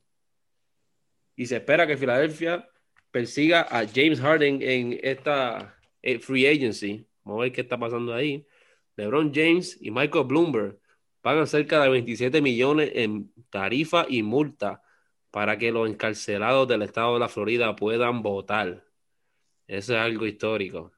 [1.36, 2.68] Y se espera que Filadelfia
[3.10, 7.06] persiga a James Harden en esta eh, free agency.
[7.24, 8.46] Vamos a ver qué está pasando ahí.
[8.96, 10.78] LeBron James y Michael Bloomberg
[11.20, 14.82] pagan cerca de 27 millones en tarifa y multa
[15.30, 18.84] para que los encarcelados del estado de la Florida puedan votar.
[19.66, 20.92] Eso es algo histórico.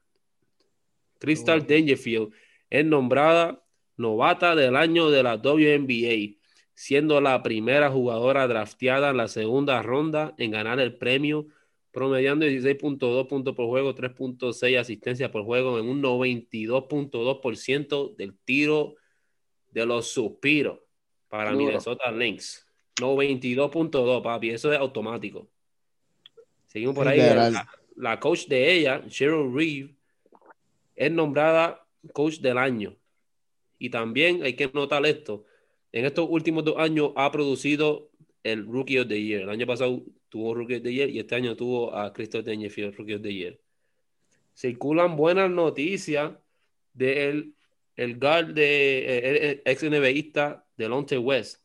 [1.19, 2.33] Crystal Dangerfield
[2.69, 3.63] es nombrada
[3.97, 6.37] novata del año de la WNBA,
[6.73, 11.47] siendo la primera jugadora drafteada en la segunda ronda en ganar el premio,
[11.91, 18.95] promediando 16.2 puntos por juego, 3.6 asistencias por juego en un 92.2% del tiro
[19.71, 20.79] de los suspiros
[21.27, 22.67] para Minnesota Lynx.
[22.99, 25.47] 92.2, papi, eso es automático.
[26.67, 27.19] Seguimos por ahí.
[27.95, 29.95] La, coach de ella, Cheryl Reeve,
[30.95, 32.95] es nombrada coach del año.
[33.79, 35.45] Y también hay que notar esto.
[35.91, 38.09] En estos últimos dos años ha producido
[38.43, 39.41] el Rookie of the Year.
[39.41, 42.95] El año pasado tuvo Rookie of the Year y este año tuvo a Crystal Dangerfield
[42.95, 43.59] Rookie of the Year.
[44.53, 46.33] Circulan buenas noticias
[46.93, 47.53] del
[47.95, 51.61] el guard de el, ex NBAista Delonte West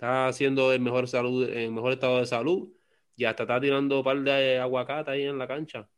[0.00, 2.70] está haciendo el mejor salud, el mejor estado de salud
[3.16, 5.88] y hasta está tirando un par de aguacate ahí en la cancha.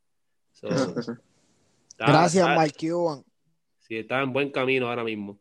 [1.99, 3.25] Gracias, Mike Cuban.
[3.79, 5.41] Sí, está en buen camino ahora mismo.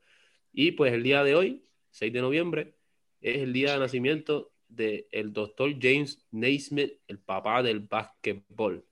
[0.54, 2.76] Y pues el día de hoy, 6 de noviembre,
[3.20, 8.86] es el día de nacimiento del el doctor James Naismith, el papá del básquetbol,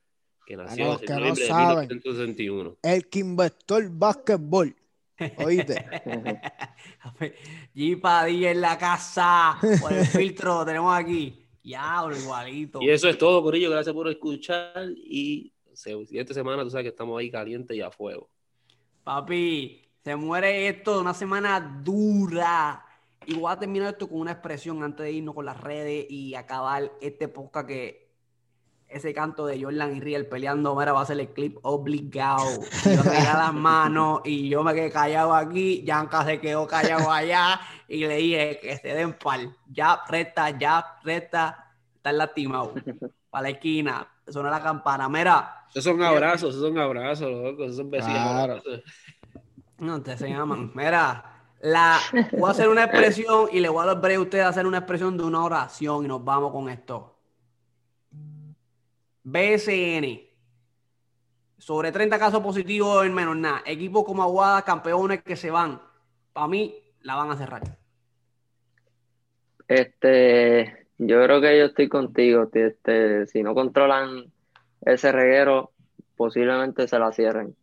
[0.46, 2.78] que nació en noviembre de 1961.
[2.82, 4.76] El que inventó el básquetbol.
[5.44, 5.86] Oíste.
[8.02, 9.58] Padilla en la casa.
[9.82, 11.46] Por el filtro tenemos aquí.
[11.64, 12.82] Ya, igualito.
[12.82, 13.70] Y eso es todo, Corillo.
[13.70, 14.90] Gracias por escuchar.
[14.96, 18.30] Y siguiente semana tú sabes que estamos ahí calientes y a fuego.
[19.04, 22.86] Papi, se muere esto una semana dura.
[23.26, 26.36] Y voy a terminar esto con una expresión antes de irnos con las redes y
[26.36, 28.09] acabar este podcast que
[28.90, 32.45] ese canto de Jordan y Riel peleando, mira, va a ser el clip obligado.
[32.86, 37.11] Y yo regué las manos y yo me quedé callado aquí, Yanka se quedó callado
[37.11, 39.56] allá y le dije que se den pal.
[39.72, 42.74] Ya resta, ya resta, está lastimado.
[43.30, 45.07] Para la esquina, suena la campana.
[45.07, 45.66] Mira.
[45.70, 48.64] Esos son abrazos, esos son abrazos, loco, esos son besitos.
[49.78, 50.72] No, te se llaman.
[50.74, 51.99] Mira, la,
[52.32, 54.80] voy a hacer una expresión y le voy a dar a ustedes a hacer una
[54.80, 57.19] expresión de una oración y nos vamos con esto.
[59.24, 60.22] BSN.
[61.58, 63.62] Sobre 30 casos positivos en menos nada.
[63.66, 65.82] Equipos como Aguada, campeones que se van.
[66.34, 67.78] Para mí, la van a cerrar.
[69.68, 72.50] Este, yo creo que yo estoy contigo.
[72.54, 74.32] Este, si no controlan
[74.82, 75.72] ese reguero,
[76.16, 77.56] posiblemente se la cierren.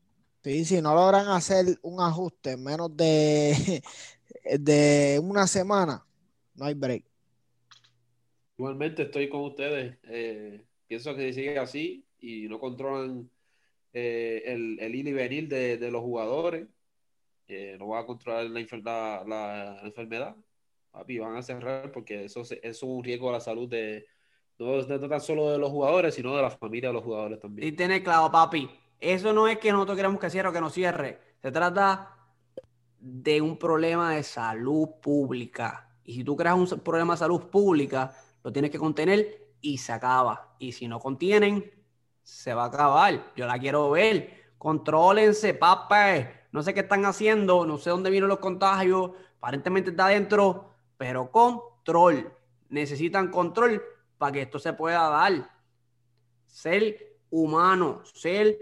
[0.45, 3.83] Sí, si no logran hacer un ajuste en menos de,
[4.59, 6.05] de una semana,
[6.55, 7.05] no hay break.
[8.57, 9.99] Igualmente estoy con ustedes.
[10.05, 13.29] Eh, pienso que si sigue así y no controlan
[13.93, 16.69] eh, el, el ir y venir de, los jugadores,
[17.49, 20.37] eh, no va a controlar la, la, enfermedad,
[20.91, 24.07] papi, van a cerrar porque eso, es un riesgo a la salud de
[24.59, 27.69] no, tan solo de los jugadores, sino de la familia de los jugadores también.
[27.69, 28.69] Y tiene claro, papi,
[29.01, 32.17] eso no es que nosotros queremos que cierre o que no cierre, se trata
[32.99, 35.89] de un problema de salud pública.
[36.05, 39.93] Y si tú creas un problema de salud pública, lo tienes que contener y se
[39.93, 40.55] acaba.
[40.61, 41.73] Y si no contienen,
[42.23, 43.33] se va a acabar.
[43.35, 44.53] Yo la quiero ver.
[44.59, 46.31] Contrólense, papá.
[46.53, 49.11] No sé qué están haciendo, no sé dónde vienen los contagios.
[49.39, 52.33] Aparentemente está adentro, pero control.
[52.69, 53.83] Necesitan control
[54.19, 55.51] para que esto se pueda dar.
[56.47, 58.57] Ser humano, ser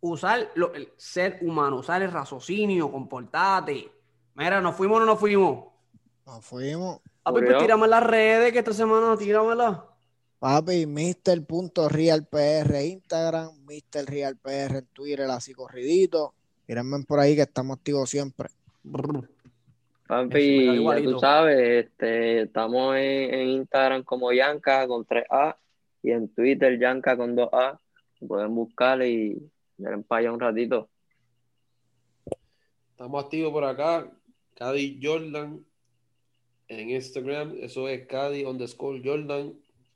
[0.00, 3.90] usar el ser humano, usar el raciocinio, comportate.
[4.34, 5.64] Mira, ¿nos fuimos o no nos fuimos?
[6.26, 7.00] Nos fuimos.
[7.22, 9.86] Papi, pues tírame las redes que esta semana tíramela.
[10.40, 16.34] Papi, Mr.RealPR Instagram, MrRealPR en Twitter, así corridito.
[16.66, 18.48] Tírenme por ahí que estamos activos siempre.
[20.08, 25.56] Papi, ya tú sabes, este, estamos en, Instagram como Yanka con 3A
[26.02, 27.78] y en Twitter Yanka con 2A.
[28.26, 30.88] Pueden buscar y miren para allá un ratito.
[32.90, 34.10] Estamos activos por acá.
[34.54, 35.64] Cady Jordan
[36.80, 39.54] en Instagram, eso es Cady underscore Jordan.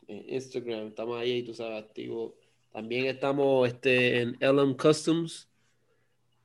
[0.08, 2.36] En Instagram, estamos ahí, tú sabes, activo.
[2.72, 5.48] También estamos este, en LM Customs.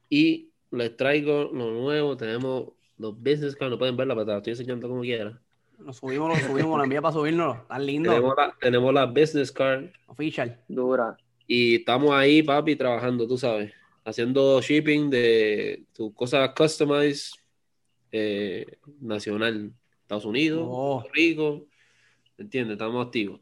[0.10, 2.18] Y les traigo lo nuevo.
[2.18, 5.40] Tenemos los business cards, no pueden verla, pero te la estoy enseñando como quiera.
[5.80, 7.68] Lo subimos, lo subimos, lo envía para subirnos.
[7.68, 8.12] Tan lindo.
[8.12, 9.90] Tenemos la, tenemos la business card.
[10.08, 10.60] Official.
[10.68, 11.18] Dura.
[11.48, 13.74] Y estamos ahí, papi, trabajando, tú sabes.
[14.06, 17.34] haciendo shipping de tus cosas customized
[18.12, 19.74] eh, nacional.
[20.12, 21.00] Estados Unidos, Oh.
[21.00, 21.62] Puerto Rico.
[22.38, 22.74] ¿Entiendes?
[22.74, 23.40] Estamos activos.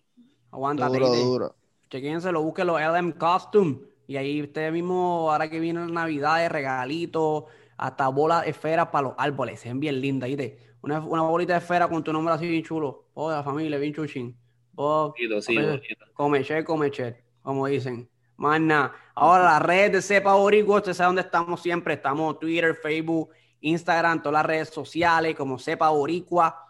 [0.51, 0.99] Aguántate.
[0.99, 1.55] Duro, duro.
[1.89, 3.79] Chequense, lo busquen los LM Costume.
[4.05, 9.13] Y ahí usted mismo, ahora que viene la Navidad, regalitos, hasta bolas, esferas para los
[9.17, 9.59] árboles.
[9.59, 10.59] Se ven bien lindas, ¿viste?
[10.83, 13.05] Una, una bolita de esfera con tu nombre así bien chulo.
[13.15, 14.37] Oh, de la familia, bien chuchín.
[14.75, 16.05] Oh, Bonito, sí, Oye, bonito.
[16.13, 18.07] come che, come che, como dicen.
[18.37, 18.93] Más nada.
[19.15, 21.95] Ahora las redes de Cepa Boricua, usted sabe dónde estamos siempre.
[21.95, 23.29] Estamos Twitter, Facebook,
[23.61, 26.65] Instagram, todas las redes sociales como Cepa Boricua.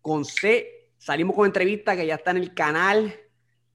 [0.00, 3.14] Con C, salimos con entrevista que ya está en el canal.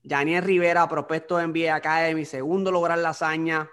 [0.03, 3.69] Janiel Rivera, prospecto de NBA Academy, segundo lograr la hazaña.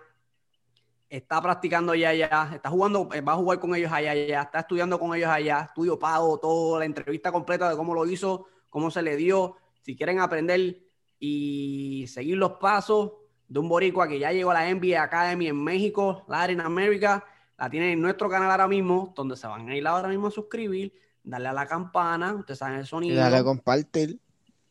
[1.09, 4.61] Está practicando ya allá, está jugando, eh, va a jugar con ellos allá, allá, está
[4.61, 8.91] estudiando con ellos allá, estudio pago, todo, la entrevista completa de cómo lo hizo, cómo
[8.91, 9.57] se le dio.
[9.81, 10.83] Si quieren aprender
[11.19, 13.13] y seguir los pasos
[13.49, 17.25] de un boricua que ya llegó a la NBA Academy en México, Latin America,
[17.59, 20.31] la tienen en nuestro canal ahora mismo, donde se van a ir ahora mismo a
[20.31, 24.19] suscribir, darle a la campana, ustedes saben el Y sonido dale a compartir.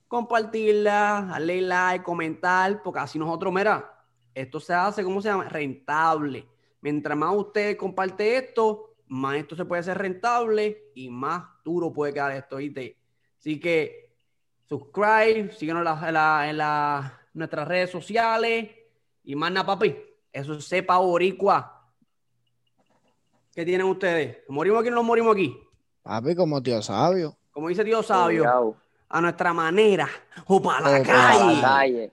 [0.07, 3.93] compartirla, darle like, comentar, porque así nosotros, mira,
[4.33, 5.49] esto se hace, ¿cómo se llama?
[5.49, 6.47] Rentable.
[6.81, 12.13] Mientras más usted comparte esto, más esto se puede hacer rentable y más duro puede
[12.13, 12.97] quedar esto, ¿viste?
[13.37, 14.15] Así que,
[14.65, 18.69] subscribe, síguenos en la- en la- nuestras redes sociales
[19.23, 19.95] y más nada, papi.
[20.31, 21.76] Eso es sepa boricua.
[23.57, 24.37] ¿Qué tienen ustedes?
[24.49, 25.59] ¿Morimos aquí o no morimos aquí?
[26.03, 27.35] Papi, como tío sabio.
[27.49, 28.75] Como dice Dios sabio, Obligado.
[29.09, 30.07] a nuestra manera
[30.45, 31.61] o para la A la calle.
[31.61, 32.11] calle.